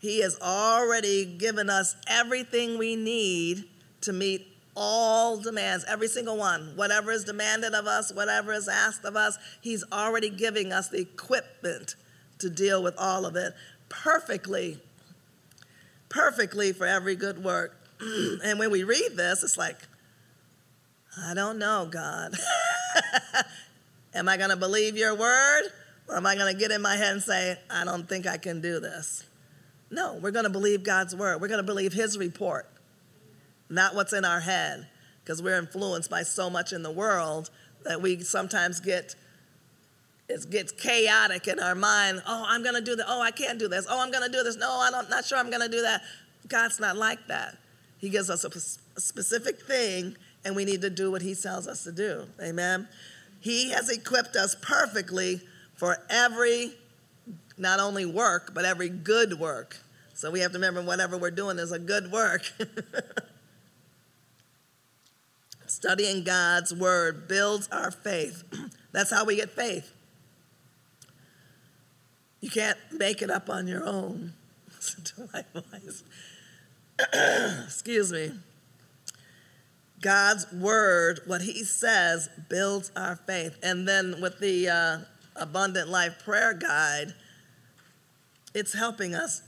he 0.00 0.20
has 0.20 0.38
already 0.40 1.24
given 1.24 1.70
us 1.70 1.96
everything 2.06 2.78
we 2.78 2.96
need 2.96 3.64
to 4.02 4.12
meet 4.12 4.46
all 4.76 5.36
demands, 5.36 5.84
every 5.86 6.08
single 6.08 6.36
one. 6.36 6.72
Whatever 6.76 7.12
is 7.12 7.24
demanded 7.24 7.74
of 7.74 7.86
us, 7.86 8.12
whatever 8.12 8.52
is 8.52 8.68
asked 8.68 9.04
of 9.04 9.16
us, 9.16 9.38
he's 9.60 9.84
already 9.92 10.30
giving 10.30 10.72
us 10.72 10.88
the 10.88 11.00
equipment 11.00 11.94
to 12.38 12.50
deal 12.50 12.82
with 12.82 12.94
all 12.98 13.24
of 13.24 13.36
it 13.36 13.54
perfectly, 13.88 14.80
perfectly 16.08 16.72
for 16.72 16.86
every 16.86 17.16
good 17.16 17.42
work. 17.44 17.76
and 18.44 18.58
when 18.58 18.70
we 18.70 18.82
read 18.84 19.12
this, 19.16 19.42
it's 19.42 19.56
like, 19.56 19.78
I 21.16 21.34
don't 21.34 21.58
know, 21.58 21.88
God. 21.90 22.34
am 24.14 24.28
I 24.28 24.36
going 24.36 24.50
to 24.50 24.56
believe 24.56 24.96
your 24.96 25.14
word? 25.14 25.64
Or 26.08 26.16
am 26.16 26.26
I 26.26 26.34
going 26.34 26.52
to 26.52 26.58
get 26.58 26.70
in 26.70 26.82
my 26.82 26.96
head 26.96 27.12
and 27.12 27.22
say, 27.22 27.58
I 27.70 27.84
don't 27.84 28.08
think 28.08 28.26
I 28.26 28.36
can 28.36 28.60
do 28.60 28.78
this? 28.78 29.24
No, 29.90 30.18
we're 30.20 30.32
going 30.32 30.44
to 30.44 30.50
believe 30.50 30.82
God's 30.82 31.14
word. 31.14 31.40
We're 31.40 31.48
going 31.48 31.58
to 31.58 31.66
believe 31.66 31.92
his 31.92 32.18
report, 32.18 32.68
not 33.70 33.94
what's 33.94 34.12
in 34.12 34.24
our 34.24 34.40
head, 34.40 34.86
because 35.22 35.42
we're 35.42 35.58
influenced 35.58 36.10
by 36.10 36.22
so 36.22 36.50
much 36.50 36.72
in 36.72 36.82
the 36.82 36.90
world 36.90 37.50
that 37.84 38.02
we 38.02 38.20
sometimes 38.20 38.80
get 38.80 39.14
it 40.26 40.50
gets 40.50 40.72
chaotic 40.72 41.48
in 41.48 41.60
our 41.60 41.74
mind. 41.74 42.22
Oh, 42.26 42.44
I'm 42.48 42.62
going 42.62 42.74
to 42.74 42.80
do 42.80 42.96
that. 42.96 43.04
Oh, 43.06 43.20
I 43.20 43.30
can't 43.30 43.58
do 43.58 43.68
this. 43.68 43.86
Oh, 43.88 44.02
I'm 44.02 44.10
going 44.10 44.24
to 44.24 44.32
do 44.32 44.42
this. 44.42 44.56
No, 44.56 44.80
I'm 44.80 45.08
not 45.10 45.24
sure 45.26 45.36
I'm 45.36 45.50
going 45.50 45.60
to 45.60 45.68
do 45.68 45.82
that. 45.82 46.00
God's 46.48 46.80
not 46.80 46.96
like 46.96 47.26
that. 47.28 47.58
He 47.98 48.08
gives 48.08 48.30
us 48.30 48.44
a 48.44 49.00
specific 49.00 49.60
thing 49.60 50.16
and 50.44 50.56
we 50.56 50.64
need 50.64 50.80
to 50.82 50.90
do 50.90 51.10
what 51.10 51.22
He 51.22 51.34
tells 51.34 51.66
us 51.66 51.84
to 51.84 51.92
do. 51.92 52.26
Amen. 52.42 52.88
He 53.44 53.70
has 53.72 53.90
equipped 53.90 54.36
us 54.36 54.54
perfectly 54.54 55.42
for 55.74 55.98
every, 56.08 56.72
not 57.58 57.78
only 57.78 58.06
work, 58.06 58.54
but 58.54 58.64
every 58.64 58.88
good 58.88 59.38
work. 59.38 59.76
So 60.14 60.30
we 60.30 60.40
have 60.40 60.52
to 60.52 60.56
remember 60.56 60.80
whatever 60.80 61.18
we're 61.18 61.30
doing 61.30 61.58
is 61.58 61.70
a 61.70 61.78
good 61.78 62.10
work. 62.10 62.50
Studying 65.66 66.24
God's 66.24 66.74
word 66.74 67.28
builds 67.28 67.68
our 67.68 67.90
faith. 67.90 68.44
That's 68.92 69.10
how 69.10 69.26
we 69.26 69.36
get 69.36 69.50
faith. 69.50 69.92
You 72.40 72.48
can't 72.48 72.78
make 72.92 73.20
it 73.20 73.30
up 73.30 73.50
on 73.50 73.68
your 73.68 73.84
own. 73.84 74.32
Excuse 77.66 78.10
me, 78.10 78.32
God's 80.04 80.46
word, 80.52 81.20
what 81.24 81.40
he 81.40 81.64
says, 81.64 82.28
builds 82.50 82.92
our 82.94 83.16
faith. 83.16 83.58
And 83.62 83.88
then 83.88 84.20
with 84.20 84.38
the 84.38 84.68
uh, 84.68 84.98
Abundant 85.34 85.88
Life 85.88 86.22
Prayer 86.22 86.52
Guide, 86.52 87.14
it's 88.54 88.74
helping 88.74 89.14
us 89.14 89.40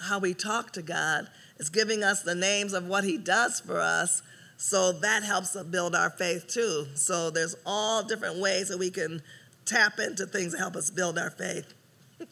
how 0.00 0.20
we 0.20 0.32
talk 0.32 0.70
to 0.74 0.82
God. 0.82 1.26
It's 1.58 1.68
giving 1.68 2.04
us 2.04 2.22
the 2.22 2.36
names 2.36 2.74
of 2.74 2.86
what 2.86 3.02
he 3.02 3.18
does 3.18 3.58
for 3.58 3.80
us. 3.80 4.22
So 4.56 4.92
that 4.92 5.24
helps 5.24 5.56
us 5.56 5.66
build 5.66 5.96
our 5.96 6.10
faith 6.10 6.46
too. 6.46 6.86
So 6.94 7.30
there's 7.30 7.56
all 7.66 8.04
different 8.04 8.38
ways 8.38 8.68
that 8.68 8.78
we 8.78 8.90
can 8.90 9.20
tap 9.64 9.98
into 9.98 10.26
things 10.26 10.52
that 10.52 10.58
help 10.58 10.76
us 10.76 10.90
build 10.90 11.18
our 11.18 11.30
faith. 11.30 11.74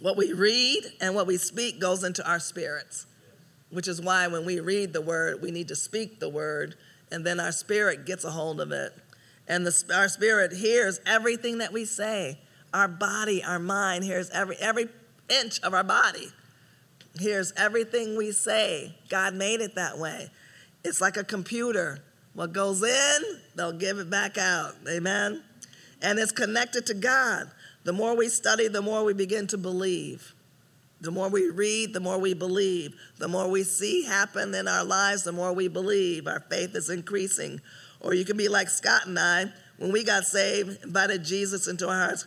what 0.00 0.18
we 0.18 0.34
read 0.34 0.82
and 1.00 1.14
what 1.14 1.26
we 1.26 1.38
speak 1.38 1.80
goes 1.80 2.04
into 2.04 2.30
our 2.30 2.38
spirits 2.38 3.06
which 3.70 3.88
is 3.88 4.00
why 4.00 4.26
when 4.26 4.44
we 4.44 4.60
read 4.60 4.92
the 4.92 5.00
word, 5.00 5.42
we 5.42 5.50
need 5.50 5.68
to 5.68 5.76
speak 5.76 6.20
the 6.20 6.28
word, 6.28 6.74
and 7.10 7.24
then 7.24 7.40
our 7.40 7.52
spirit 7.52 8.06
gets 8.06 8.24
a 8.24 8.30
hold 8.30 8.60
of 8.60 8.72
it. 8.72 8.92
And 9.46 9.66
the, 9.66 9.94
our 9.94 10.08
spirit 10.08 10.52
hears 10.52 11.00
everything 11.06 11.58
that 11.58 11.72
we 11.72 11.84
say. 11.84 12.38
Our 12.74 12.88
body, 12.88 13.42
our 13.42 13.58
mind 13.58 14.04
hears 14.04 14.28
every, 14.30 14.56
every 14.56 14.88
inch 15.28 15.60
of 15.60 15.72
our 15.72 15.84
body, 15.84 16.28
hears 17.18 17.52
everything 17.56 18.16
we 18.16 18.32
say. 18.32 18.94
God 19.08 19.34
made 19.34 19.60
it 19.60 19.74
that 19.74 19.98
way. 19.98 20.30
It's 20.84 21.00
like 21.00 21.16
a 21.16 21.24
computer. 21.24 21.98
What 22.34 22.52
goes 22.52 22.82
in, 22.82 23.40
they'll 23.56 23.72
give 23.72 23.98
it 23.98 24.10
back 24.10 24.38
out. 24.38 24.74
Amen? 24.88 25.42
And 26.02 26.18
it's 26.18 26.32
connected 26.32 26.86
to 26.86 26.94
God. 26.94 27.50
The 27.84 27.92
more 27.92 28.14
we 28.14 28.28
study, 28.28 28.68
the 28.68 28.82
more 28.82 29.02
we 29.02 29.14
begin 29.14 29.46
to 29.48 29.58
believe. 29.58 30.34
The 31.00 31.10
more 31.10 31.28
we 31.28 31.48
read, 31.50 31.92
the 31.92 32.00
more 32.00 32.18
we 32.18 32.34
believe. 32.34 32.94
The 33.18 33.28
more 33.28 33.48
we 33.48 33.62
see 33.62 34.04
happen 34.04 34.54
in 34.54 34.66
our 34.66 34.84
lives, 34.84 35.22
the 35.22 35.32
more 35.32 35.52
we 35.52 35.68
believe. 35.68 36.26
Our 36.26 36.40
faith 36.40 36.74
is 36.74 36.90
increasing. 36.90 37.60
Or 38.00 38.14
you 38.14 38.24
can 38.24 38.36
be 38.36 38.48
like 38.48 38.68
Scott 38.68 39.06
and 39.06 39.18
I. 39.18 39.46
When 39.78 39.92
we 39.92 40.02
got 40.02 40.24
saved, 40.24 40.82
invited 40.82 41.24
Jesus 41.24 41.68
into 41.68 41.88
our 41.88 42.06
hearts, 42.06 42.26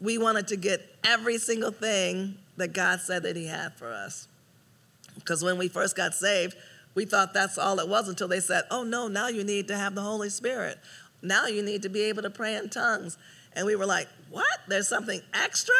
we 0.00 0.18
wanted 0.18 0.48
to 0.48 0.56
get 0.56 0.80
every 1.04 1.38
single 1.38 1.70
thing 1.70 2.38
that 2.56 2.72
God 2.72 3.00
said 3.00 3.22
that 3.22 3.36
He 3.36 3.46
had 3.46 3.74
for 3.74 3.92
us. 3.92 4.26
Because 5.14 5.44
when 5.44 5.58
we 5.58 5.68
first 5.68 5.96
got 5.96 6.14
saved, 6.14 6.56
we 6.94 7.04
thought 7.04 7.32
that's 7.32 7.56
all 7.56 7.78
it 7.78 7.88
was 7.88 8.08
until 8.08 8.26
they 8.26 8.40
said, 8.40 8.64
oh 8.70 8.82
no, 8.82 9.06
now 9.06 9.28
you 9.28 9.44
need 9.44 9.68
to 9.68 9.76
have 9.76 9.94
the 9.94 10.02
Holy 10.02 10.30
Spirit. 10.30 10.78
Now 11.22 11.46
you 11.46 11.62
need 11.62 11.82
to 11.82 11.88
be 11.88 12.02
able 12.02 12.22
to 12.22 12.30
pray 12.30 12.56
in 12.56 12.68
tongues. 12.68 13.16
And 13.54 13.66
we 13.66 13.76
were 13.76 13.86
like, 13.86 14.08
what? 14.30 14.46
There's 14.68 14.88
something 14.88 15.20
extra? 15.34 15.74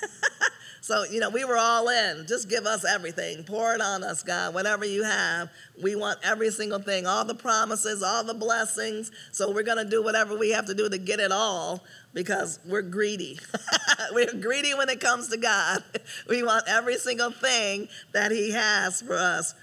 So, 0.82 1.04
you 1.04 1.20
know, 1.20 1.30
we 1.30 1.44
were 1.44 1.56
all 1.56 1.88
in. 1.88 2.26
Just 2.26 2.50
give 2.50 2.66
us 2.66 2.84
everything. 2.84 3.44
Pour 3.44 3.72
it 3.72 3.80
on 3.80 4.02
us, 4.02 4.24
God. 4.24 4.52
Whatever 4.52 4.84
you 4.84 5.04
have, 5.04 5.48
we 5.80 5.94
want 5.94 6.18
every 6.24 6.50
single 6.50 6.80
thing, 6.80 7.06
all 7.06 7.24
the 7.24 7.36
promises, 7.36 8.02
all 8.02 8.24
the 8.24 8.34
blessings. 8.34 9.12
So, 9.30 9.52
we're 9.52 9.62
going 9.62 9.78
to 9.78 9.88
do 9.88 10.02
whatever 10.02 10.36
we 10.36 10.50
have 10.50 10.66
to 10.66 10.74
do 10.74 10.88
to 10.88 10.98
get 10.98 11.20
it 11.20 11.30
all 11.30 11.84
because 12.14 12.58
we're 12.66 12.82
greedy. 12.82 13.38
we're 14.12 14.34
greedy 14.34 14.74
when 14.74 14.88
it 14.88 15.00
comes 15.00 15.28
to 15.28 15.36
God. 15.36 15.84
We 16.28 16.42
want 16.42 16.64
every 16.66 16.96
single 16.96 17.30
thing 17.30 17.86
that 18.12 18.32
He 18.32 18.50
has 18.50 19.02
for 19.02 19.16
us. 19.16 19.54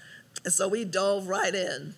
And 0.44 0.54
so, 0.54 0.68
we 0.68 0.86
dove 0.86 1.28
right 1.28 1.54
in. 1.54 1.94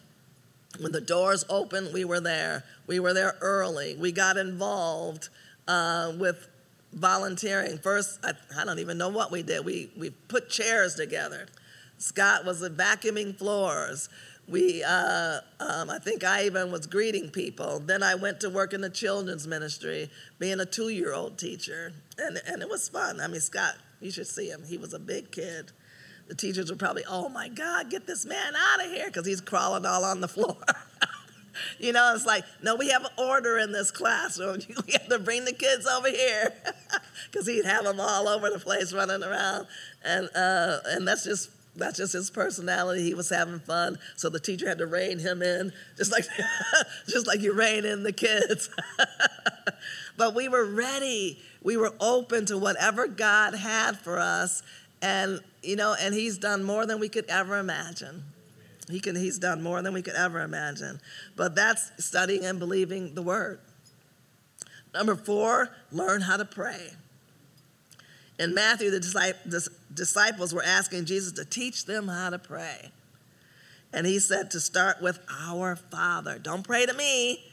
When 0.80 0.90
the 0.90 1.00
doors 1.00 1.44
opened, 1.48 1.94
we 1.94 2.04
were 2.04 2.20
there. 2.20 2.64
We 2.88 2.98
were 2.98 3.14
there 3.14 3.36
early. 3.40 3.94
We 3.94 4.10
got 4.10 4.36
involved 4.36 5.28
uh, 5.68 6.12
with 6.18 6.48
volunteering. 6.92 7.78
First, 7.78 8.20
I, 8.24 8.32
I, 8.56 8.64
don't 8.64 8.78
even 8.78 8.98
know 8.98 9.08
what 9.08 9.30
we 9.30 9.42
did. 9.42 9.64
We, 9.64 9.90
we 9.96 10.10
put 10.10 10.48
chairs 10.48 10.94
together. 10.94 11.46
Scott 11.98 12.44
was 12.44 12.62
vacuuming 12.68 13.36
floors. 13.36 14.08
We, 14.48 14.82
uh, 14.82 15.40
um, 15.60 15.88
I 15.88 15.98
think 15.98 16.24
I 16.24 16.44
even 16.46 16.72
was 16.72 16.86
greeting 16.86 17.30
people. 17.30 17.78
Then 17.78 18.02
I 18.02 18.16
went 18.16 18.40
to 18.40 18.50
work 18.50 18.72
in 18.72 18.80
the 18.80 18.90
children's 18.90 19.46
ministry, 19.46 20.10
being 20.38 20.60
a 20.60 20.66
two 20.66 20.88
year 20.88 21.14
old 21.14 21.38
teacher. 21.38 21.92
And, 22.18 22.40
and 22.46 22.60
it 22.60 22.68
was 22.68 22.88
fun. 22.88 23.20
I 23.20 23.28
mean, 23.28 23.40
Scott, 23.40 23.76
you 24.00 24.10
should 24.10 24.26
see 24.26 24.48
him. 24.48 24.64
He 24.66 24.76
was 24.76 24.92
a 24.92 24.98
big 24.98 25.30
kid. 25.30 25.72
The 26.28 26.34
teachers 26.34 26.70
were 26.70 26.76
probably, 26.76 27.04
oh 27.08 27.28
my 27.28 27.48
God, 27.48 27.90
get 27.90 28.06
this 28.06 28.24
man 28.24 28.52
out 28.56 28.84
of 28.84 28.90
here, 28.90 29.06
because 29.06 29.26
he's 29.26 29.40
crawling 29.40 29.86
all 29.86 30.04
on 30.04 30.20
the 30.20 30.28
floor. 30.28 30.56
you 31.78 31.92
know, 31.92 32.12
it's 32.14 32.26
like, 32.26 32.44
no, 32.62 32.76
we 32.76 32.90
have 32.90 33.04
an 33.04 33.10
order 33.16 33.58
in 33.58 33.72
this 33.72 33.90
classroom. 33.90 34.60
We 34.86 34.92
have 34.92 35.08
to 35.08 35.18
bring 35.18 35.44
the 35.44 35.52
kids 35.52 35.86
over 35.86 36.08
here 36.08 36.52
because 37.30 37.46
he'd 37.46 37.64
have 37.64 37.84
them 37.84 38.00
all 38.00 38.28
over 38.28 38.50
the 38.50 38.58
place 38.58 38.92
running 38.92 39.22
around, 39.22 39.66
and 40.04 40.28
uh, 40.34 40.78
and 40.86 41.06
that's 41.06 41.24
just 41.24 41.50
that's 41.76 41.98
just 41.98 42.12
his 42.12 42.30
personality. 42.30 43.02
He 43.02 43.14
was 43.14 43.28
having 43.28 43.60
fun, 43.60 43.98
so 44.16 44.28
the 44.28 44.40
teacher 44.40 44.68
had 44.68 44.78
to 44.78 44.86
rein 44.86 45.18
him 45.18 45.42
in, 45.42 45.72
just 45.96 46.10
like 46.10 46.24
just 47.08 47.26
like 47.26 47.40
you 47.40 47.52
rein 47.52 47.84
in 47.84 48.02
the 48.02 48.12
kids. 48.12 48.70
but 50.16 50.34
we 50.34 50.48
were 50.48 50.64
ready. 50.64 51.38
We 51.62 51.76
were 51.76 51.94
open 52.00 52.46
to 52.46 52.58
whatever 52.58 53.06
God 53.06 53.54
had 53.54 53.98
for 53.98 54.18
us, 54.18 54.62
and 55.00 55.40
you 55.62 55.76
know, 55.76 55.94
and 55.98 56.14
He's 56.14 56.38
done 56.38 56.64
more 56.64 56.86
than 56.86 56.98
we 56.98 57.08
could 57.08 57.26
ever 57.28 57.58
imagine. 57.58 58.24
He 58.90 59.00
can, 59.00 59.16
he's 59.16 59.38
done 59.38 59.62
more 59.62 59.80
than 59.82 59.94
we 59.94 60.02
could 60.02 60.14
ever 60.14 60.40
imagine. 60.40 61.00
But 61.36 61.54
that's 61.54 61.90
studying 62.04 62.44
and 62.44 62.58
believing 62.58 63.14
the 63.14 63.22
word. 63.22 63.60
Number 64.94 65.14
four, 65.14 65.70
learn 65.90 66.20
how 66.22 66.36
to 66.36 66.44
pray. 66.44 66.90
In 68.38 68.54
Matthew, 68.54 68.90
the 68.90 69.70
disciples 69.94 70.54
were 70.54 70.64
asking 70.64 71.04
Jesus 71.04 71.32
to 71.32 71.44
teach 71.44 71.86
them 71.86 72.08
how 72.08 72.30
to 72.30 72.38
pray. 72.38 72.90
And 73.92 74.06
he 74.06 74.18
said 74.18 74.50
to 74.52 74.60
start 74.60 75.00
with 75.00 75.20
our 75.40 75.76
Father. 75.76 76.38
Don't 76.38 76.62
pray 76.62 76.86
to 76.86 76.94
me, 76.94 77.44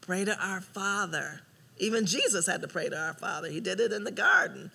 pray 0.00 0.24
to 0.24 0.38
our 0.38 0.60
Father. 0.60 1.40
Even 1.78 2.06
Jesus 2.06 2.46
had 2.46 2.60
to 2.60 2.68
pray 2.68 2.88
to 2.88 2.98
our 2.98 3.14
Father. 3.14 3.48
He 3.48 3.60
did 3.60 3.80
it 3.80 3.92
in 3.92 4.04
the 4.04 4.10
garden, 4.10 4.70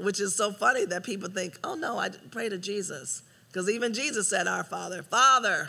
which 0.00 0.20
is 0.20 0.34
so 0.34 0.52
funny 0.52 0.84
that 0.86 1.04
people 1.04 1.28
think, 1.28 1.58
oh 1.62 1.74
no, 1.74 1.98
I 1.98 2.10
pray 2.30 2.48
to 2.48 2.58
Jesus. 2.58 3.22
Because 3.48 3.70
even 3.70 3.94
Jesus 3.94 4.28
said, 4.28 4.46
Our 4.46 4.64
Father, 4.64 5.02
Father. 5.02 5.68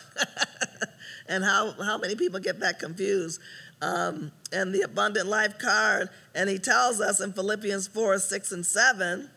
and 1.28 1.44
how, 1.44 1.72
how 1.72 1.98
many 1.98 2.16
people 2.16 2.40
get 2.40 2.60
that 2.60 2.80
confused? 2.80 3.40
Um, 3.82 4.32
and 4.52 4.74
the 4.74 4.82
abundant 4.82 5.28
life 5.28 5.60
card, 5.60 6.10
and 6.34 6.50
he 6.50 6.58
tells 6.58 7.00
us 7.00 7.22
in 7.22 7.34
Philippians 7.34 7.88
4 7.88 8.18
6 8.18 8.52
and 8.52 8.66
7, 8.66 9.30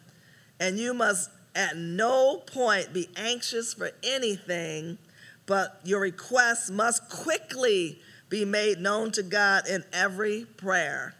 and 0.58 0.78
you 0.78 0.94
must 0.94 1.30
at 1.54 1.76
no 1.76 2.38
point 2.38 2.92
be 2.92 3.08
anxious 3.16 3.74
for 3.74 3.90
anything, 4.02 4.98
but 5.46 5.80
your 5.84 6.00
requests 6.00 6.70
must 6.70 7.08
quickly 7.10 7.98
be 8.28 8.44
made 8.44 8.78
known 8.78 9.10
to 9.12 9.22
God 9.22 9.66
in 9.68 9.84
every 9.92 10.46
prayer 10.56 11.14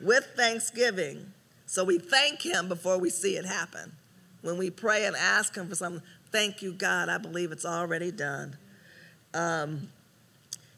with 0.00 0.26
thanksgiving. 0.36 1.32
So 1.66 1.82
we 1.82 1.98
thank 1.98 2.42
Him 2.42 2.68
before 2.68 2.98
we 2.98 3.10
see 3.10 3.36
it 3.36 3.46
happen. 3.46 3.92
When 4.42 4.58
we 4.58 4.70
pray 4.70 5.06
and 5.06 5.16
ask 5.16 5.56
Him 5.56 5.68
for 5.68 5.74
something, 5.74 6.02
Thank 6.34 6.62
you, 6.62 6.72
God. 6.72 7.08
I 7.08 7.18
believe 7.18 7.52
it's 7.52 7.64
already 7.64 8.10
done. 8.10 8.56
Um, 9.34 9.88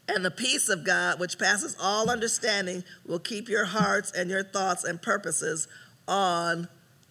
and 0.07 0.23
the 0.23 0.29
peace 0.29 0.69
of 0.69 0.85
God, 0.85 1.19
which 1.19 1.39
passes 1.39 1.75
all 1.81 2.11
understanding, 2.11 2.83
will 3.07 3.17
keep 3.17 3.49
your 3.49 3.65
hearts 3.65 4.11
and 4.11 4.29
your 4.29 4.43
thoughts 4.43 4.83
and 4.83 5.01
purposes 5.01 5.67
on 6.07 6.67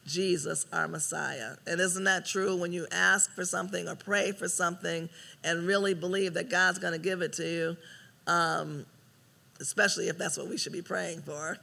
Jesus, 0.07 0.65
our 0.73 0.87
Messiah. 0.87 1.57
And 1.67 1.81
isn't 1.81 2.05
that 2.05 2.25
true 2.25 2.55
when 2.55 2.73
you 2.73 2.87
ask 2.93 3.35
for 3.35 3.45
something 3.45 3.89
or 3.89 3.97
pray 3.97 4.31
for 4.31 4.47
something 4.47 5.09
and 5.43 5.67
really 5.67 5.95
believe 5.95 6.35
that 6.35 6.49
God's 6.49 6.79
going 6.79 6.93
to 6.93 7.01
give 7.01 7.23
it 7.23 7.33
to 7.33 7.45
you, 7.45 7.77
um, 8.33 8.87
especially 9.59 10.07
if 10.07 10.19
that's 10.19 10.37
what 10.37 10.49
we 10.49 10.57
should 10.57 10.73
be 10.73 10.83
praying 10.83 11.23
for? 11.23 11.59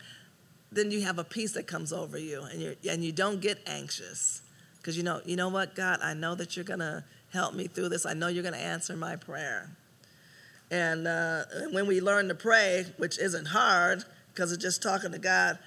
Then 0.69 0.91
you 0.91 1.03
have 1.03 1.17
a 1.17 1.23
peace 1.23 1.53
that 1.53 1.65
comes 1.65 1.93
over 1.93 2.17
you, 2.17 2.41
and 2.41 2.61
you 2.61 2.75
and 2.91 3.05
you 3.05 3.13
don't 3.13 3.39
get 3.39 3.59
anxious. 3.67 4.41
Because 4.83 4.97
you 4.97 5.03
know, 5.03 5.21
you 5.23 5.37
know 5.37 5.47
what, 5.47 5.75
God, 5.75 6.01
I 6.03 6.13
know 6.13 6.35
that 6.35 6.57
you're 6.57 6.65
gonna 6.65 7.05
help 7.31 7.53
me 7.53 7.67
through 7.67 7.87
this. 7.87 8.05
I 8.05 8.13
know 8.13 8.27
you're 8.27 8.43
gonna 8.43 8.57
answer 8.57 8.97
my 8.97 9.15
prayer. 9.15 9.69
And 10.69 11.07
uh, 11.07 11.45
when 11.71 11.87
we 11.87 12.01
learn 12.01 12.27
to 12.27 12.35
pray, 12.35 12.85
which 12.97 13.17
isn't 13.17 13.45
hard, 13.45 14.03
because 14.33 14.51
it's 14.51 14.61
just 14.61 14.83
talking 14.83 15.13
to 15.13 15.19
God, 15.19 15.57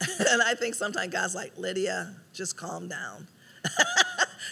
and 0.30 0.40
I 0.40 0.54
think 0.54 0.74
sometimes 0.74 1.12
God's 1.12 1.34
like, 1.34 1.58
Lydia, 1.58 2.16
just 2.32 2.56
calm 2.56 2.88
down. 2.88 3.28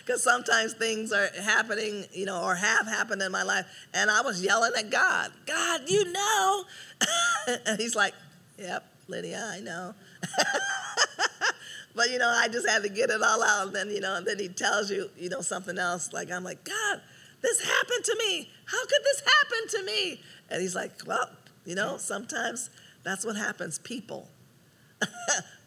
Because 0.05 0.23
sometimes 0.23 0.73
things 0.75 1.13
are 1.13 1.29
happening, 1.43 2.05
you 2.13 2.27
know, 2.27 2.41
or 2.41 2.55
have 2.55 2.87
happened 2.87 3.23
in 3.23 3.33
my 3.33 3.43
life, 3.43 3.67
and 3.93 4.09
I 4.09 4.21
was 4.21 4.41
yelling 4.41 4.71
at 4.79 4.89
God, 4.89 5.33
God, 5.47 5.81
you 5.89 6.13
know. 6.13 6.65
and 7.67 7.81
He's 7.81 7.97
like, 7.97 8.15
Yep, 8.57 8.85
Lydia, 9.09 9.51
I 9.53 9.61
know. 9.61 9.95
But 11.97 12.11
you 12.11 12.19
know, 12.19 12.29
I 12.29 12.49
just 12.49 12.69
had 12.69 12.83
to 12.83 12.91
get 12.91 13.09
it 13.09 13.23
all 13.23 13.43
out. 13.43 13.69
And 13.69 13.75
then, 13.75 13.91
you 13.91 14.01
know, 14.01 14.17
and 14.17 14.27
then 14.27 14.39
he 14.39 14.49
tells 14.49 14.91
you, 14.91 15.09
you 15.17 15.31
know, 15.31 15.41
something 15.41 15.79
else. 15.79 16.13
Like 16.13 16.31
I'm 16.31 16.45
like, 16.45 16.63
God, 16.63 17.01
this 17.41 17.65
happened 17.65 18.05
to 18.05 18.17
me. 18.19 18.51
How 18.67 18.81
could 18.83 19.03
this 19.03 19.21
happen 19.21 19.69
to 19.71 19.83
me? 19.85 20.21
And 20.51 20.61
he's 20.61 20.75
like, 20.75 20.93
Well, 21.07 21.31
you 21.65 21.75
know, 21.75 21.97
sometimes 21.97 22.69
that's 23.03 23.25
what 23.25 23.37
happens. 23.37 23.79
People. 23.79 24.29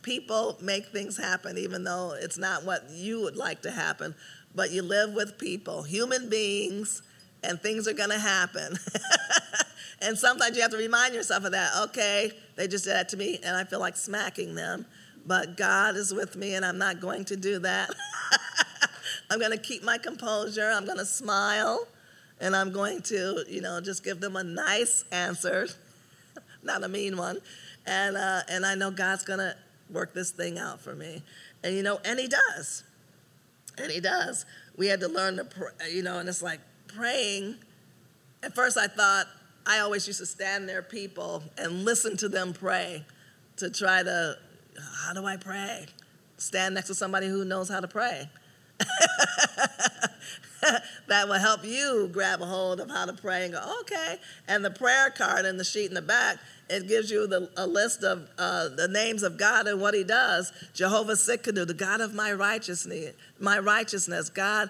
people 0.03 0.57
make 0.61 0.87
things 0.87 1.17
happen, 1.17 1.57
even 1.57 1.83
though 1.83 2.15
it's 2.19 2.37
not 2.37 2.63
what 2.63 2.89
you 2.91 3.21
would 3.21 3.35
like 3.35 3.63
to 3.63 3.71
happen. 3.71 4.15
But 4.53 4.71
you 4.71 4.81
live 4.81 5.13
with 5.13 5.37
people, 5.37 5.83
human 5.83 6.29
beings, 6.29 7.01
and 7.43 7.59
things 7.61 7.87
are 7.87 7.93
going 7.93 8.09
to 8.09 8.19
happen. 8.19 8.77
and 10.01 10.17
sometimes 10.17 10.55
you 10.55 10.61
have 10.61 10.71
to 10.71 10.77
remind 10.77 11.13
yourself 11.13 11.43
of 11.43 11.51
that. 11.51 11.71
Okay, 11.83 12.31
they 12.55 12.67
just 12.67 12.85
did 12.85 12.93
that 12.93 13.09
to 13.09 13.17
me, 13.17 13.39
and 13.43 13.55
I 13.55 13.63
feel 13.63 13.79
like 13.79 13.95
smacking 13.95 14.55
them. 14.55 14.85
But 15.25 15.57
God 15.57 15.95
is 15.95 16.13
with 16.13 16.35
me, 16.35 16.55
and 16.55 16.65
I'm 16.65 16.77
not 16.77 16.99
going 16.99 17.25
to 17.25 17.35
do 17.35 17.59
that. 17.59 17.89
I'm 19.29 19.39
going 19.39 19.51
to 19.51 19.57
keep 19.57 19.83
my 19.83 19.97
composure. 19.97 20.69
I'm 20.69 20.85
going 20.85 20.97
to 20.97 21.05
smile, 21.05 21.87
and 22.39 22.55
I'm 22.55 22.71
going 22.71 23.01
to, 23.03 23.43
you 23.47 23.61
know, 23.61 23.79
just 23.81 24.03
give 24.03 24.19
them 24.19 24.35
a 24.35 24.43
nice 24.43 25.03
answer, 25.11 25.67
not 26.63 26.83
a 26.83 26.87
mean 26.87 27.17
one. 27.17 27.37
And, 27.85 28.17
uh, 28.17 28.41
and 28.49 28.65
I 28.65 28.75
know 28.75 28.91
God's 28.91 29.23
going 29.23 29.39
to 29.39 29.55
work 29.89 30.13
this 30.13 30.31
thing 30.31 30.57
out 30.57 30.79
for 30.79 30.95
me. 30.95 31.21
And, 31.63 31.75
you 31.75 31.83
know, 31.83 31.99
and 32.05 32.19
He 32.19 32.27
does. 32.27 32.83
And 33.77 33.91
He 33.91 33.99
does. 33.99 34.45
We 34.77 34.87
had 34.87 34.99
to 35.01 35.07
learn 35.07 35.37
to, 35.37 35.45
pray, 35.45 35.71
you 35.91 36.03
know, 36.03 36.19
and 36.19 36.29
it's 36.29 36.41
like 36.41 36.59
praying. 36.87 37.55
At 38.41 38.55
first, 38.55 38.77
I 38.77 38.87
thought, 38.87 39.27
I 39.65 39.79
always 39.79 40.07
used 40.07 40.19
to 40.19 40.25
stand 40.25 40.65
near 40.65 40.81
people 40.81 41.43
and 41.57 41.85
listen 41.85 42.17
to 42.17 42.29
them 42.29 42.53
pray 42.53 43.05
to 43.57 43.69
try 43.69 44.01
to, 44.01 44.37
how 44.79 45.13
do 45.13 45.25
I 45.25 45.37
pray? 45.37 45.85
Stand 46.37 46.75
next 46.75 46.87
to 46.87 46.95
somebody 46.95 47.27
who 47.27 47.45
knows 47.45 47.69
how 47.69 47.79
to 47.79 47.87
pray. 47.87 48.29
that 51.07 51.27
will 51.27 51.39
help 51.39 51.65
you 51.65 52.09
grab 52.11 52.41
a 52.41 52.45
hold 52.45 52.79
of 52.79 52.89
how 52.89 53.05
to 53.05 53.13
pray 53.13 53.45
and 53.45 53.53
go, 53.53 53.77
okay. 53.81 54.17
And 54.47 54.63
the 54.63 54.71
prayer 54.71 55.09
card 55.09 55.45
and 55.45 55.59
the 55.59 55.63
sheet 55.63 55.87
in 55.87 55.93
the 55.93 56.01
back, 56.01 56.37
it 56.69 56.87
gives 56.87 57.11
you 57.11 57.27
the, 57.27 57.49
a 57.57 57.67
list 57.67 58.03
of 58.03 58.29
uh, 58.37 58.69
the 58.69 58.87
names 58.87 59.23
of 59.23 59.37
God 59.37 59.67
and 59.67 59.81
what 59.81 59.93
He 59.93 60.03
does. 60.03 60.53
Jehovah 60.73 61.13
Tsidkenu, 61.13 61.65
the 61.67 61.73
God 61.73 62.01
of 62.01 62.13
my 62.13 62.31
righteousness, 62.31 63.13
my 63.39 63.59
righteousness. 63.59 64.29
God, 64.29 64.69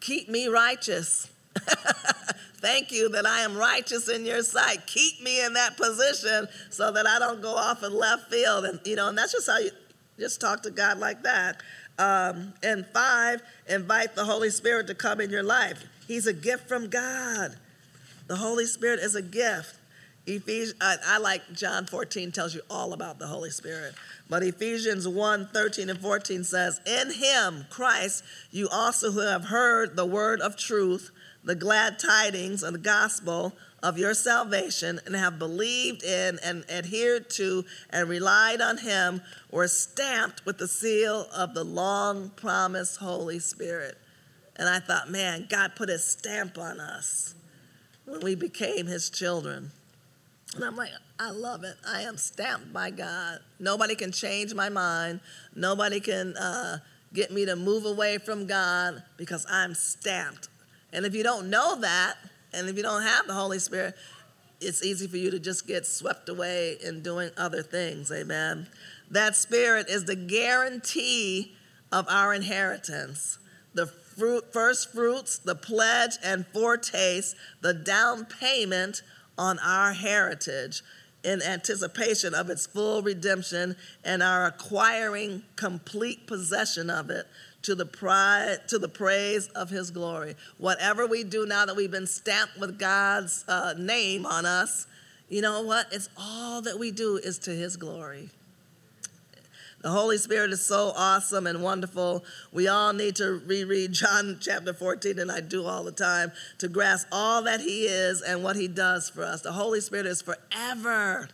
keep 0.00 0.28
me 0.28 0.48
righteous. 0.48 1.30
Thank 2.58 2.90
you 2.90 3.08
that 3.10 3.26
I 3.26 3.40
am 3.40 3.56
righteous 3.56 4.08
in 4.08 4.24
your 4.24 4.42
sight. 4.42 4.86
Keep 4.86 5.22
me 5.22 5.44
in 5.44 5.52
that 5.54 5.76
position 5.76 6.48
so 6.70 6.90
that 6.92 7.06
I 7.06 7.18
don't 7.18 7.42
go 7.42 7.54
off 7.54 7.82
in 7.82 7.92
left 7.92 8.30
field. 8.30 8.64
And 8.64 8.80
you 8.84 8.96
know, 8.96 9.08
and 9.08 9.18
that's 9.18 9.32
just 9.32 9.46
how 9.46 9.58
you 9.58 9.70
just 10.18 10.40
talk 10.40 10.62
to 10.62 10.70
God 10.70 10.98
like 10.98 11.22
that. 11.24 11.62
Um, 11.98 12.54
and 12.62 12.86
five, 12.92 13.42
invite 13.68 14.14
the 14.14 14.24
Holy 14.24 14.50
Spirit 14.50 14.86
to 14.88 14.94
come 14.94 15.20
in 15.20 15.30
your 15.30 15.42
life. 15.42 15.84
He's 16.06 16.26
a 16.26 16.32
gift 16.32 16.68
from 16.68 16.88
God. 16.88 17.56
The 18.26 18.36
Holy 18.36 18.66
Spirit 18.66 19.00
is 19.00 19.14
a 19.14 19.22
gift. 19.22 19.76
Ephesians, 20.26 20.74
I, 20.80 20.96
I, 21.06 21.18
like 21.18 21.42
John 21.52 21.86
14 21.86 22.32
tells 22.32 22.54
you 22.54 22.60
all 22.68 22.92
about 22.92 23.18
the 23.18 23.28
Holy 23.28 23.50
Spirit. 23.50 23.94
But 24.28 24.42
Ephesians 24.42 25.06
1 25.06 25.50
13 25.52 25.88
and 25.88 26.00
14 26.00 26.42
says, 26.42 26.80
In 26.84 27.12
him, 27.12 27.66
Christ, 27.70 28.24
you 28.50 28.68
also 28.68 29.12
who 29.12 29.20
have 29.20 29.44
heard 29.44 29.94
the 29.94 30.04
word 30.04 30.40
of 30.40 30.56
truth, 30.56 31.12
the 31.46 31.54
glad 31.54 31.98
tidings 31.98 32.64
of 32.64 32.72
the 32.72 32.78
gospel 32.78 33.54
of 33.82 33.96
your 33.96 34.14
salvation 34.14 34.98
and 35.06 35.14
have 35.14 35.38
believed 35.38 36.02
in 36.02 36.40
and 36.44 36.68
adhered 36.68 37.30
to 37.30 37.64
and 37.90 38.08
relied 38.08 38.60
on 38.60 38.78
him 38.78 39.22
were 39.50 39.68
stamped 39.68 40.44
with 40.44 40.58
the 40.58 40.66
seal 40.66 41.28
of 41.34 41.54
the 41.54 41.62
long 41.62 42.30
promised 42.30 42.96
Holy 42.98 43.38
Spirit. 43.38 43.96
And 44.56 44.68
I 44.68 44.80
thought, 44.80 45.08
man, 45.08 45.46
God 45.48 45.76
put 45.76 45.88
his 45.88 46.04
stamp 46.04 46.58
on 46.58 46.80
us 46.80 47.34
when 48.06 48.20
we 48.20 48.34
became 48.34 48.86
his 48.86 49.08
children. 49.08 49.70
And 50.56 50.64
I'm 50.64 50.76
like, 50.76 50.90
I 51.20 51.30
love 51.30 51.62
it. 51.62 51.76
I 51.86 52.02
am 52.02 52.16
stamped 52.16 52.72
by 52.72 52.90
God. 52.90 53.38
Nobody 53.60 53.94
can 53.94 54.10
change 54.10 54.52
my 54.52 54.68
mind. 54.68 55.20
Nobody 55.54 56.00
can 56.00 56.36
uh, 56.36 56.78
get 57.14 57.30
me 57.30 57.44
to 57.44 57.54
move 57.54 57.84
away 57.84 58.18
from 58.18 58.46
God 58.46 59.04
because 59.16 59.46
I'm 59.48 59.74
stamped. 59.74 60.48
And 60.96 61.04
if 61.04 61.14
you 61.14 61.22
don't 61.22 61.50
know 61.50 61.78
that, 61.82 62.14
and 62.54 62.70
if 62.70 62.76
you 62.76 62.82
don't 62.82 63.02
have 63.02 63.26
the 63.26 63.34
Holy 63.34 63.58
Spirit, 63.58 63.94
it's 64.62 64.82
easy 64.82 65.06
for 65.06 65.18
you 65.18 65.30
to 65.30 65.38
just 65.38 65.66
get 65.66 65.84
swept 65.84 66.30
away 66.30 66.78
in 66.82 67.02
doing 67.02 67.30
other 67.36 67.62
things. 67.62 68.10
Amen. 68.10 68.66
That 69.10 69.36
spirit 69.36 69.90
is 69.90 70.06
the 70.06 70.16
guarantee 70.16 71.54
of 71.92 72.06
our 72.08 72.32
inheritance. 72.32 73.38
The 73.74 73.86
fruit, 73.86 74.54
first 74.54 74.90
fruits, 74.90 75.36
the 75.36 75.54
pledge 75.54 76.16
and 76.24 76.46
foretaste, 76.46 77.36
the 77.60 77.74
down 77.74 78.24
payment 78.24 79.02
on 79.36 79.58
our 79.58 79.92
heritage 79.92 80.82
in 81.22 81.42
anticipation 81.42 82.34
of 82.34 82.48
its 82.48 82.66
full 82.66 83.02
redemption 83.02 83.76
and 84.02 84.22
our 84.22 84.46
acquiring 84.46 85.42
complete 85.56 86.26
possession 86.26 86.88
of 86.88 87.10
it 87.10 87.26
to 87.66 87.74
the 87.74 87.84
pride, 87.84 88.58
to 88.68 88.78
the 88.78 88.88
praise 88.88 89.48
of 89.48 89.70
his 89.70 89.90
glory. 89.90 90.36
Whatever 90.58 91.04
we 91.04 91.24
do 91.24 91.46
now 91.46 91.66
that 91.66 91.74
we've 91.74 91.90
been 91.90 92.06
stamped 92.06 92.56
with 92.58 92.78
God's 92.78 93.44
uh, 93.48 93.74
name 93.76 94.24
on 94.24 94.46
us, 94.46 94.86
you 95.28 95.42
know 95.42 95.62
what? 95.62 95.88
It's 95.90 96.08
all 96.16 96.62
that 96.62 96.78
we 96.78 96.92
do 96.92 97.16
is 97.16 97.38
to 97.40 97.50
his 97.50 97.76
glory. 97.76 98.30
The 99.82 99.90
Holy 99.90 100.16
Spirit 100.16 100.52
is 100.52 100.64
so 100.64 100.92
awesome 100.96 101.44
and 101.48 101.60
wonderful. 101.60 102.24
We 102.52 102.68
all 102.68 102.92
need 102.92 103.16
to 103.16 103.42
reread 103.44 103.92
John 103.92 104.38
chapter 104.40 104.72
14, 104.72 105.18
and 105.18 105.32
I 105.32 105.40
do 105.40 105.64
all 105.64 105.82
the 105.82 105.90
time, 105.90 106.30
to 106.58 106.68
grasp 106.68 107.08
all 107.10 107.42
that 107.42 107.60
He 107.60 107.86
is 107.86 108.22
and 108.22 108.44
what 108.44 108.54
He 108.54 108.68
does 108.68 109.10
for 109.10 109.24
us. 109.24 109.42
The 109.42 109.52
Holy 109.52 109.80
Spirit 109.80 110.06
is 110.06 110.22
forever, 110.22 111.28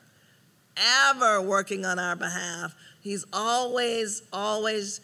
ever 0.77 1.43
working 1.43 1.85
on 1.85 1.99
our 1.99 2.17
behalf. 2.17 2.75
He's 3.03 3.25
always, 3.33 4.23
always 4.33 5.01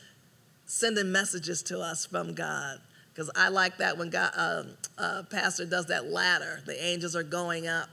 sending 0.68 1.10
messages 1.10 1.62
to 1.64 1.80
us 1.80 2.06
from 2.06 2.34
God. 2.34 2.78
Because 3.12 3.30
I 3.34 3.48
like 3.48 3.78
that 3.78 3.98
when 3.98 4.10
God, 4.10 4.30
uh, 4.36 4.62
uh, 4.96 5.22
Pastor 5.24 5.64
does 5.64 5.86
that 5.86 6.06
ladder, 6.06 6.60
the 6.66 6.80
angels 6.80 7.16
are 7.16 7.24
going 7.24 7.66
up 7.66 7.88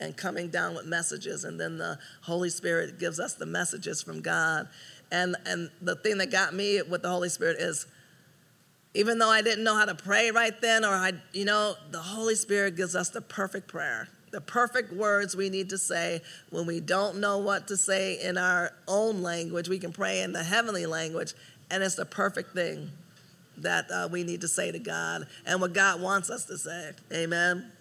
and 0.00 0.16
coming 0.16 0.48
down 0.48 0.74
with 0.74 0.86
messages, 0.86 1.44
and 1.44 1.60
then 1.60 1.76
the 1.76 1.98
Holy 2.22 2.48
Spirit 2.48 2.98
gives 2.98 3.20
us 3.20 3.34
the 3.34 3.44
messages 3.44 4.02
from 4.02 4.22
God. 4.22 4.68
And, 5.10 5.36
and 5.44 5.70
the 5.82 5.96
thing 5.96 6.16
that 6.18 6.30
got 6.30 6.54
me 6.54 6.80
with 6.80 7.02
the 7.02 7.10
Holy 7.10 7.28
Spirit 7.28 7.58
is 7.60 7.86
even 8.94 9.18
though 9.18 9.30
I 9.30 9.42
didn't 9.42 9.64
know 9.64 9.76
how 9.76 9.86
to 9.86 9.94
pray 9.94 10.30
right 10.30 10.58
then, 10.60 10.84
or 10.84 10.94
I, 10.94 11.12
you 11.32 11.44
know, 11.44 11.74
the 11.90 11.98
Holy 12.00 12.34
Spirit 12.34 12.76
gives 12.76 12.94
us 12.94 13.08
the 13.08 13.22
perfect 13.22 13.68
prayer, 13.68 14.08
the 14.32 14.40
perfect 14.40 14.92
words 14.92 15.34
we 15.34 15.48
need 15.48 15.70
to 15.70 15.78
say 15.78 16.20
when 16.50 16.66
we 16.66 16.80
don't 16.80 17.18
know 17.18 17.38
what 17.38 17.68
to 17.68 17.76
say 17.76 18.20
in 18.22 18.36
our 18.36 18.72
own 18.88 19.22
language. 19.22 19.68
We 19.68 19.78
can 19.78 19.92
pray 19.92 20.22
in 20.22 20.32
the 20.32 20.44
heavenly 20.44 20.86
language, 20.86 21.34
and 21.72 21.82
it's 21.82 21.94
the 21.94 22.04
perfect 22.04 22.54
thing 22.54 22.90
that 23.56 23.90
uh, 23.90 24.08
we 24.12 24.22
need 24.22 24.42
to 24.42 24.48
say 24.48 24.70
to 24.70 24.78
God 24.78 25.26
and 25.46 25.60
what 25.60 25.72
God 25.72 26.00
wants 26.00 26.30
us 26.30 26.44
to 26.44 26.58
say. 26.58 26.92
Amen. 27.12 27.72